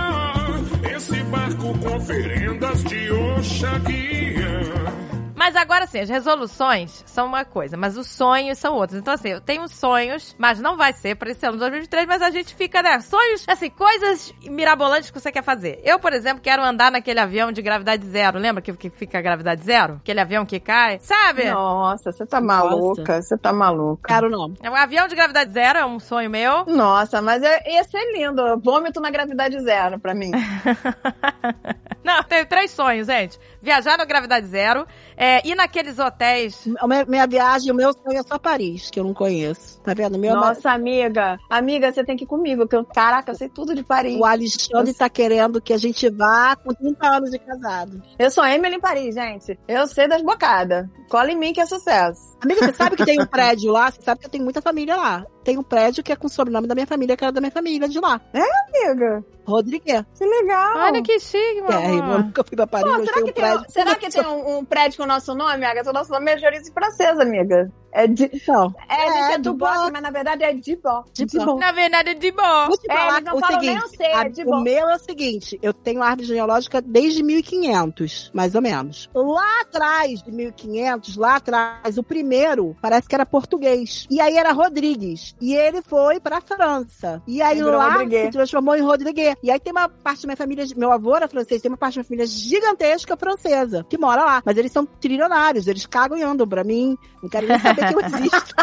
esse 0.92 1.24
barco 1.24 1.78
com 1.80 1.96
oferendas 1.96 2.84
de 2.84 3.12
Oxaguia. 3.12 5.05
Mas 5.46 5.56
agora 5.56 5.86
sim, 5.86 6.00
as 6.00 6.10
resoluções 6.10 7.04
são 7.06 7.28
uma 7.28 7.46
coisa, 7.46 7.78
mas 7.78 7.96
os 8.00 8.08
sonhos 8.08 8.58
são 8.58 8.74
outros. 8.74 8.98
Então, 9.00 9.14
assim, 9.14 9.30
eu 9.30 9.40
tenho 9.40 9.68
sonhos, 9.68 10.36
mas 10.40 10.60
não 10.60 10.76
vai 10.76 10.92
ser 10.92 11.14
pra 11.14 11.30
esse 11.30 11.46
ano 11.46 11.54
de 11.54 11.60
2023, 11.60 12.08
mas 12.08 12.24
a 12.24 12.32
gente 12.32 12.56
fica, 12.56 12.82
né? 12.82 13.00
Sonhos, 13.00 13.46
assim, 13.48 13.70
coisas 13.70 14.34
mirabolantes 14.42 15.12
que 15.12 15.20
você 15.20 15.32
quer 15.32 15.44
fazer. 15.44 15.80
Eu, 15.84 16.00
por 16.00 16.14
exemplo, 16.14 16.42
quero 16.42 16.64
andar 16.64 16.92
naquele 16.92 17.20
avião 17.20 17.52
de 17.52 17.62
gravidade 17.62 18.04
zero. 18.08 18.40
Lembra 18.40 18.60
que, 18.60 18.74
que 18.74 18.90
fica 18.90 19.20
a 19.20 19.22
gravidade 19.22 19.64
zero? 19.64 19.98
Aquele 20.02 20.20
avião 20.20 20.48
que 20.48 20.60
cai, 20.60 20.98
sabe? 21.00 21.46
Nossa, 21.52 22.12
você 22.12 22.26
tá 22.26 22.42
maluca. 22.42 23.22
Você 23.22 23.38
tá 23.38 23.54
maluca. 23.54 24.12
Quero 24.12 24.32
não. 24.32 24.52
É 24.64 24.70
um 24.72 24.76
avião 24.76 25.08
de 25.08 25.14
gravidade 25.14 25.54
zero, 25.54 25.78
é 25.78 25.86
um 25.86 26.00
sonho 26.00 26.28
meu. 26.28 26.66
Nossa, 26.66 27.22
mas 27.22 27.44
é- 27.44 27.72
ia 27.72 27.84
ser 27.84 28.04
lindo. 28.18 28.60
Vômito 28.64 29.00
na 29.00 29.12
gravidade 29.12 29.60
zero 29.62 30.00
pra 30.00 30.16
mim. 30.16 30.32
Não, 32.06 32.22
tenho 32.24 32.46
três 32.46 32.70
sonhos, 32.70 33.08
gente. 33.08 33.40
Viajar 33.62 33.98
na 33.98 34.06
gravidade 34.06 34.46
zero, 34.46 34.86
é, 35.18 35.46
ir 35.46 35.56
naqueles 35.56 35.98
hotéis. 35.98 36.66
Minha, 36.66 37.06
minha 37.06 37.28
viagem, 37.28 37.72
o 37.72 37.76
meu 37.76 37.92
sonho 37.92 38.20
é 38.20 38.24
só 38.24 38.38
Paris, 38.38 38.92
que 38.92 39.00
eu 39.00 39.04
não 39.04 39.14
conheço. 39.14 39.82
Tá 39.82 39.94
vendo? 39.96 40.20
Meu 40.20 40.32
é 40.32 40.36
Nossa, 40.36 40.70
amiga. 40.70 41.40
Amiga, 41.50 41.92
você 41.92 42.04
tem 42.04 42.16
que 42.16 42.24
ir 42.24 42.28
comigo, 42.28 42.68
que 42.68 42.76
eu, 42.76 42.86
caraca, 42.86 43.32
eu 43.32 43.36
sei 43.36 43.50
tudo 43.50 43.74
de 43.74 43.84
Paris. 43.84 44.20
O 44.20 44.24
Alexandre 44.24 44.94
tá 44.94 45.10
querendo 45.10 45.60
que 45.60 45.74
a 45.74 45.78
gente 45.78 46.08
vá 46.12 46.56
com 46.56 46.74
30 46.74 47.08
anos 47.08 47.32
de 47.32 47.40
casado. 47.40 48.04
Eu 48.20 48.30
sou 48.30 48.46
Emily 48.46 48.76
em 48.76 48.80
Paris, 48.80 49.16
gente. 49.16 49.58
Eu 49.68 49.88
sei 49.88 50.08
das 50.08 50.22
bocadas. 50.22 50.88
Cola 51.10 51.32
em 51.32 51.36
mim 51.36 51.54
que 51.54 51.62
é 51.62 51.66
sucesso. 51.66 52.38
Amiga, 52.40 52.68
você 52.68 52.74
sabe 52.74 52.96
que 52.96 53.06
tem 53.06 53.20
um 53.20 53.26
prédio 53.26 53.72
lá? 53.72 53.90
Você 53.90 54.02
sabe 54.04 54.20
que 54.20 54.28
eu 54.28 54.32
tenho 54.32 54.44
muita 54.44 54.62
família 54.62 54.96
lá. 54.96 55.26
Tem 55.46 55.58
um 55.60 55.64
prédio 55.64 56.04
que 56.04 56.12
é 56.12 56.16
com 56.16 56.26
o 56.26 56.30
sobrenome 56.30 56.68
da 56.68 56.74
minha 56.74 56.88
família, 56.88 57.16
que 57.16 57.24
era 57.24 57.32
da 57.32 57.40
minha 57.40 57.52
família 57.52 57.88
de 57.88 58.00
lá. 58.00 58.20
Amiga, 58.34 59.24
Rodrigues. 59.46 60.04
que 60.18 60.26
legal. 60.26 60.78
Olha 60.78 61.02
que 61.04 61.20
chique, 61.20 61.62
É, 61.70 61.92
eu 61.92 62.04
nunca 62.20 62.44
fui 62.44 62.56
pra 62.58 62.66
Paris, 62.66 62.88
Pô, 62.88 62.98
mas 62.98 63.06
será 63.06 63.14
tem 63.14 63.24
um 63.24 63.28
que, 63.28 63.34
tem, 63.34 63.44
prédio. 63.44 63.66
será 63.70 63.96
que 63.96 64.10
tem 64.10 64.26
um, 64.26 64.58
um 64.58 64.66
prédio 64.66 64.98
com 64.98 65.04
o 65.04 65.08
nosso 65.08 65.36
nome, 65.36 65.64
amiga? 65.64 65.88
O 65.90 65.94
nosso 65.94 66.12
nome 66.12 66.32
é 66.32 66.36
de 66.36 66.46
origem 66.46 66.74
francesa, 66.74 67.22
amiga. 67.22 67.72
É 67.98 68.08
de. 68.08 68.30
Então, 68.34 68.74
É, 68.90 68.96
É, 68.96 69.34
é, 69.34 69.38
do 69.38 69.56
mas 69.58 70.02
na 70.02 70.10
verdade 70.12 70.44
é 70.44 70.54
de 70.54 70.76
bó. 70.76 71.04
de 71.14 71.26
bom. 71.26 71.58
Na 71.58 71.72
verdade, 71.72 72.14
de 72.16 72.32
boa. 72.32 72.68
Vou 72.68 72.78
te 72.78 72.92
É, 72.92 72.94
falar 72.96 73.14
eles 73.20 73.24
não 73.26 73.36
o 73.38 73.40
falam 73.40 73.60
nem 73.62 73.70
seguinte, 73.80 73.86
o 73.86 73.98
C, 73.98 74.04
é 74.04 74.16
a- 74.16 74.28
de 74.28 74.44
o 74.44 74.60
meu 74.62 74.90
é 74.90 74.96
o 74.96 75.00
seguinte, 75.00 75.60
eu 75.62 75.74
tenho 75.74 76.04
árvore 76.04 76.28
genealógica 76.28 76.82
desde 76.82 77.24
1500, 77.24 78.32
mais 78.34 78.54
ou 78.56 78.62
menos. 78.62 79.10
Lá 79.14 79.62
atrás 79.62 80.22
de 80.22 80.32
1500, 80.32 81.16
lá 81.16 81.38
atrás, 81.38 81.98
o 81.98 82.04
primeiro 82.04 82.76
parece 82.82 83.08
que 83.08 83.16
era 83.16 83.26
português. 83.26 84.06
E 84.10 84.20
aí 84.20 84.36
era 84.38 84.52
Rodrigues. 84.52 85.36
E 85.42 85.56
ele 85.56 85.82
foi 85.82 86.20
pra 86.20 86.42
França. 86.42 87.22
E 87.28 87.42
aí 87.42 87.56
virou 87.56 87.72
lá 87.78 87.94
Rodrigues. 87.94 88.26
se 88.26 88.32
transformou 88.32 88.76
em 88.76 88.82
Rodrigues. 88.82 89.36
E 89.42 89.50
aí 89.52 89.60
tem 89.60 89.72
uma 89.72 89.88
parte 89.88 90.24
da 90.24 90.28
minha 90.28 90.38
família, 90.38 90.66
meu 90.76 90.92
avô 90.92 91.16
era 91.16 91.28
francês, 91.28 91.62
tem 91.62 91.72
uma 91.72 91.78
parte 91.78 91.96
da 91.96 92.00
minha 92.00 92.06
família 92.08 92.26
gigantesca 92.28 93.16
francesa, 93.16 93.86
que 93.90 93.98
mora 93.98 94.24
lá. 94.24 94.42
Mas 94.46 94.58
eles 94.58 94.72
são 94.72 94.86
trilionários, 94.86 95.68
eles 95.68 95.86
cagam 95.86 96.18
e 96.18 96.24
andam 96.24 96.48
pra 96.48 96.64
mim. 96.64 96.98
Não 97.22 97.30
querem 97.30 97.48
nem 97.50 97.60
saber 97.60 97.85
que 97.94 97.96
eu 97.96 98.02
existo. 98.06 98.56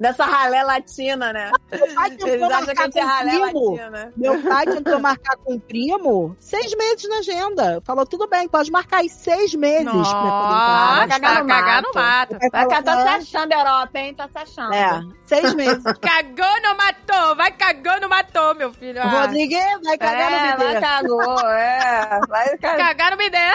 Dessa 0.00 0.24
ralé 0.24 0.62
latina, 0.62 1.30
né? 1.32 1.50
Meu 1.70 1.94
pai 1.94 2.10
tentou 2.10 2.28
Eles 2.28 2.42
acham 2.50 2.64
que 2.64 2.70
a 2.70 2.74
marcar 2.74 2.84
gente 2.86 2.98
é 2.98 3.02
com 3.02 3.06
ralé 3.08 3.30
primo. 3.30 3.70
latina. 3.70 4.12
Meu 4.16 4.42
pai 4.42 4.64
tentou 4.66 4.98
marcar 4.98 5.36
com 5.44 5.54
o 5.54 5.60
primo 5.60 6.36
seis 6.40 6.74
meses 6.74 7.06
na 7.08 7.18
agenda. 7.18 7.82
Falou, 7.84 8.06
tudo 8.06 8.26
bem, 8.26 8.48
pode 8.48 8.70
marcar 8.70 8.98
aí 9.00 9.10
seis 9.10 9.54
meses 9.54 9.84
pra 9.84 9.92
poder. 9.92 10.06
Nossa, 10.06 11.08
cagar 11.08 11.42
no 11.42 11.46
cagar 11.48 11.82
no 11.82 11.92
mato. 11.94 12.38
Vai 12.40 12.50
falou, 12.50 12.68
cá, 12.70 12.82
tá 12.82 13.02
se 13.02 13.08
"Ah, 13.08 13.14
achando, 13.16 13.52
Europa, 13.52 13.98
hein? 13.98 14.14
Tá 14.14 14.26
se 14.28 14.38
achando. 14.38 14.72
É, 14.74 15.00
seis 15.26 15.54
meses. 15.54 15.82
Cagou, 16.00 16.62
não 16.62 16.76
matou. 16.76 17.36
Vai 17.36 17.50
cagando, 17.52 18.08
matou, 18.08 18.54
meu 18.54 18.72
filho. 18.72 19.00
Ah, 19.02 19.22
Rodrigues 19.22 19.60
vai 19.84 19.98
cagar 19.98 20.32
É, 20.32 20.52
no 20.52 20.58
bebê. 20.58 20.72
vai 20.72 20.80
cagou, 20.80 21.40
é. 21.50 22.20
Vai 22.26 22.56
cagar. 22.58 22.86
Cagar 22.88 23.10
no 23.10 23.16
bidé. 23.18 23.50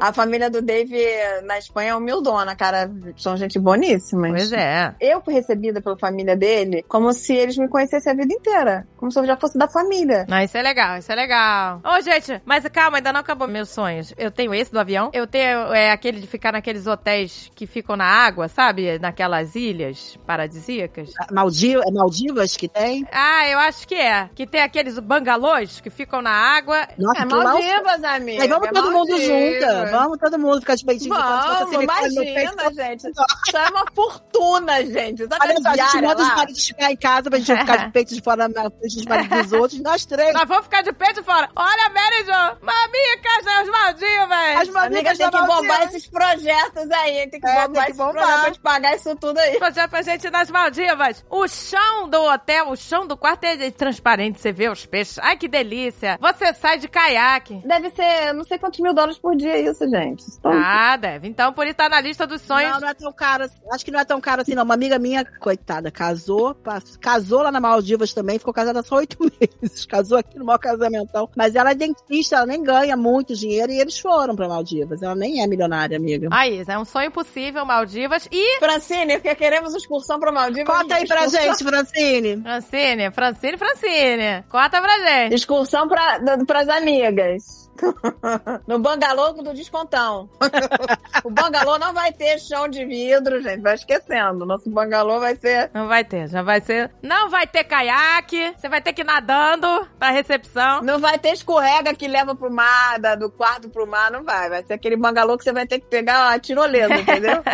A 0.00 0.12
família 0.12 0.50
do 0.50 0.60
Dave 0.60 0.96
na 1.44 1.58
Espanha 1.58 1.90
é 1.90 1.94
humildona, 1.94 2.56
cara. 2.56 2.90
São 3.16 3.36
gente 3.36 3.58
boníssima. 3.58 4.28
Pois 4.28 4.52
é. 4.52 4.94
Eu 5.00 5.20
fui 5.20 5.34
recebida 5.34 5.75
pela 5.80 5.96
família 5.98 6.36
dele 6.36 6.84
como 6.88 7.12
se 7.12 7.34
eles 7.34 7.56
me 7.56 7.68
conhecessem 7.68 8.12
a 8.12 8.16
vida 8.16 8.32
inteira. 8.32 8.86
Como 8.96 9.10
se 9.10 9.18
eu 9.18 9.26
já 9.26 9.36
fosse 9.36 9.58
da 9.58 9.68
família. 9.68 10.26
Não, 10.28 10.40
isso 10.40 10.56
é 10.56 10.62
legal, 10.62 10.98
isso 10.98 11.10
é 11.10 11.14
legal. 11.14 11.80
Ô, 11.84 12.00
gente, 12.00 12.40
mas 12.44 12.66
calma, 12.68 12.98
ainda 12.98 13.12
não 13.12 13.20
acabou 13.20 13.46
meus 13.48 13.70
sonhos. 13.70 14.12
Eu 14.16 14.30
tenho 14.30 14.54
esse 14.54 14.72
do 14.72 14.80
avião. 14.80 15.10
Eu 15.12 15.26
tenho 15.26 15.72
é, 15.72 15.90
aquele 15.90 16.20
de 16.20 16.26
ficar 16.26 16.52
naqueles 16.52 16.86
hotéis 16.86 17.50
que 17.54 17.66
ficam 17.66 17.96
na 17.96 18.04
água, 18.06 18.48
sabe? 18.48 18.98
Naquelas 18.98 19.54
ilhas 19.54 20.18
paradisíacas. 20.26 21.10
Maldiv 21.30 21.80
é 21.86 21.90
Maldivas 21.90 22.56
que 22.56 22.68
tem? 22.68 23.06
Ah, 23.12 23.48
eu 23.48 23.58
acho 23.58 23.86
que 23.86 23.94
é. 23.94 24.28
Que 24.34 24.46
tem 24.46 24.62
aqueles 24.62 24.98
bangalôs 24.98 25.80
que 25.80 25.90
ficam 25.90 26.20
na 26.22 26.30
água. 26.30 26.86
Nossa, 26.98 27.20
É 27.20 27.22
aquilo 27.22 27.38
lá 27.42 27.52
Maldivas, 27.52 28.04
amiga. 28.04 28.42
Aí 28.42 28.48
vamos 28.48 28.68
é 28.68 28.72
todo 28.72 28.92
mundo 28.92 29.10
Maldivas. 29.10 29.26
junto. 29.26 29.90
Vamos 29.90 30.18
todo 30.18 30.38
mundo 30.38 30.60
ficar 30.60 30.74
de 30.74 30.84
peitinho. 30.84 31.14
Vamos, 31.14 31.82
imagina, 31.82 32.72
gente. 32.72 33.08
Isso 33.08 33.56
é 33.56 33.68
uma 33.70 33.84
fortuna, 33.94 34.84
gente. 34.84 35.26
Sabe 35.26 35.36
Olha 35.40 35.56
só, 35.62 35.65
a 35.66 35.76
gente 35.76 36.02
manda 36.02 36.22
os 36.22 36.28
lá? 36.28 36.36
maridos 36.36 36.66
ficar 36.66 36.90
em 36.92 36.96
casa 36.96 37.30
pra 37.30 37.38
gente 37.38 37.56
ficar 37.58 37.76
de 37.86 37.90
peito 37.92 38.14
de 38.14 38.20
fora 38.22 38.48
na 38.48 38.70
frente 38.70 38.96
dos 38.96 39.04
maridos 39.04 39.42
dos 39.42 39.52
outros. 39.52 39.80
Nós 39.80 40.04
três. 40.06 40.32
Nós 40.34 40.48
vamos 40.48 40.64
ficar 40.64 40.82
de 40.82 40.92
peito 40.92 41.22
fora. 41.24 41.48
Olha, 41.54 41.90
Mary 41.90 42.24
Jo, 42.24 42.58
mamicas 42.64 43.44
das 43.44 43.68
Maldivas. 43.68 44.56
As 44.56 44.56
Amiga, 44.68 44.72
mamigas 44.80 45.18
tem 45.18 45.30
que 45.30 45.40
bombar 45.46 45.82
esses 45.84 46.06
projetos 46.08 46.90
aí. 46.90 47.28
Tem 47.30 47.40
que 47.40 47.46
É, 47.48 47.66
bombar 47.66 47.66
tem 47.72 47.74
que 47.74 47.90
esses 47.90 47.96
bombar. 47.96 48.12
projetos 48.14 48.40
pra 48.40 48.46
gente 48.48 48.60
pagar 48.60 48.96
isso 48.96 49.16
tudo 49.16 49.38
aí. 49.38 49.58
projeto 49.58 49.90
pra 49.90 50.02
gente 50.02 50.26
ir 50.26 50.30
nas 50.30 50.50
Maldivas. 50.50 51.24
O 51.30 51.46
chão 51.48 52.08
do 52.08 52.20
hotel, 52.22 52.68
o 52.70 52.76
chão 52.76 53.06
do 53.06 53.16
quarto 53.16 53.44
é 53.44 53.70
transparente, 53.70 54.40
você 54.40 54.52
vê 54.52 54.68
os 54.68 54.84
peixes. 54.86 55.18
Ai, 55.18 55.36
que 55.36 55.48
delícia. 55.48 56.18
Você 56.20 56.52
sai 56.54 56.78
de 56.78 56.88
caiaque. 56.88 57.60
Deve 57.64 57.90
ser 57.90 58.32
não 58.34 58.44
sei 58.44 58.58
quantos 58.58 58.80
mil 58.80 58.92
dólares 58.94 59.18
por 59.18 59.36
dia 59.36 59.58
isso, 59.58 59.88
gente. 59.88 60.24
Então, 60.38 60.52
Ah, 60.52 60.96
deve. 60.96 61.28
Então, 61.28 61.52
por 61.52 61.66
isso 61.66 61.76
tá 61.76 61.88
na 61.88 62.00
lista 62.00 62.26
dos 62.26 62.40
sonhos. 62.42 62.72
Não, 62.72 62.80
não 62.80 62.88
é 62.88 62.94
tão 62.94 63.12
caro. 63.12 63.44
assim. 63.44 63.56
Acho 63.72 63.84
que 63.84 63.90
não 63.90 64.00
é 64.00 64.04
tão 64.04 64.20
caro 64.20 64.42
assim, 64.42 64.54
não. 64.54 64.64
Uma 64.64 64.74
amiga 64.74 64.98
minha, 64.98 65.24
coitada, 65.56 65.90
casou, 65.90 66.54
pass- 66.54 66.96
casou 66.96 67.42
lá 67.42 67.50
na 67.50 67.60
Maldivas 67.60 68.12
também, 68.12 68.38
ficou 68.38 68.52
casada 68.52 68.82
só 68.82 68.96
oito 68.96 69.16
meses. 69.40 69.84
Casou 69.86 70.18
aqui 70.18 70.38
no 70.38 70.44
maior 70.44 70.58
casamentão. 70.58 71.28
Mas 71.36 71.54
ela 71.54 71.70
é 71.70 71.74
dentista, 71.74 72.36
ela 72.36 72.46
nem 72.46 72.62
ganha 72.62 72.96
muito 72.96 73.34
dinheiro 73.34 73.72
e 73.72 73.78
eles 73.80 73.98
foram 73.98 74.36
pra 74.36 74.48
Maldivas. 74.48 75.02
Ela 75.02 75.14
nem 75.14 75.42
é 75.42 75.46
milionária, 75.46 75.96
amiga. 75.96 76.28
Aí, 76.30 76.62
é 76.66 76.78
um 76.78 76.84
sonho 76.84 77.10
possível, 77.10 77.64
Maldivas. 77.64 78.28
E, 78.30 78.58
Francine, 78.58 79.14
porque 79.14 79.34
queremos 79.34 79.74
excursão 79.74 80.18
pra 80.20 80.30
Maldivas. 80.32 80.66
Conta 80.76 80.96
aí 80.96 81.06
pra 81.06 81.24
excursão- 81.24 81.42
gente, 81.52 81.64
Francine. 81.64 82.42
Francine, 82.42 83.10
Francine, 83.12 83.56
Francine. 83.58 84.44
Conta 84.48 84.80
pra 84.80 84.98
gente. 84.98 85.34
Excursão 85.34 85.88
pra, 85.88 86.20
pras 86.46 86.68
amigas. 86.68 87.65
no 88.66 88.78
bangalô 88.78 89.32
do 89.32 89.52
descontão. 89.54 90.28
o 91.24 91.30
bangalô 91.30 91.78
não 91.78 91.92
vai 91.92 92.12
ter 92.12 92.38
chão 92.38 92.68
de 92.68 92.84
vidro, 92.84 93.40
gente. 93.42 93.60
Vai 93.60 93.74
esquecendo. 93.74 94.44
Nosso 94.46 94.68
bangalô 94.70 95.20
vai 95.20 95.36
ser. 95.36 95.70
Não 95.74 95.86
vai 95.88 96.04
ter, 96.04 96.28
já 96.28 96.42
vai 96.42 96.60
ser. 96.60 96.90
Não 97.02 97.28
vai 97.28 97.46
ter 97.46 97.64
caiaque. 97.64 98.54
Você 98.56 98.68
vai 98.68 98.80
ter 98.80 98.92
que 98.92 99.02
ir 99.02 99.04
nadando 99.04 99.86
pra 99.98 100.10
recepção. 100.10 100.82
Não 100.82 100.98
vai 100.98 101.18
ter 101.18 101.30
escorrega 101.32 101.94
que 101.94 102.06
leva 102.08 102.34
pro 102.34 102.50
mar, 102.50 102.98
da- 102.98 103.14
do 103.14 103.30
quarto 103.30 103.68
pro 103.68 103.86
mar, 103.86 104.10
não 104.10 104.24
vai. 104.24 104.48
Vai 104.48 104.62
ser 104.64 104.74
aquele 104.74 104.96
bangalô 104.96 105.36
que 105.36 105.44
você 105.44 105.52
vai 105.52 105.66
ter 105.66 105.78
que 105.80 105.86
pegar 105.86 106.30
a 106.32 106.38
tirolesa, 106.38 106.94
entendeu? 106.94 107.42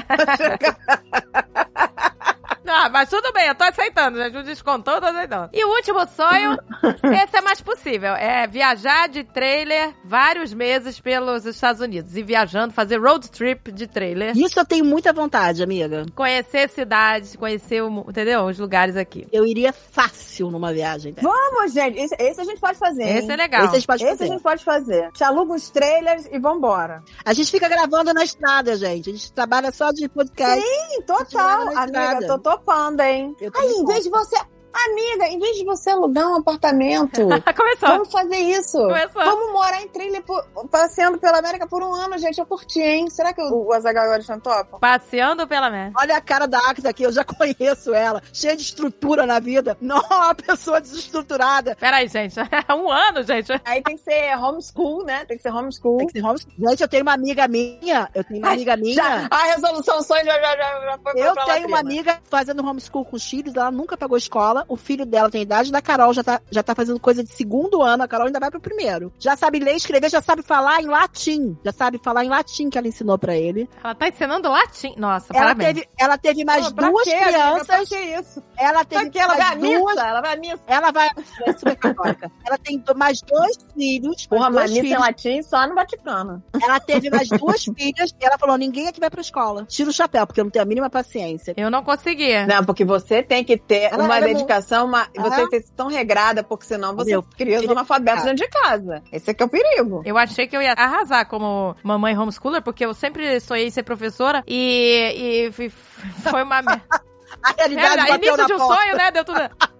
Mas 2.91 3.09
tudo 3.09 3.33
bem, 3.33 3.47
eu 3.49 3.55
tô 3.55 3.65
aceitando, 3.65 4.19
gente. 4.19 4.37
O 4.37 4.43
descontou, 4.43 4.95
eu 4.95 5.01
tô 5.01 5.07
aceitando. 5.07 5.51
E 5.53 5.65
o 5.65 5.69
último 5.69 6.07
sonho, 6.09 6.57
esse 7.25 7.37
é 7.37 7.41
mais 7.41 7.61
possível. 7.61 8.15
É 8.15 8.47
viajar 8.47 9.09
de 9.09 9.25
trailer 9.25 9.95
vários 10.05 10.53
meses 10.55 11.01
pelos 11.01 11.45
Estados 11.47 11.81
Unidos. 11.81 12.17
E 12.17 12.23
viajando, 12.23 12.73
fazer 12.73 12.99
road 12.99 13.31
trip 13.31 13.71
de 13.73 13.87
trailer. 13.87 14.37
Isso 14.37 14.59
eu 14.59 14.65
tenho 14.65 14.85
muita 14.85 15.13
vontade, 15.13 15.63
amiga. 15.63 16.05
Conhecer 16.15 16.69
cidades, 16.69 17.37
conhecer, 17.37 17.83
o, 17.83 18.07
entendeu? 18.09 18.45
Os 18.45 18.59
lugares 18.59 18.97
aqui. 18.97 19.27
Eu 19.33 19.47
iria 19.47 19.73
fácil 19.73 20.51
numa 20.51 20.73
viagem. 20.73 21.13
dessa. 21.13 21.27
Vamos, 21.29 21.73
gente. 21.73 21.99
Esse, 21.99 22.15
esse 22.19 22.41
a 22.41 22.45
gente 22.45 22.61
pode 22.61 22.79
fazer. 22.79 23.03
hein? 23.03 23.19
Esse 23.19 23.33
é 23.33 23.37
legal. 23.37 23.65
Esse 23.65 23.71
a 23.71 23.79
gente 23.79 23.87
pode 23.87 24.03
Esse 24.05 24.13
a 24.13 24.17
fazer. 24.17 24.31
gente 24.33 24.43
pode 24.43 24.65
fazer. 24.65 25.13
Te 25.13 25.25
aluga 25.25 25.53
uns 25.55 25.71
trailers 25.71 26.27
e 26.31 26.39
vambora. 26.39 27.03
A 27.25 27.33
gente 27.33 27.51
fica 27.51 27.69
gravando 27.69 28.13
na 28.15 28.25
estrada, 28.25 28.77
gente. 28.77 29.11
A 29.11 29.13
gente 29.13 29.33
trabalha 29.33 29.71
só 29.71 29.91
de 29.93 30.09
podcast. 30.09 30.61
Sim, 30.61 31.03
total. 31.07 31.63
Amiga, 31.69 31.83
estrada. 31.85 32.27
tô 32.27 32.39
topando, 32.63 33.01
hein? 33.01 33.37
Eu 33.41 33.51
tô 33.51 33.61
Aí, 33.61 33.73
em 33.73 33.85
vez 33.85 34.05
de 34.05 34.11
você. 34.11 34.37
Amiga, 34.75 35.27
em 35.29 35.39
vez 35.39 35.57
de 35.57 35.65
você 35.65 35.91
alugar 35.91 36.29
um 36.29 36.37
apartamento, 36.37 37.21
Começou. 37.57 37.89
vamos 37.89 38.11
fazer 38.11 38.37
isso. 38.37 38.79
Começou. 38.79 39.25
Vamos 39.25 39.53
morar 39.53 39.83
em 39.83 39.89
trailer 39.89 40.23
por- 40.23 40.45
passeando 40.71 41.19
pela 41.19 41.39
América 41.39 41.67
por 41.67 41.83
um 41.83 41.95
ano, 41.95 42.17
gente. 42.19 42.39
Eu 42.39 42.47
curti, 42.47 42.81
hein? 42.81 43.09
Será 43.11 43.33
que 43.33 43.41
o, 43.43 43.67
o 43.69 43.73
Azaghal 43.73 44.07
e 44.07 44.09
o 44.09 44.13
Alexandre 44.15 44.43
topam? 44.43 44.81
Passeando 44.81 45.47
pela 45.47 45.71
merda. 45.71 45.93
Olha 46.01 46.17
a 46.17 46.21
cara 46.21 46.47
da 46.47 46.59
Acta 46.59 46.89
aqui, 46.89 47.03
eu 47.03 47.13
já 47.13 47.23
conheço 47.25 47.93
ela. 47.95 48.23
Cheia 48.33 48.57
de 48.57 48.63
estrutura 48.63 49.27
na 49.27 49.39
vida. 49.39 49.77
Não, 49.81 50.01
uma 50.01 50.35
pessoa 50.35 50.81
desestruturada. 50.81 51.77
Peraí, 51.77 52.09
gente. 52.09 52.35
É 52.41 52.75
um 52.75 52.91
ano, 52.91 53.23
gente. 53.23 53.53
Aí 53.65 53.83
tem 53.83 53.97
que 53.97 54.03
ser 54.03 54.37
homeschool, 54.39 55.05
né? 55.05 55.25
Tem 55.27 55.37
que 55.37 55.43
ser 55.43 55.51
homeschool. 55.53 55.99
Tem 55.99 56.07
que 56.07 56.19
ser 56.21 56.25
homeschool. 56.25 56.53
Gente, 56.59 56.81
eu 56.83 56.89
tenho 56.89 57.03
uma 57.03 57.13
amiga 57.15 57.47
minha. 57.49 58.09
Eu 58.15 58.25
tenho 58.25 58.41
uma 58.41 58.53
amiga 58.53 58.73
Já, 58.73 58.79
minha. 58.79 59.29
a 59.31 59.43
resolução 59.53 60.03
sonho 60.03 60.25
já, 60.25 60.33
já, 60.41 60.57
já, 60.57 60.81
já 60.81 60.99
foi 61.03 61.13
Eu 61.21 61.35
tenho 61.45 61.69
uma 61.69 61.81
amiga 61.81 62.19
fazendo 62.31 62.67
homeschool 62.67 63.05
com 63.05 63.17
os 63.17 63.25
filhos, 63.29 63.55
ela 63.55 63.71
nunca 63.71 63.97
pagou 63.97 64.17
escola. 64.17 64.62
O 64.69 64.77
filho 64.77 65.05
dela 65.07 65.31
tem 65.31 65.41
a 65.41 65.43
idade 65.43 65.71
da 65.73 65.81
Carol, 65.83 66.13
já 66.13 66.23
tá, 66.23 66.41
já 66.51 66.63
tá 66.63 66.75
fazendo 66.75 66.99
coisa 67.01 67.23
de 67.25 67.33
segundo 67.33 67.83
ano. 67.83 68.03
A 68.03 68.09
Carol 68.09 68.27
ainda 68.27 68.41
vai 68.41 68.51
pro 68.51 68.61
primeiro. 68.61 69.13
Já 69.19 69.37
sabe 69.37 69.59
ler, 69.59 69.75
escrever, 69.77 70.11
já 70.11 70.21
sabe 70.21 70.43
falar 70.43 70.81
em 70.83 70.87
latim. 70.87 71.57
Já 71.65 71.73
sabe 71.73 71.99
falar 72.03 72.25
em 72.25 72.29
latim 72.29 72.69
que 72.71 72.79
ela 72.79 72.89
ensinou 72.89 73.19
pra 73.19 73.37
ele. 73.37 73.69
Ela 73.83 73.95
tá 73.95 74.09
ensinando 74.09 74.49
latim. 74.49 74.95
Nossa, 74.97 75.29
Ela 75.35 75.47
parabéns. 75.47 75.75
teve, 75.75 75.89
ela 75.99 76.19
teve 76.19 76.45
mais 76.45 76.71
duas 76.73 77.05
quê, 77.05 77.17
crianças. 77.21 77.89
que 77.89 77.97
isso? 77.97 78.43
Ela 78.59 78.85
teve 78.85 79.11
que 79.11 79.19
ela 79.19 79.35
vai 79.37 79.57
duas. 79.57 79.71
missa? 79.95 80.07
Ela 80.07 80.21
vai 80.21 80.33
à 80.33 80.37
missa. 80.37 80.61
Ela 80.67 80.91
vai. 80.93 81.09
É 81.47 81.53
super 81.53 81.77
católica. 81.77 82.31
ela 82.47 82.59
tem 82.59 82.83
mais 82.97 83.21
dois 83.23 83.57
filhos. 83.75 84.27
Porra, 84.27 84.51
mas 84.51 84.55
dois 84.55 84.71
missa 84.71 84.81
em 84.81 84.89
filhos. 84.89 85.01
latim 85.01 85.43
só 85.43 85.67
no 85.67 85.75
Vaticano. 85.75 86.43
Ela 86.63 86.79
teve 86.81 87.11
mais 87.11 87.29
duas 87.29 87.65
filhas 87.65 88.11
e 88.21 88.25
ela 88.25 88.39
falou: 88.39 88.57
ninguém 88.57 88.89
aqui 88.89 89.01
vai 89.01 89.11
pra 89.11 89.21
escola. 89.21 89.65
Tira 89.67 89.91
o 89.91 89.93
chapéu, 89.93 90.27
porque 90.27 90.41
eu 90.41 90.45
não 90.45 90.51
tenho 90.51 90.63
a 90.65 90.67
mínima 90.67 90.89
paciência. 90.91 91.55
Eu 91.57 91.71
não 91.71 91.83
consegui. 91.83 92.45
Não, 92.47 92.65
porque 92.65 92.85
você 92.85 93.23
tem 93.23 93.45
que 93.45 93.57
ter 93.57 93.93
Ela- 93.93 94.05
uma 94.05 94.17
ela 94.17 94.27
dedicação, 94.53 94.87
uma, 94.87 95.07
Aham. 95.19 95.47
você 95.47 95.61
tão 95.77 95.89
regrada, 95.89 96.43
porque 96.43 96.65
senão 96.67 96.95
você 96.95 97.11
Meu, 97.13 97.23
cria 97.23 97.61
os 97.61 97.69
analfabetos 97.69 98.23
Ah. 98.23 98.27
dentro 98.27 98.45
de 98.45 98.51
casa. 98.51 99.03
Esse 99.13 99.31
aqui 99.31 99.43
é 99.43 99.47
o 99.47 99.49
perigo. 99.49 100.03
Eu 100.05 100.19
achei 100.19 100.47
que 100.47 100.57
eu 100.57 100.63
ia 100.63 100.73
arrasar 100.73 101.27
como 101.27 101.75
mamãe 101.83 102.17
homeschooler, 102.17 102.63
porque 102.63 102.85
eu 102.85 102.95
sempre 102.95 103.41
sonhei 103.41 103.71
ser 103.71 103.83
professora 103.83 104.43
e, 104.47 105.49
e 105.49 105.71
foi 106.31 106.43
uma. 106.43 106.61
A 107.43 107.55
realidade 107.57 107.87
Era 107.95 108.03
bateu 108.03 108.17
início 108.19 108.37
na 108.37 108.47
de 108.47 108.53
um 108.53 108.59
porta. 108.59 108.75
sonho, 108.83 108.97
né? 108.97 109.11
Deu 109.11 109.25
tudo. 109.25 109.41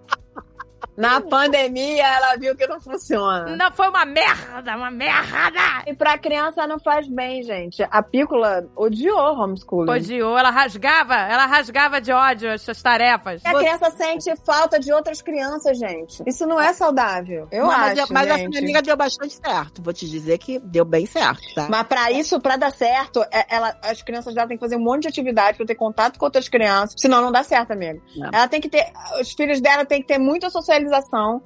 Na 0.95 1.19
pandemia, 1.21 2.05
ela 2.05 2.35
viu 2.35 2.55
que 2.55 2.67
não 2.67 2.79
funciona. 2.79 3.55
Não, 3.55 3.71
foi 3.71 3.87
uma 3.87 4.05
merda, 4.05 4.75
uma 4.77 4.91
merda! 4.91 5.83
E 5.87 5.93
pra 5.95 6.17
criança 6.17 6.67
não 6.67 6.79
faz 6.79 7.07
bem, 7.07 7.41
gente. 7.43 7.83
A 7.89 8.01
Pícola 8.03 8.65
odiou 8.75 9.33
homeschooling. 9.39 9.91
Odiou, 9.91 10.37
ela 10.37 10.49
rasgava, 10.49 11.15
ela 11.15 11.45
rasgava 11.45 11.99
de 11.99 12.11
ódio 12.11 12.51
as 12.51 12.81
tarefas. 12.81 13.41
E 13.43 13.47
a 13.47 13.53
criança 13.53 13.89
sente 13.91 14.33
falta 14.45 14.79
de 14.79 14.93
outras 14.93 15.21
crianças, 15.21 15.77
gente. 15.77 16.23
Isso 16.27 16.45
não 16.45 16.59
é 16.59 16.73
saudável. 16.73 17.47
Eu 17.51 17.65
mas, 17.65 17.99
acho, 17.99 18.13
mas 18.13 18.27
essa 18.27 18.37
gente. 18.37 18.49
minha 18.49 18.61
amiga 18.61 18.81
deu 18.81 18.95
bastante 18.95 19.33
certo. 19.35 19.81
Vou 19.81 19.93
te 19.93 20.07
dizer 20.07 20.37
que 20.37 20.59
deu 20.59 20.85
bem 20.85 21.05
certo, 21.05 21.41
tá? 21.55 21.67
Mas 21.69 21.87
pra 21.87 22.11
isso, 22.11 22.39
pra 22.39 22.55
dar 22.55 22.71
certo, 22.71 23.23
é- 23.31 23.45
ela, 23.49 23.75
as 23.83 24.01
crianças 24.01 24.33
dela 24.33 24.47
têm 24.47 24.57
que 24.57 24.63
fazer 24.63 24.75
um 24.75 24.83
monte 24.83 25.03
de 25.03 25.07
atividade 25.07 25.57
pra 25.57 25.65
ter 25.65 25.75
contato 25.75 26.19
com 26.19 26.25
outras 26.25 26.47
crianças. 26.47 26.95
Senão 26.99 27.21
não 27.21 27.31
dá 27.31 27.43
certo, 27.43 27.71
amigo. 27.71 28.01
Não. 28.15 28.29
Ela 28.31 28.47
tem 28.47 28.61
que 28.61 28.69
ter. 28.69 28.85
Os 29.19 29.31
filhos 29.31 29.59
dela 29.59 29.85
têm 29.85 30.01
que 30.01 30.07
ter 30.07 30.17
muita 30.17 30.49
socialização 30.49 30.82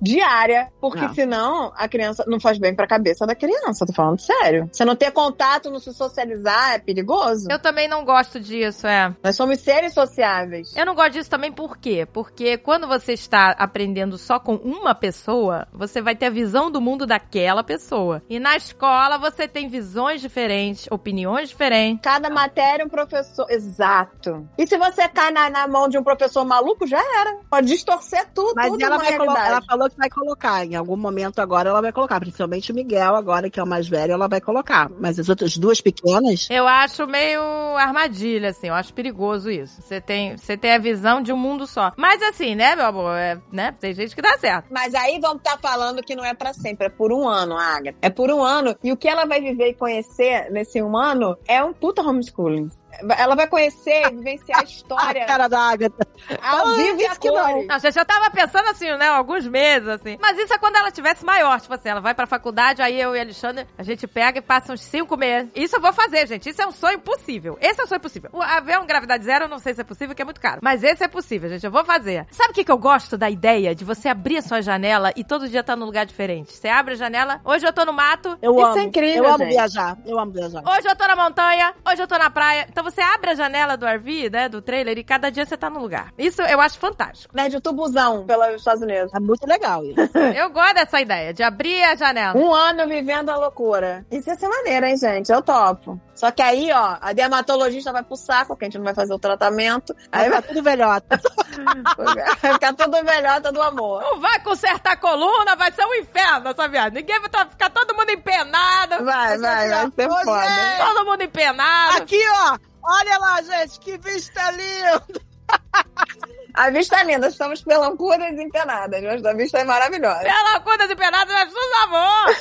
diária. 0.01 0.71
Porque 0.79 1.01
Não. 1.01 1.13
senão 1.13 1.71
a 1.75 1.88
criança 1.88 2.23
não 2.27 2.39
faz 2.39 2.57
bem 2.57 2.75
pra 2.75 2.88
cabeça 2.88 3.25
da 3.25 3.35
criança. 3.35 3.85
Tô 3.85 3.93
falando 3.93 4.19
sério. 4.19 4.69
Você 4.71 4.83
não 4.85 4.95
ter 4.95 5.11
contato, 5.11 5.69
não 5.69 5.79
se 5.79 5.93
socializar 5.93 6.73
é 6.73 6.79
perigoso. 6.79 7.47
Eu 7.49 7.59
também 7.59 7.88
não 7.88 8.03
gosto 8.05 8.39
disso, 8.39 8.88
é. 8.88 9.13
Nós 9.23 9.35
somos 9.35 9.59
seres 9.59 9.93
sociáveis. 9.93 10.75
Eu 10.75 10.85
não 10.85 10.95
gosto 10.95 11.13
disso 11.13 11.29
também 11.29 11.51
por 11.51 11.77
quê? 11.77 12.05
Porque 12.11 12.57
quando 12.57 12.88
você 12.88 13.13
está 13.13 13.51
aprendendo 13.51 14.17
só 14.17 14.39
com 14.39 14.55
uma 14.55 14.93
pessoa, 14.95 15.67
você 15.73 16.01
vai 16.01 16.15
ter 16.15 16.27
a 16.27 16.29
visão 16.31 16.69
do 16.71 16.81
mundo 16.81 17.05
daquela 17.05 17.63
pessoa. 17.63 18.21
E 18.29 18.39
na 18.39 18.55
escola 18.55 19.17
você 19.17 19.47
tem 19.47 19.67
visões 19.67 20.21
diferentes, 20.21 20.88
opiniões 20.91 21.49
diferentes. 21.49 22.01
Cada 22.03 22.29
matéria 22.29 22.85
um 22.85 22.89
professor. 22.89 23.45
Exato. 23.49 24.47
E 24.57 24.65
se 24.67 24.77
você 24.77 25.07
cai 25.07 25.31
na, 25.31 25.49
na 25.49 25.67
mão 25.67 25.88
de 25.88 25.97
um 25.97 26.03
professor 26.03 26.45
maluco, 26.45 26.85
já 26.88 26.99
era. 26.99 27.38
Pode 27.49 27.67
distorcer 27.67 28.27
tudo, 28.33 28.53
Mas 28.55 28.69
tudo 28.71 28.83
ela 28.83 28.97
vai 28.97 29.17
colo- 29.17 29.26
realidade. 29.34 29.51
ela 29.51 29.61
falou 29.61 29.89
que 29.89 29.97
vai 29.97 30.09
colocar. 30.09 30.65
Em 30.65 30.75
algum 30.75 30.97
momento 30.97 31.39
agora 31.39 31.69
ela 31.69 31.82
vai 31.82 31.91
colocar. 31.91 32.19
Principalmente 32.19 32.71
o 32.71 32.75
Miguel, 32.75 33.15
agora 33.15 33.49
que 33.49 33.59
é 33.59 33.63
o 33.63 33.67
mais 33.67 33.88
velho, 33.88 34.13
ela 34.13 34.28
vai 34.28 34.41
colocar. 34.41 34.89
Mas 34.99 35.19
as 35.19 35.30
outras 35.30 35.57
duas 35.57 35.82
pequenas. 35.82 36.47
Eu 36.49 36.67
acho 36.67 37.05
meio 37.07 37.41
armadilha, 37.78 38.49
assim. 38.49 38.67
Eu 38.67 38.73
acho 38.73 38.93
perigoso 38.93 39.49
isso. 39.49 39.82
Você 39.82 39.99
tem, 40.01 40.38
você 40.38 40.57
tem 40.57 40.73
a 40.73 40.80
visão 40.80 41.21
de 41.21 41.32
um 41.32 41.38
mundo 41.38 41.65
só. 41.67 41.91
Mas 41.97 42.21
assim, 42.21 42.55
né, 42.55 42.75
meu 42.75 42.86
amor? 42.86 43.15
É, 43.17 43.39
né? 43.51 43.73
Tem 43.80 43.93
gente 43.93 44.15
que 44.15 44.21
dá 44.21 44.38
certo. 44.38 44.67
Mas 44.71 44.93
aí 44.93 45.19
vamos 45.19 45.38
estar 45.38 45.57
falando 45.59 46.03
que 46.03 46.15
não 46.15 46.25
é 46.25 46.34
pra 46.34 46.53
sempre, 46.53 46.88
é 46.88 46.89
por 46.89 47.11
um 47.11 47.28
ano, 47.28 47.57
Agatha. 47.57 47.97
É 48.01 48.09
por 48.09 48.30
um 48.32 48.43
ano. 48.43 48.75
E 48.84 48.91
o 48.91 48.97
que 48.97 49.07
ela 49.07 49.25
vai 49.25 49.41
viver 49.41 49.69
e 49.69 49.73
conhecer 49.73 50.49
nesse 50.51 50.82
um 50.82 50.97
ano 50.97 51.38
é 51.47 51.63
um 51.63 51.73
puta 51.73 52.01
homeschooling. 52.01 52.69
Ela 53.17 53.36
vai 53.36 53.47
conhecer, 53.47 54.09
vivenciar 54.11 54.59
a 54.59 54.63
A 54.67 54.69
história 54.69 55.25
cara 55.25 55.47
da 55.47 55.59
Agatha. 55.59 56.07
ao 56.41 56.75
vivo 56.75 57.11
a 57.11 57.15
que 57.15 57.30
não. 57.30 57.80
gente, 57.80 57.97
eu 57.97 58.05
tava 58.05 58.30
pensando 58.32 58.67
assim, 58.69 58.86
né, 58.97 59.11
alguns 59.18 59.47
meses, 59.47 59.88
assim. 59.88 60.18
Mas 60.22 60.38
isso 60.38 60.53
é 60.53 60.57
quando 60.57 60.76
ela 60.76 60.91
tivesse 60.91 61.26
maior. 61.26 61.59
Tipo 61.59 61.74
assim, 61.74 61.89
ela 61.89 62.01
vai 62.01 62.13
pra 62.13 62.26
faculdade, 62.28 62.82
aí 62.82 62.99
eu 62.99 63.15
e 63.15 63.20
a 63.20 63.22
Alexandre, 63.24 63.65
a 63.78 63.84
gente 63.84 64.07
pega 64.07 64.39
e 64.39 64.41
passa 64.41 64.74
uns 64.74 64.82
cinco 64.82 65.18
meses. 65.18 65.49
Isso 65.55 65.76
eu 65.76 65.82
vou 65.82 65.93
fazer, 65.93 66.28
gente. 66.28 66.49
Isso 66.49 66.61
é 66.61 66.68
um 66.68 66.72
sonho 66.72 66.99
possível. 66.99 67.57
Esse 67.61 67.82
é 67.82 67.84
um 67.84 67.88
sonho 67.88 68.01
possível. 68.01 68.30
O 68.34 68.41
avião 68.41 68.86
gravidade 68.86 69.24
zero, 69.26 69.45
eu 69.45 69.49
não 69.49 69.59
sei 69.59 69.74
se 69.74 69.82
é 69.82 69.84
possível, 69.84 70.15
que 70.15 70.22
é 70.22 70.26
muito 70.26 70.39
caro. 70.41 70.59
Mas 70.61 70.84
esse 70.84 71.03
é 71.03 71.07
possível, 71.07 71.49
gente. 71.49 71.65
Eu 71.65 71.72
vou 71.72 71.84
fazer. 71.84 72.26
Sabe 72.32 72.51
o 72.51 72.53
que, 72.53 72.63
que 72.63 72.72
eu 72.72 72.78
gosto 72.78 73.18
da 73.18 73.30
ideia 73.30 73.74
de 73.76 73.84
você 73.84 74.07
abrir 74.09 74.38
a 74.38 74.41
sua 74.41 74.61
janela 74.61 75.11
e 75.15 75.24
todo 75.24 75.47
dia 75.49 75.63
tá 75.63 75.76
num 75.76 75.86
lugar 75.86 76.05
diferente? 76.05 76.53
Você 76.53 76.68
abre 76.68 76.93
a 76.93 76.97
janela, 76.97 77.41
hoje 77.43 77.65
eu 77.65 77.74
tô 77.74 77.86
no 77.86 77.93
mato, 77.93 78.38
Eu 78.41 78.55
Isso 78.55 78.65
amo. 78.65 78.78
é 78.80 78.84
incrível, 78.84 79.24
Eu 79.24 79.30
amo 79.30 79.38
gente. 79.39 79.49
viajar. 79.53 79.97
Eu 80.05 80.20
amo 80.20 80.32
viajar. 80.32 80.61
Hoje 80.65 80.88
eu 80.88 80.95
tô 80.95 81.07
na 81.07 81.15
montanha, 81.15 81.74
hoje 81.89 82.01
eu 82.01 82.07
tô 82.07 82.18
na 82.18 82.30
praia. 82.30 82.65
Então 82.70 82.84
você 82.84 83.01
abre 83.01 83.32
a 83.32 83.36
janela 83.36 83.76
do 83.78 83.86
RV, 83.86 84.30
né, 84.30 84.49
do 84.49 84.61
trailer, 84.61 84.97
e 84.97 85.03
cada 85.03 85.30
dia 85.30 85.45
você 85.45 85.57
tá 85.57 85.70
num 85.70 85.80
lugar. 85.80 86.13
Isso 86.18 86.41
eu 86.41 86.59
acho 86.61 86.78
fantástico. 86.78 87.36
Né, 87.36 87.49
de 87.49 87.59
tubuzão 87.59 88.26
pelos 88.26 88.55
Estados 88.55 88.82
Unidos. 88.82 89.07
É 89.14 89.20
muito 89.20 89.45
legal 89.47 89.84
isso. 89.84 89.97
Eu 90.36 90.49
gosto 90.49 90.76
dessa 90.76 91.01
ideia, 91.01 91.34
de 91.34 91.43
abrir 91.43 91.84
a 91.84 91.95
janela. 91.95 92.38
Um 92.38 92.53
ano 92.53 92.88
vivendo 92.88 93.30
a 93.30 93.38
loucura. 93.38 94.05
Isso 94.12 94.30
ia 94.30 94.36
ser 94.36 94.47
maneiro, 94.47 94.86
hein, 94.86 94.97
gente? 94.97 95.32
Eu 95.32 95.41
topo. 95.41 95.99
Só 96.16 96.32
que 96.32 96.41
aí, 96.41 96.72
ó, 96.72 96.97
a 96.99 97.14
dermatologista 97.14 97.91
vai 97.91 98.03
pro 98.03 98.16
saco, 98.16 98.55
que 98.58 98.66
a 98.66 98.68
gente 98.68 98.78
não 98.78 98.86
vai 98.86 98.95
fazer 98.95 99.14
o 99.14 99.20
tratamento. 99.20 99.95
Aí 100.12 100.30
vai 100.30 100.41
tá 100.41 100.47
tudo 100.47 100.64
velhota. 100.64 101.20
vai 102.41 102.53
ficar 102.53 102.74
tudo 102.74 103.03
melhor, 103.03 103.39
todo 103.41 103.62
amor. 103.62 104.01
Não 104.01 104.20
vai 104.20 104.39
consertar 104.39 104.93
a 104.93 104.97
coluna, 104.97 105.55
vai 105.55 105.72
ser 105.72 105.86
um 105.86 105.93
inferno 105.93 106.49
essa 106.49 106.68
viagem. 106.68 106.93
Ninguém 106.93 107.20
vai 107.20 107.30
tá- 107.30 107.45
ficar 107.45 107.70
todo 107.70 107.95
mundo 107.95 108.10
empenado. 108.10 109.05
Vai, 109.05 109.38
vai, 109.38 109.70
vai 109.70 109.91
ser 109.91 110.10
foda. 110.10 110.41
gente! 110.41 110.88
Todo 110.88 111.05
mundo 111.05 111.22
empenado. 111.22 111.97
Aqui, 111.97 112.22
ó. 112.34 112.58
Olha 112.84 113.18
lá, 113.20 113.41
gente. 113.41 113.80
Que 113.80 113.97
vista 113.97 114.51
linda. 114.51 115.03
A 116.58 116.72
vista 116.72 116.99
é 116.99 117.03
linda, 117.03 117.28
estamos 117.28 117.62
pelancudas 117.64 118.36
e 118.36 118.41
empenadas, 118.43 119.01
mas 119.03 119.24
a 119.24 119.34
vista 119.34 119.60
é 119.60 119.64
maravilhosa. 119.64 120.22
Pelancudas 120.22 120.89
empenadas, 120.89 121.32
mas 121.34 121.53
tudo 121.53 121.74
amor. 121.84 122.36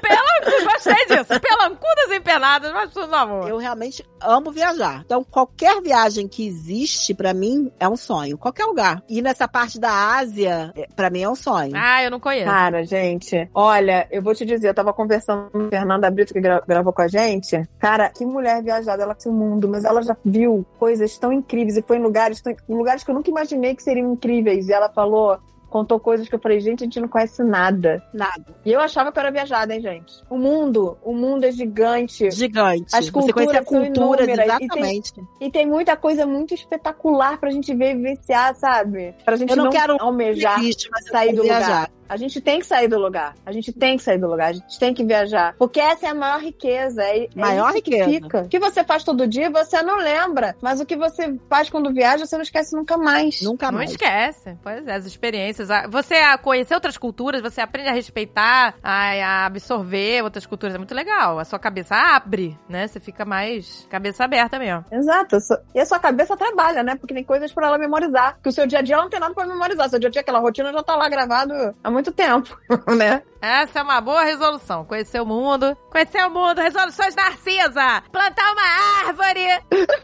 Pelancudas, 0.00 0.64
gostei 0.72 1.06
disso. 1.06 1.40
Pelancudas 1.40 2.12
empenadas, 2.16 2.72
mas 2.72 2.90
tudo 2.92 3.14
amor. 3.14 3.46
Eu 3.48 3.58
realmente 3.58 4.02
amo 4.22 4.50
viajar. 4.50 5.02
Então, 5.04 5.22
qualquer 5.22 5.82
viagem 5.82 6.26
que 6.26 6.46
existe, 6.46 7.12
pra 7.14 7.34
mim, 7.34 7.70
é 7.78 7.86
um 7.86 7.96
sonho. 7.96 8.38
Qualquer 8.38 8.64
lugar. 8.64 9.02
E 9.06 9.20
nessa 9.20 9.46
parte 9.46 9.78
da 9.78 10.16
Ásia, 10.16 10.72
é, 10.74 10.86
pra 10.96 11.10
mim, 11.10 11.22
é 11.22 11.28
um 11.28 11.34
sonho. 11.34 11.72
Ah, 11.76 12.02
eu 12.02 12.10
não 12.10 12.18
conheço. 12.20 12.46
Cara, 12.46 12.82
gente, 12.84 13.50
olha, 13.54 14.08
eu 14.10 14.22
vou 14.22 14.34
te 14.34 14.46
dizer, 14.46 14.68
eu 14.70 14.74
tava 14.74 14.94
conversando 14.94 15.50
com 15.50 15.66
a 15.66 15.68
Fernanda 15.68 16.10
Brito, 16.10 16.32
que 16.32 16.40
gra- 16.40 16.62
gravou 16.66 16.92
com 16.94 17.02
a 17.02 17.08
gente. 17.08 17.62
Cara, 17.78 18.08
que 18.08 18.24
mulher 18.24 18.62
viajada, 18.62 19.02
ela 19.02 19.14
conhece 19.14 19.28
o 19.28 19.32
mundo, 19.32 19.68
mas 19.68 19.84
ela 19.84 20.00
já 20.02 20.16
viu 20.24 20.64
coisas 20.78 21.18
tão 21.18 21.30
incríveis 21.32 21.76
e 21.76 21.82
foi 21.82 21.98
em 21.98 22.02
lugares, 22.02 22.40
tão- 22.40 22.52
em 22.68 22.74
lugares 22.74 23.04
que 23.04 23.10
eu 23.10 23.14
nunca 23.14 23.28
imaginei 23.28 23.57
que 23.74 23.82
seriam 23.82 24.12
incríveis. 24.12 24.68
E 24.68 24.72
ela 24.72 24.88
falou, 24.88 25.38
contou 25.70 26.00
coisas 26.00 26.28
que 26.28 26.34
eu 26.34 26.38
falei, 26.38 26.60
gente, 26.60 26.82
a 26.82 26.84
gente 26.84 26.98
não 27.00 27.08
conhece 27.08 27.42
nada. 27.42 28.02
Nada. 28.14 28.44
E 28.64 28.72
eu 28.72 28.80
achava 28.80 29.12
que 29.12 29.18
eu 29.18 29.20
era 29.20 29.30
viajada, 29.30 29.74
hein, 29.74 29.80
gente? 29.80 30.14
O 30.30 30.38
mundo, 30.38 30.96
o 31.02 31.12
mundo 31.12 31.44
é 31.44 31.52
gigante. 31.52 32.30
Gigante. 32.30 32.86
As 32.94 33.04
Você 33.06 33.12
culturas 33.12 33.34
conhece 33.34 33.56
a 33.58 33.64
são 33.64 33.84
cultura, 33.84 34.22
inúmeras. 34.24 34.38
E 34.38 34.48
tem- 34.48 34.66
exatamente. 34.66 35.12
E 35.40 35.50
tem 35.50 35.66
muita 35.66 35.96
coisa 35.96 36.24
muito 36.26 36.54
espetacular 36.54 37.38
pra 37.38 37.50
gente 37.50 37.74
ver 37.74 37.92
e 37.92 37.96
vivenciar, 37.96 38.54
sabe? 38.54 39.14
Pra 39.24 39.36
gente 39.36 39.50
Eu 39.50 39.56
não 39.56 39.64
não, 39.64 39.70
quero 39.72 39.96
almejar 40.00 40.58
Existe, 40.60 40.88
mas 40.90 41.04
sair 41.06 41.34
do 41.34 41.42
lugar. 41.42 41.90
A 42.08 42.16
gente 42.16 42.40
tem 42.40 42.58
que 42.60 42.66
sair 42.66 42.88
do 42.88 42.98
lugar. 42.98 43.34
A 43.44 43.52
gente 43.52 43.72
tem 43.72 43.96
que 43.96 44.02
sair 44.02 44.18
do 44.18 44.26
lugar. 44.28 44.48
A 44.48 44.52
gente 44.52 44.78
tem 44.78 44.94
que 44.94 45.04
viajar. 45.04 45.54
Porque 45.58 45.80
essa 45.80 46.06
é 46.06 46.10
a 46.10 46.14
maior 46.14 46.40
riqueza. 46.40 47.02
É, 47.02 47.24
é 47.24 47.28
Maior 47.34 47.70
isso 47.74 47.82
que 47.82 47.90
riqueza. 47.90 48.10
fica. 48.10 48.38
O 48.42 48.48
que 48.48 48.58
você 48.58 48.84
faz 48.84 49.04
todo 49.04 49.26
dia, 49.26 49.50
você 49.50 49.82
não 49.82 49.96
lembra. 49.98 50.56
Mas 50.60 50.80
o 50.80 50.86
que 50.86 50.96
você 50.96 51.38
faz 51.48 51.68
quando 51.70 51.92
viaja, 51.92 52.24
você 52.26 52.36
não 52.36 52.42
esquece 52.42 52.74
nunca 52.76 52.96
mais. 52.96 53.42
Nunca 53.42 53.70
Não 53.70 53.78
mais. 53.78 53.90
esquece. 53.90 54.56
Pois 54.62 54.86
é, 54.86 54.94
as 54.94 55.04
experiências. 55.06 55.68
Você 55.90 56.14
a 56.16 56.38
conhecer 56.38 56.74
outras 56.74 56.96
culturas, 56.96 57.40
você 57.42 57.60
aprende 57.60 57.88
a 57.88 57.92
respeitar, 57.92 58.74
a, 58.82 59.46
absorver 59.46 60.22
outras 60.22 60.46
culturas. 60.46 60.74
É 60.74 60.78
muito 60.78 60.94
legal. 60.94 61.38
A 61.38 61.44
sua 61.44 61.58
cabeça 61.58 61.94
abre, 61.94 62.58
né? 62.68 62.86
Você 62.86 63.00
fica 63.00 63.24
mais 63.24 63.86
cabeça 63.90 64.24
aberta 64.24 64.58
mesmo. 64.58 64.84
Exato. 64.90 65.36
E 65.74 65.80
a 65.80 65.86
sua 65.86 65.98
cabeça 65.98 66.36
trabalha, 66.36 66.82
né? 66.82 66.96
Porque 66.96 67.14
tem 67.14 67.24
coisas 67.24 67.52
pra 67.52 67.66
ela 67.66 67.78
memorizar. 67.78 68.34
Porque 68.34 68.48
o 68.48 68.52
seu 68.52 68.66
dia 68.66 68.78
a 68.78 68.82
dia 68.82 68.94
ela 68.94 69.04
não 69.04 69.10
tem 69.10 69.20
nada 69.20 69.34
pra 69.34 69.46
memorizar. 69.46 69.88
Seu 69.88 69.98
dia 69.98 70.08
a 70.08 70.12
dia, 70.12 70.20
aquela 70.20 70.38
rotina 70.38 70.72
já 70.72 70.82
tá 70.82 70.96
lá 70.96 71.08
gravado 71.08 71.52
há 71.82 71.90
muito 71.98 72.12
tempo, 72.12 72.56
né? 72.96 73.22
Essa 73.40 73.80
é 73.80 73.82
uma 73.82 74.00
boa 74.00 74.22
resolução. 74.22 74.84
Conhecer 74.84 75.20
o 75.20 75.26
mundo. 75.26 75.76
Conhecer 75.90 76.24
o 76.26 76.30
mundo. 76.30 76.60
Resoluções 76.60 77.14
Narcisa. 77.14 78.02
Plantar 78.10 78.52
uma 78.52 79.06
árvore. 79.06 79.46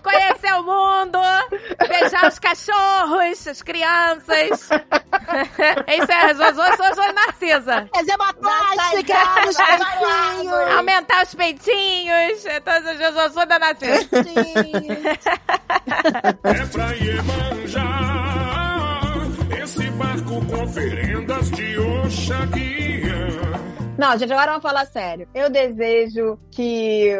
Conhecer 0.03 0.55
o 0.55 0.62
mundo. 0.62 1.18
Beijar 1.88 2.28
os 2.28 2.38
cachorros, 2.38 3.47
as 3.49 3.61
crianças. 3.61 4.68
Isso 5.88 6.12
é 6.12 6.26
resoluções 6.26 7.14
Narcisa. 7.14 7.88
Fazer 7.92 8.14
uma 8.14 8.32
plástica 8.34 9.47
nos 9.47 9.57
peitinhos. 9.57 10.76
Aumentar 10.76 11.24
os 11.24 11.34
peitinhos. 11.34 12.47
é 12.47 12.61
Todas 12.61 12.86
as 12.86 12.99
resoluções 12.99 13.49
da 13.49 13.59
Narcisa. 13.59 14.09
É 16.45 16.66
pra 16.66 16.92
Iemanjá, 16.92 17.93
esse 19.65 19.91
barco 19.93 20.45
com 20.45 20.62
oferendas 20.62 21.51
de 21.51 21.79
Oxaguia. 21.79 23.15
Não, 23.97 24.19
gente, 24.19 24.31
agora 24.31 24.51
vamos 24.53 24.62
falar 24.62 24.85
sério. 24.85 25.27
Eu 25.35 25.49
desejo 25.49 26.39
que, 26.51 27.11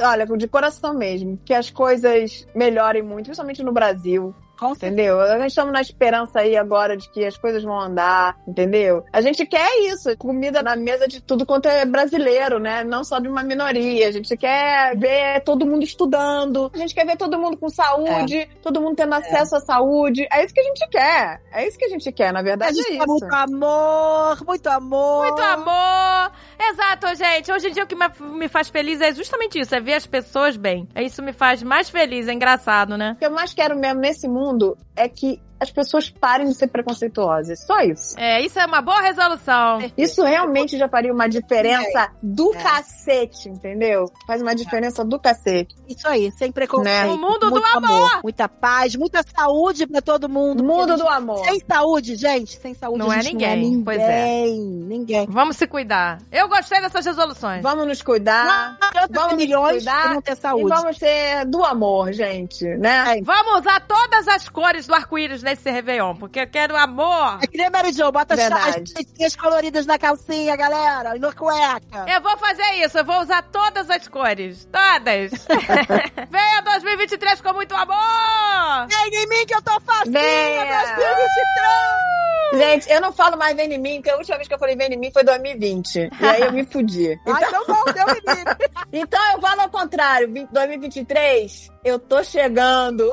olha, 0.00 0.24
de 0.24 0.46
coração 0.46 0.94
mesmo, 0.94 1.40
que 1.44 1.52
as 1.52 1.70
coisas 1.70 2.46
melhorem 2.54 3.02
muito, 3.02 3.24
principalmente 3.24 3.64
no 3.64 3.72
Brasil. 3.72 4.32
Com. 4.62 4.72
Entendeu? 4.72 5.20
A 5.20 5.38
gente 5.38 5.48
estamos 5.48 5.72
na 5.72 5.80
esperança 5.80 6.40
aí 6.40 6.56
agora 6.56 6.96
de 6.96 7.08
que 7.10 7.24
as 7.24 7.36
coisas 7.36 7.62
vão 7.64 7.78
andar, 7.80 8.36
entendeu? 8.46 9.04
A 9.12 9.20
gente 9.20 9.44
quer 9.44 9.68
isso, 9.86 10.16
comida 10.16 10.62
na 10.62 10.76
mesa 10.76 11.08
de 11.08 11.20
tudo 11.20 11.44
quanto 11.44 11.66
é 11.66 11.84
brasileiro, 11.84 12.58
né? 12.58 12.84
Não 12.84 13.02
só 13.04 13.18
de 13.18 13.28
uma 13.28 13.42
minoria. 13.42 14.08
A 14.08 14.12
gente 14.12 14.36
quer 14.36 14.96
ver 14.96 15.40
todo 15.44 15.66
mundo 15.66 15.82
estudando, 15.82 16.70
a 16.74 16.78
gente 16.78 16.94
quer 16.94 17.04
ver 17.06 17.16
todo 17.16 17.38
mundo 17.38 17.56
com 17.56 17.68
saúde, 17.68 18.48
todo 18.62 18.80
mundo 18.80 18.96
tendo 18.96 19.14
acesso 19.14 19.56
à 19.56 19.60
saúde. 19.60 20.26
É 20.32 20.44
isso 20.44 20.54
que 20.54 20.60
a 20.60 20.64
gente 20.64 20.88
quer. 20.88 21.40
É 21.52 21.66
isso 21.66 21.78
que 21.78 21.84
a 21.84 21.88
gente 21.88 22.12
quer, 22.12 22.32
na 22.32 22.40
A 22.40 22.42
verdade 22.42 22.76
gente 22.76 22.92
é 22.92 22.96
isso. 22.98 23.06
muito 23.06 23.32
amor, 23.34 24.44
muito 24.46 24.66
amor. 24.68 25.26
Muito 25.26 25.42
amor! 25.42 26.32
Exato, 26.58 27.14
gente. 27.16 27.50
Hoje 27.50 27.68
em 27.68 27.72
dia 27.72 27.84
o 27.84 27.86
que 27.86 27.94
me- 27.96 28.36
me 28.38 28.48
faz 28.48 28.68
feliz 28.68 29.00
é 29.00 29.12
justamente 29.12 29.58
isso, 29.58 29.74
é 29.74 29.80
ver 29.80 29.94
as 29.94 30.06
pessoas 30.06 30.56
bem. 30.56 30.88
Isso 30.96 31.22
me 31.22 31.32
faz 31.32 31.62
mais 31.62 31.88
feliz, 31.90 32.28
é 32.28 32.32
engraçado, 32.32 32.96
né? 32.96 33.12
O 33.16 33.18
que 33.18 33.26
eu 33.26 33.30
mais 33.30 33.52
quero 33.52 33.76
mesmo 33.76 34.00
nesse 34.00 34.28
mundo 34.28 34.51
é 34.96 35.08
que 35.08 35.40
as 35.62 35.70
pessoas 35.70 36.10
parem 36.10 36.48
de 36.48 36.54
ser 36.54 36.66
preconceituosas. 36.66 37.64
Só 37.64 37.80
isso. 37.80 38.18
É, 38.18 38.40
isso 38.40 38.58
é 38.58 38.66
uma 38.66 38.82
boa 38.82 39.00
resolução. 39.00 39.78
Isso 39.96 40.22
realmente 40.24 40.76
já 40.76 40.88
faria 40.88 41.12
uma 41.12 41.28
diferença 41.28 42.10
do 42.22 42.52
É. 42.54 42.58
cacete, 42.62 43.48
entendeu? 43.48 44.10
Faz 44.26 44.42
uma 44.42 44.54
diferença 44.54 45.04
do 45.04 45.18
cacete. 45.18 45.74
Isso 45.88 46.06
aí, 46.08 46.30
sem 46.32 46.50
preconceito. 46.50 46.84
Né? 46.84 47.06
O 47.06 47.16
mundo 47.16 47.48
do 47.50 47.50
muito 47.52 47.76
amor. 47.76 48.20
Muita 48.22 48.48
paz, 48.48 48.96
muita 48.96 49.22
saúde 49.22 49.86
pra 49.86 50.00
todo 50.02 50.28
mundo. 50.28 50.62
Mundo 50.64 50.96
do 50.96 51.08
amor. 51.08 51.44
Sem 51.44 51.60
saúde, 51.66 52.16
gente, 52.16 52.56
sem 52.56 52.74
saúde 52.74 52.98
Não 52.98 53.10
a 53.10 53.16
é 53.18 53.22
ninguém, 53.22 53.48
não 53.48 53.54
é 53.54 53.56
ninguém. 53.56 53.84
pois 53.84 53.98
é. 54.00 54.44
Ninguém. 54.46 55.26
Vamos 55.28 55.56
se 55.56 55.66
cuidar. 55.66 56.18
Eu 56.30 56.48
gostei 56.48 56.80
dessas 56.80 57.04
resoluções. 57.06 57.62
Vamos 57.62 57.86
nos 57.86 58.02
cuidar. 58.02 58.76
Não 58.80 59.06
vamos 59.10 59.36
milhões 59.36 59.76
cuidar 59.84 60.10
e 60.10 60.14
não 60.14 60.22
ter 60.22 60.32
E 60.32 60.36
saúde. 60.36 60.68
vamos 60.68 60.98
ter 60.98 61.44
do 61.46 61.64
amor, 61.64 62.12
gente, 62.12 62.64
né? 62.76 63.18
É. 63.18 63.22
Vamos 63.22 63.60
usar 63.60 63.80
todas 63.86 64.26
as 64.28 64.48
cores 64.48 64.86
do 64.86 64.94
arco-íris 64.94 65.42
nesse 65.52 65.70
Réveillon, 65.70 66.14
porque 66.16 66.40
eu 66.40 66.46
quero 66.46 66.74
amor. 66.76 67.38
É 67.42 67.46
que 67.46 67.58
nem 67.58 67.68
Mary 67.70 67.92
Jo, 67.92 68.10
bota 68.10 68.34
as 68.34 68.40
Verdade. 68.40 68.94
as 69.24 69.36
coloridas 69.36 69.84
na 69.86 69.98
calcinha, 69.98 70.56
galera, 70.56 71.14
e 71.16 71.18
na 71.18 71.32
cueca. 71.32 72.06
Eu 72.08 72.20
vou 72.22 72.36
fazer 72.38 72.84
isso, 72.84 72.98
eu 72.98 73.04
vou 73.04 73.20
usar 73.20 73.42
todas 73.42 73.88
as 73.90 74.08
cores. 74.08 74.66
Todas. 74.72 75.30
Venha 76.30 76.62
2023 76.64 77.40
com 77.42 77.52
muito 77.52 77.74
amor! 77.74 78.86
Vem 78.88 79.22
em 79.22 79.28
mim 79.28 79.46
que 79.46 79.54
eu 79.54 79.62
tô 79.62 79.78
facinha, 79.80 80.10
Venha. 80.20 80.64
2023! 80.64 82.12
Gente, 82.54 82.90
eu 82.90 83.00
não 83.00 83.12
falo 83.12 83.36
mais 83.38 83.56
vem 83.56 83.72
em 83.72 83.78
mim, 83.78 83.94
porque 83.96 84.10
a 84.10 84.16
última 84.16 84.36
vez 84.36 84.46
que 84.46 84.52
eu 84.54 84.58
falei 84.58 84.76
vem 84.76 84.92
em 84.92 84.98
mim 84.98 85.10
foi 85.10 85.24
2020. 85.24 86.10
E 86.20 86.26
aí 86.26 86.42
eu 86.42 86.52
me 86.52 86.64
fudi. 86.66 87.18
Ai, 87.26 87.44
então 87.44 87.64
bom, 87.66 87.82
deu 87.92 88.06
menino. 88.06 88.56
Então 88.92 89.20
eu 89.32 89.40
falo 89.40 89.60
ao 89.62 89.70
contrário, 89.70 90.30
vim- 90.30 90.46
2023, 90.52 91.71
eu 91.84 91.98
tô 91.98 92.22
chegando. 92.22 93.10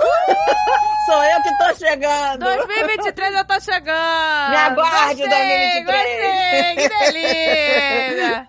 Sou 1.05 1.23
eu 1.23 1.41
que 1.41 1.57
tô 1.57 1.73
chegando. 1.75 2.45
2023 2.45 3.35
eu 3.35 3.45
tô 3.45 3.59
chegando! 3.59 4.49
Me 4.51 4.57
aguarde, 4.57 5.23
Gostei, 5.23 5.83
2023. 5.85 5.85
Gostei, 5.85 6.75
que 6.75 6.89
delícia! 6.99 8.45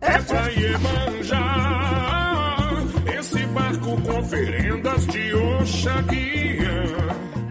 É 0.00 0.18
pra 0.22 0.48
Iemanjá, 0.50 1.44
esse 3.18 3.46
barco 3.48 4.00
com 4.02 4.18
oferendas 4.18 5.06
de 5.08 5.34
Oxaguia. 5.34 7.01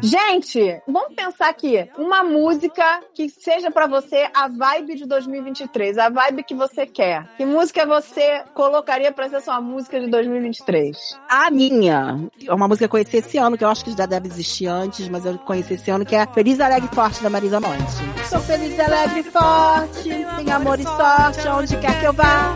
Gente, 0.02 0.82
vamos 0.88 1.14
pensar 1.16 1.50
aqui. 1.50 1.88
Uma 1.98 2.24
música 2.24 3.02
que 3.14 3.30
seja 3.30 3.70
pra 3.70 3.86
você 3.86 4.28
a 4.34 4.48
vibe 4.48 4.96
de 4.96 5.06
2023, 5.06 5.98
a 5.98 6.10
vibe 6.10 6.44
que 6.44 6.56
você 6.56 6.86
quer. 6.86 7.28
Que 7.38 7.46
música 7.46 7.86
você 7.86 8.44
colocaria 8.54 9.12
pra 9.12 9.30
ser 9.30 9.42
sua 9.42 9.62
música 9.62 10.00
de 10.00 10.08
2023? 10.08 10.98
A 11.30 11.52
minha, 11.52 12.20
é 12.46 12.54
uma 12.54 12.68
música 12.68 12.84
que 12.84 12.86
eu 12.86 12.90
conheci 12.90 13.18
esse 13.18 13.38
ano, 13.38 13.58
que 13.58 13.64
eu 13.64 13.70
acho 13.70 13.86
que 13.86 13.96
já 13.96 14.06
deve 14.06 14.28
existir 14.28 14.68
antes, 14.68 15.08
mas 15.08 15.26
eu 15.26 15.38
conheci 15.38 15.76
esse 15.76 15.92
ano, 15.92 16.06
que 16.06 16.16
é 16.16 16.26
Feliz, 16.28 16.60
Alegre 16.60 16.90
e 16.92 16.96
Forte, 16.96 17.22
da 17.22 17.30
Marisa 17.30 17.60
Monte. 17.60 17.82
Sou 18.28 18.40
feliz, 18.40 18.80
alegre 18.80 19.20
e 19.20 19.24
forte, 19.24 20.10
tenho 20.10 20.56
amor 20.56 20.80
e 20.80 20.84
sorte, 20.84 21.48
onde 21.48 21.78
quer 21.78 22.00
que 22.00 22.06
eu 22.06 22.14
vá. 22.14 22.56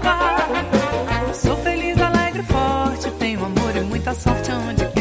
Sou 1.33 1.55
feliz, 1.57 1.99
alegre, 2.01 2.43
forte. 2.43 3.11
Tenho 3.19 3.45
amor 3.45 3.75
e 3.75 3.81
muita 3.81 4.13
sorte 4.13 4.51
onde 4.51 4.75
quer 4.77 4.85
que 4.85 4.89
eu 4.89 4.89
vá. 4.89 4.94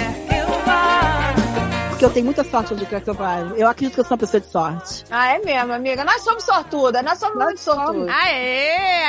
Porque 2.05 2.11
eu 2.11 2.11
tenho 2.15 2.25
muita 2.27 2.45
sorte 2.45 2.75
onde 2.75 2.85
quer 2.85 3.01
que 3.01 3.09
eu 3.09 3.15
vá. 3.15 3.39
Eu 3.57 3.67
acredito 3.67 3.95
que 3.95 4.01
eu 4.01 4.05
sou 4.05 4.13
uma 4.13 4.19
pessoa 4.19 4.39
de 4.41 4.47
sorte. 4.49 5.05
Ah, 5.11 5.35
é 5.35 5.39
mesmo, 5.39 5.73
amiga. 5.73 6.05
Nós 6.05 6.23
somos 6.23 6.45
sortudas, 6.45 7.03
nós 7.03 7.19
somos 7.19 7.43
muito 7.43 7.61
sortudas. 7.61 8.15
Aê, 8.15 8.35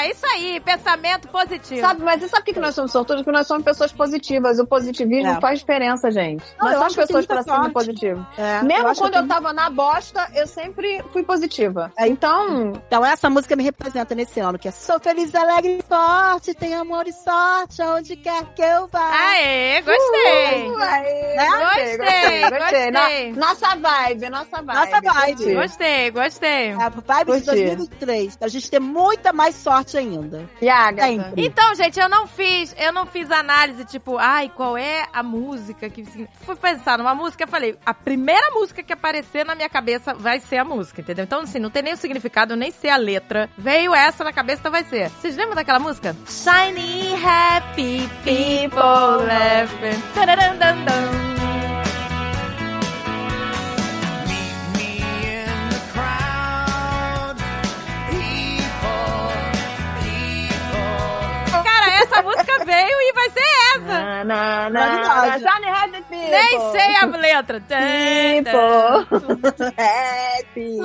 é 0.06 0.12
isso 0.12 0.26
aí, 0.28 0.60
pensamento 0.62 1.28
positivo. 1.28 1.82
Sabe, 1.82 2.02
mas 2.04 2.22
você 2.22 2.30
sabe 2.30 2.42
por 2.42 2.46
que 2.46 2.54
que 2.54 2.60
nós 2.62 2.74
somos 2.74 2.92
sortudas? 2.94 3.24
Porque 3.24 3.38
nós 3.38 3.48
somos 3.48 3.64
pessoas 3.66 3.92
positivas. 3.92 4.60
O 4.60 4.66
positivismo 4.66 5.30
É. 5.32 5.42
faz 5.42 5.60
diferença, 5.60 6.10
gente. 6.10 6.46
Não, 6.58 6.66
nós 6.68 6.74
eu 6.74 6.80
somos 6.80 6.98
eu 6.98 7.02
pessoas 7.08 7.26
pra 7.26 7.44
cima 7.44 7.70
positivo. 7.70 8.26
É, 8.38 8.62
Mesmo 8.64 8.90
que 8.94 8.98
quando 9.00 9.14
eu, 9.16 9.20
tenho- 9.22 9.28
tava 9.28 9.52
na 9.52 9.70
bosta, 9.70 10.30
eu 10.34 10.48
sempre 10.48 11.04
fui 11.12 11.24
positiva. 11.24 11.92
É. 11.98 12.08
Então, 12.08 12.72
Então 12.88 13.06
essa 13.06 13.30
música 13.30 13.56
me 13.58 13.64
representa 13.64 14.16
nesse 14.16 14.40
ano, 14.40 14.58
que 14.58 14.70
é 14.70 14.72
Sou 14.72 15.00
feliz, 15.02 15.36
alegre 15.36 15.80
e 15.80 15.84
forte, 15.84 16.54
tenho 16.54 16.80
amor 16.80 17.06
e 17.08 17.12
sorte, 17.12 17.82
aonde 17.82 18.16
quer 18.16 18.44
que 18.56 18.62
eu 18.62 18.88
vá. 18.88 19.10
Aê, 19.12 19.82
gostei. 19.82 20.70
Uh, 20.70 20.78
aê, 20.78 21.36
Né? 21.36 21.50
gostei, 21.66 21.98
Gostei, 21.98 22.50
gostei, 22.60 22.85
gostei. 22.92 23.32
gostei. 23.32 23.32
No- 23.32 23.40
nossa 23.40 23.76
vibe, 23.76 24.30
nossa 24.30 24.62
vibe. 24.62 24.76
Nossa 24.76 25.02
vibe. 25.02 25.54
Gostei, 25.56 26.12
gostei. 26.12 26.50
É 26.70 26.74
a 26.74 26.90
vibe 26.90 27.02
de 27.02 27.26
Curti. 27.26 27.46
2023, 27.46 28.36
pra 28.38 28.48
gente 28.48 28.70
ter 28.70 28.80
muita 28.80 29.32
mais 29.34 29.56
sorte 29.56 29.98
ainda. 29.98 30.50
E 30.62 30.70
a 30.70 30.88
Agatha? 30.88 31.08
Sempre. 31.08 31.46
Então, 31.46 31.76
gente, 31.76 32.00
eu 32.00 32.10
não 32.10 32.28
fiz, 32.28 32.76
eu 32.78 32.92
não 32.92 33.06
fiz 33.06 33.30
análise, 33.32 33.86
tipo, 33.86 34.18
ai, 34.18 34.52
qual 34.56 34.78
é 34.78 35.06
a 35.14 35.22
música 35.24 35.90
que. 35.90 36.04
Fui 36.42 36.56
pensar 36.56 36.98
numa 36.98 37.14
música, 37.16 37.44
eu 37.44 37.48
falei, 37.48 37.78
a 37.86 37.94
primeira 37.94 38.52
música 38.52 38.84
que 38.84 38.94
aparecer 38.94 39.46
na 39.46 39.56
minha 39.56 39.70
cabeça 39.70 40.14
vai 40.14 40.40
ser 40.40 40.58
a 40.58 40.66
música, 40.66 41.02
entendeu? 41.02 41.24
Então, 41.24 41.42
assim, 41.42 41.60
não 41.60 41.70
tem 41.70 41.84
nem 41.84 41.94
o 41.94 41.98
significado, 41.98 42.56
nem 42.56 42.72
sei 42.72 42.90
a 42.90 42.98
letra. 42.98 43.50
Veio 43.58 43.94
essa 43.94 44.24
na 44.24 44.34
cabeça, 44.34 44.60
então 44.60 44.72
vai 44.72 44.84
ser. 44.86 45.10
Vocês 45.10 45.36
lembram 45.36 45.56
daquela 45.56 45.80
música? 45.80 46.16
Shiny 46.28 47.14
Happy 47.24 48.10
People 48.24 49.26
Laughing. 49.28 50.02
Veio 62.66 63.02
e 63.02 63.14
vai 63.14 63.30
ser 63.30 63.40
essa. 63.76 63.80
Na, 63.84 64.24
na, 64.24 64.70
na, 64.70 64.88
Maravilhosa. 64.88 65.40
Johnny 65.40 65.70
Happy 65.70 66.04
People. 66.04 66.32
Nem 66.32 66.72
sei 66.72 66.96
a 66.96 67.06
letra. 67.06 67.62
People. 68.42 69.06
Happy. 69.78 70.78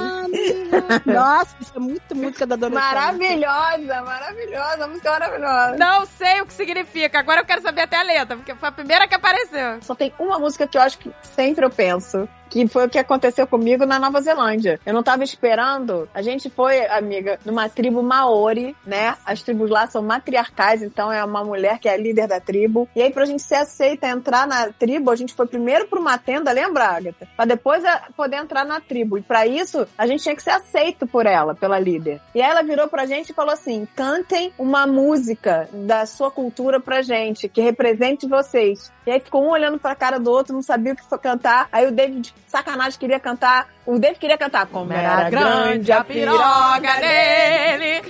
Nossa, 1.06 1.56
isso 1.60 1.72
é 1.74 1.80
muito 1.80 2.14
música 2.14 2.46
da 2.46 2.54
adolescência. 2.54 2.94
Maravilhosa, 2.94 4.02
maravilhosa, 4.02 4.86
música 4.86 5.10
maravilhosa. 5.10 5.76
Não 5.76 6.06
sei 6.06 6.40
o 6.40 6.46
que 6.46 6.52
significa. 6.52 7.18
Agora 7.18 7.40
eu 7.40 7.46
quero 7.46 7.62
saber 7.62 7.82
até 7.82 7.96
a 7.96 8.02
letra, 8.02 8.36
porque 8.36 8.54
foi 8.54 8.68
a 8.68 8.72
primeira 8.72 9.08
que 9.08 9.14
apareceu. 9.14 9.82
Só 9.82 9.94
tem 9.94 10.12
uma 10.18 10.38
música 10.38 10.66
que 10.66 10.76
eu 10.76 10.82
acho 10.82 10.98
que 10.98 11.10
sempre 11.22 11.64
eu 11.64 11.70
penso. 11.70 12.28
Que 12.50 12.66
foi 12.66 12.86
o 12.86 12.90
que 12.90 12.98
aconteceu 12.98 13.46
comigo 13.46 13.86
na 13.86 13.98
Nova 13.98 14.20
Zelândia. 14.20 14.80
Eu 14.84 14.92
não 14.92 15.02
tava 15.02 15.22
esperando. 15.24 16.08
A 16.12 16.20
gente 16.20 16.50
foi, 16.50 16.84
amiga, 16.86 17.38
numa 17.44 17.68
tribo 17.68 18.02
Maori, 18.02 18.76
né? 18.84 19.16
As 19.24 19.42
tribos 19.42 19.70
lá 19.70 19.86
são 19.86 20.02
matriarcais, 20.02 20.82
então 20.82 21.12
é 21.12 21.24
uma 21.24 21.44
mulher 21.44 21.78
que 21.78 21.88
é 21.88 21.94
a 21.94 21.96
líder 21.96 22.26
da 22.26 22.40
tribo. 22.40 22.88
E 22.94 23.00
aí, 23.00 23.12
pra 23.12 23.24
gente 23.24 23.42
ser 23.42 23.54
aceita 23.54 24.08
entrar 24.08 24.46
na 24.46 24.72
tribo, 24.72 25.10
a 25.10 25.16
gente 25.16 25.32
foi 25.32 25.46
primeiro 25.46 25.86
pra 25.86 26.00
uma 26.00 26.18
tenda, 26.18 26.50
lembra, 26.52 26.86
Agatha? 26.86 27.28
Pra 27.36 27.44
depois 27.44 27.84
é, 27.84 28.02
poder 28.16 28.36
entrar 28.36 28.64
na 28.64 28.80
tribo. 28.80 29.16
E 29.16 29.22
pra 29.22 29.46
isso, 29.46 29.86
a 29.96 30.06
gente 30.06 30.22
tinha 30.22 30.34
que 30.34 30.42
ser 30.42 30.50
aceito 30.50 31.06
por 31.06 31.26
ela, 31.26 31.54
pela 31.54 31.78
líder. 31.78 32.20
E 32.34 32.42
aí 32.42 32.50
ela 32.50 32.62
virou 32.62 32.88
pra 32.88 33.06
gente 33.06 33.30
e 33.30 33.34
falou 33.34 33.52
assim: 33.52 33.86
cantem 33.94 34.52
uma 34.58 34.86
música 34.86 35.68
da 35.72 36.04
sua 36.06 36.30
cultura 36.30 36.80
pra 36.80 37.02
gente, 37.02 37.48
que 37.48 37.60
represente 37.60 38.26
vocês. 38.26 38.92
E 39.06 39.10
aí 39.10 39.20
ficou 39.20 39.44
um 39.44 39.50
olhando 39.50 39.78
pra 39.78 39.94
cara 39.94 40.18
do 40.18 40.30
outro, 40.30 40.54
não 40.54 40.62
sabia 40.62 40.92
o 40.92 40.96
que 40.96 41.02
cantar. 41.18 41.68
Aí 41.70 41.86
o 41.86 41.92
David, 41.92 42.34
sacanagem, 42.46 42.98
queria 42.98 43.20
cantar. 43.20 43.68
O 43.86 43.98
David 43.98 44.20
queria 44.20 44.38
cantar 44.38 44.66
como 44.66 44.92
Era 44.92 45.30
grande 45.30 45.90
a 45.90 46.04
piroga 46.04 46.94
dele, 47.00 48.02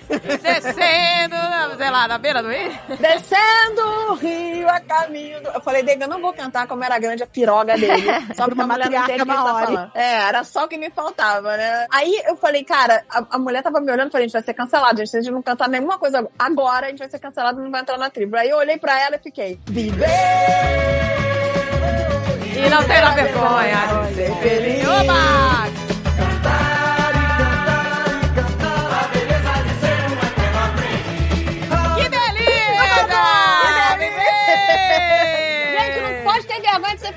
descendo, 0.43 1.37
sei 1.79 1.91
lá, 1.91 2.09
na 2.09 2.19
beira 2.19 2.43
do 2.43 2.51
rio. 2.51 2.71
Descendo 2.99 3.83
o 4.11 4.15
rio 4.15 4.69
a 4.69 4.81
caminho 4.81 5.43
do... 5.43 5.49
Eu 5.49 5.61
falei, 5.61 5.83
David, 5.83 6.03
eu 6.03 6.09
não 6.09 6.21
vou 6.21 6.33
cantar 6.33 6.67
como 6.67 6.85
era 6.85 6.99
grande 6.99 7.23
a 7.23 7.27
piroga 7.27 7.77
dele. 7.79 8.07
Só 8.35 8.47
porque 8.47 8.61
a 8.61 8.65
Uma 8.65 8.75
mulher 8.75 8.91
não 8.91 9.03
entende 9.05 9.23
o 9.23 9.27
que 9.27 9.31
a 9.31 9.35
gente 9.35 9.45
tá 9.45 9.53
matriarca. 9.53 9.99
É, 9.99 10.29
era 10.29 10.45
só 10.45 10.65
o 10.65 10.69
que 10.69 10.77
me 10.77 10.91
faltava, 10.91 11.57
né? 11.57 11.87
Aí 11.91 12.23
eu 12.27 12.37
falei, 12.37 12.65
cara, 12.65 13.05
a, 13.09 13.25
a 13.31 13.39
mulher 13.39 13.63
tava 13.63 13.81
me 13.81 13.91
olhando 13.91 14.09
e 14.09 14.13
falei, 14.13 14.25
a 14.25 14.29
gente 14.29 14.33
vai 14.33 14.43
ser 14.43 14.55
cancelado. 14.55 14.99
Gente, 14.99 15.11
se 15.11 15.17
a 15.19 15.23
gente 15.23 15.33
não 15.33 15.43
cantar 15.43 15.69
nenhuma 15.69 15.99
coisa 15.99 16.29
agora, 16.39 16.87
a 16.87 16.91
gente 16.91 16.99
vai 16.99 17.09
ser 17.09 17.19
cancelado 17.19 17.61
e 17.61 17.65
não 17.65 17.71
vai 17.71 17.81
entrar 17.81 17.99
na 17.99 18.11
tribo. 18.11 18.37
Aí 18.37 18.51
eu 18.51 18.59
olhei 18.59 18.79
pra 18.79 19.01
ela 19.01 19.17
e 19.17 19.19
fiquei, 19.19 19.59
viver 19.67 21.30
E 22.57 22.69
não 22.69 22.83
tem 22.85 22.97
a 22.99 23.11
vergonha 23.11 24.07
de 24.09 24.15
ser 24.15 24.35
feliz. 24.37 24.89
Oba! 24.89 25.90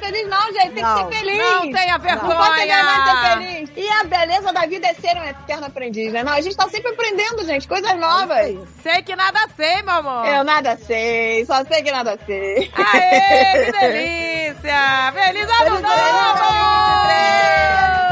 Feliz, 0.06 0.28
não, 0.30 0.54
gente. 0.54 0.72
Tem 0.74 0.84
Não, 0.84 0.96
que 0.96 1.16
ser 1.16 1.20
feliz. 1.20 1.38
Não 1.38 1.72
tenha 1.72 1.98
Não 1.98 2.00
pode 2.00 2.16
ter 2.16 2.20
vergonha 2.20 2.34
de 2.34 2.66
vergonha! 2.66 3.06
ser 3.06 3.38
feliz. 3.38 3.70
E 3.76 3.90
a 3.90 4.04
beleza 4.04 4.54
da 4.54 4.62
vida 4.66 4.88
é 4.88 4.94
ser 4.94 5.16
um 5.18 5.24
eterno 5.24 5.66
aprendiz, 5.68 6.12
né? 6.14 6.24
Não, 6.24 6.34
a 6.34 6.42
gente 6.42 6.56
tá 6.56 6.68
sempre 6.70 6.92
aprendendo, 6.92 7.46
gente, 7.46 7.68
coisas 7.68 7.96
novas. 7.98 8.56
Sei 8.82 9.02
que 9.02 9.16
nada 9.16 9.40
sei, 9.56 9.82
meu 9.82 9.94
amor. 9.96 10.26
Eu 10.28 10.44
nada 10.44 10.78
sei, 10.78 11.46
só 11.46 11.64
sei 11.66 11.82
que 11.84 11.92
nada 11.92 12.18
sei. 12.26 12.72
Aê, 12.76 13.66
que 13.66 13.72
delícia! 13.80 15.12
Feliz 15.14 15.48
ano 15.62 15.80
novo! 15.82 16.44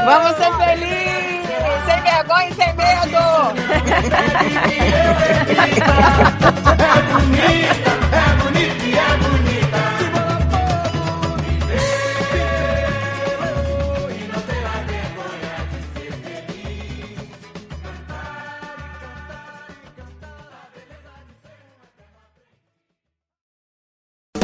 Vamos 0.04 0.36
ser 0.36 0.52
felizes, 0.56 1.46
sem 1.86 2.00
vergonha 2.02 2.48
e 2.48 2.54
sem 2.54 2.72
medo. 2.74 3.22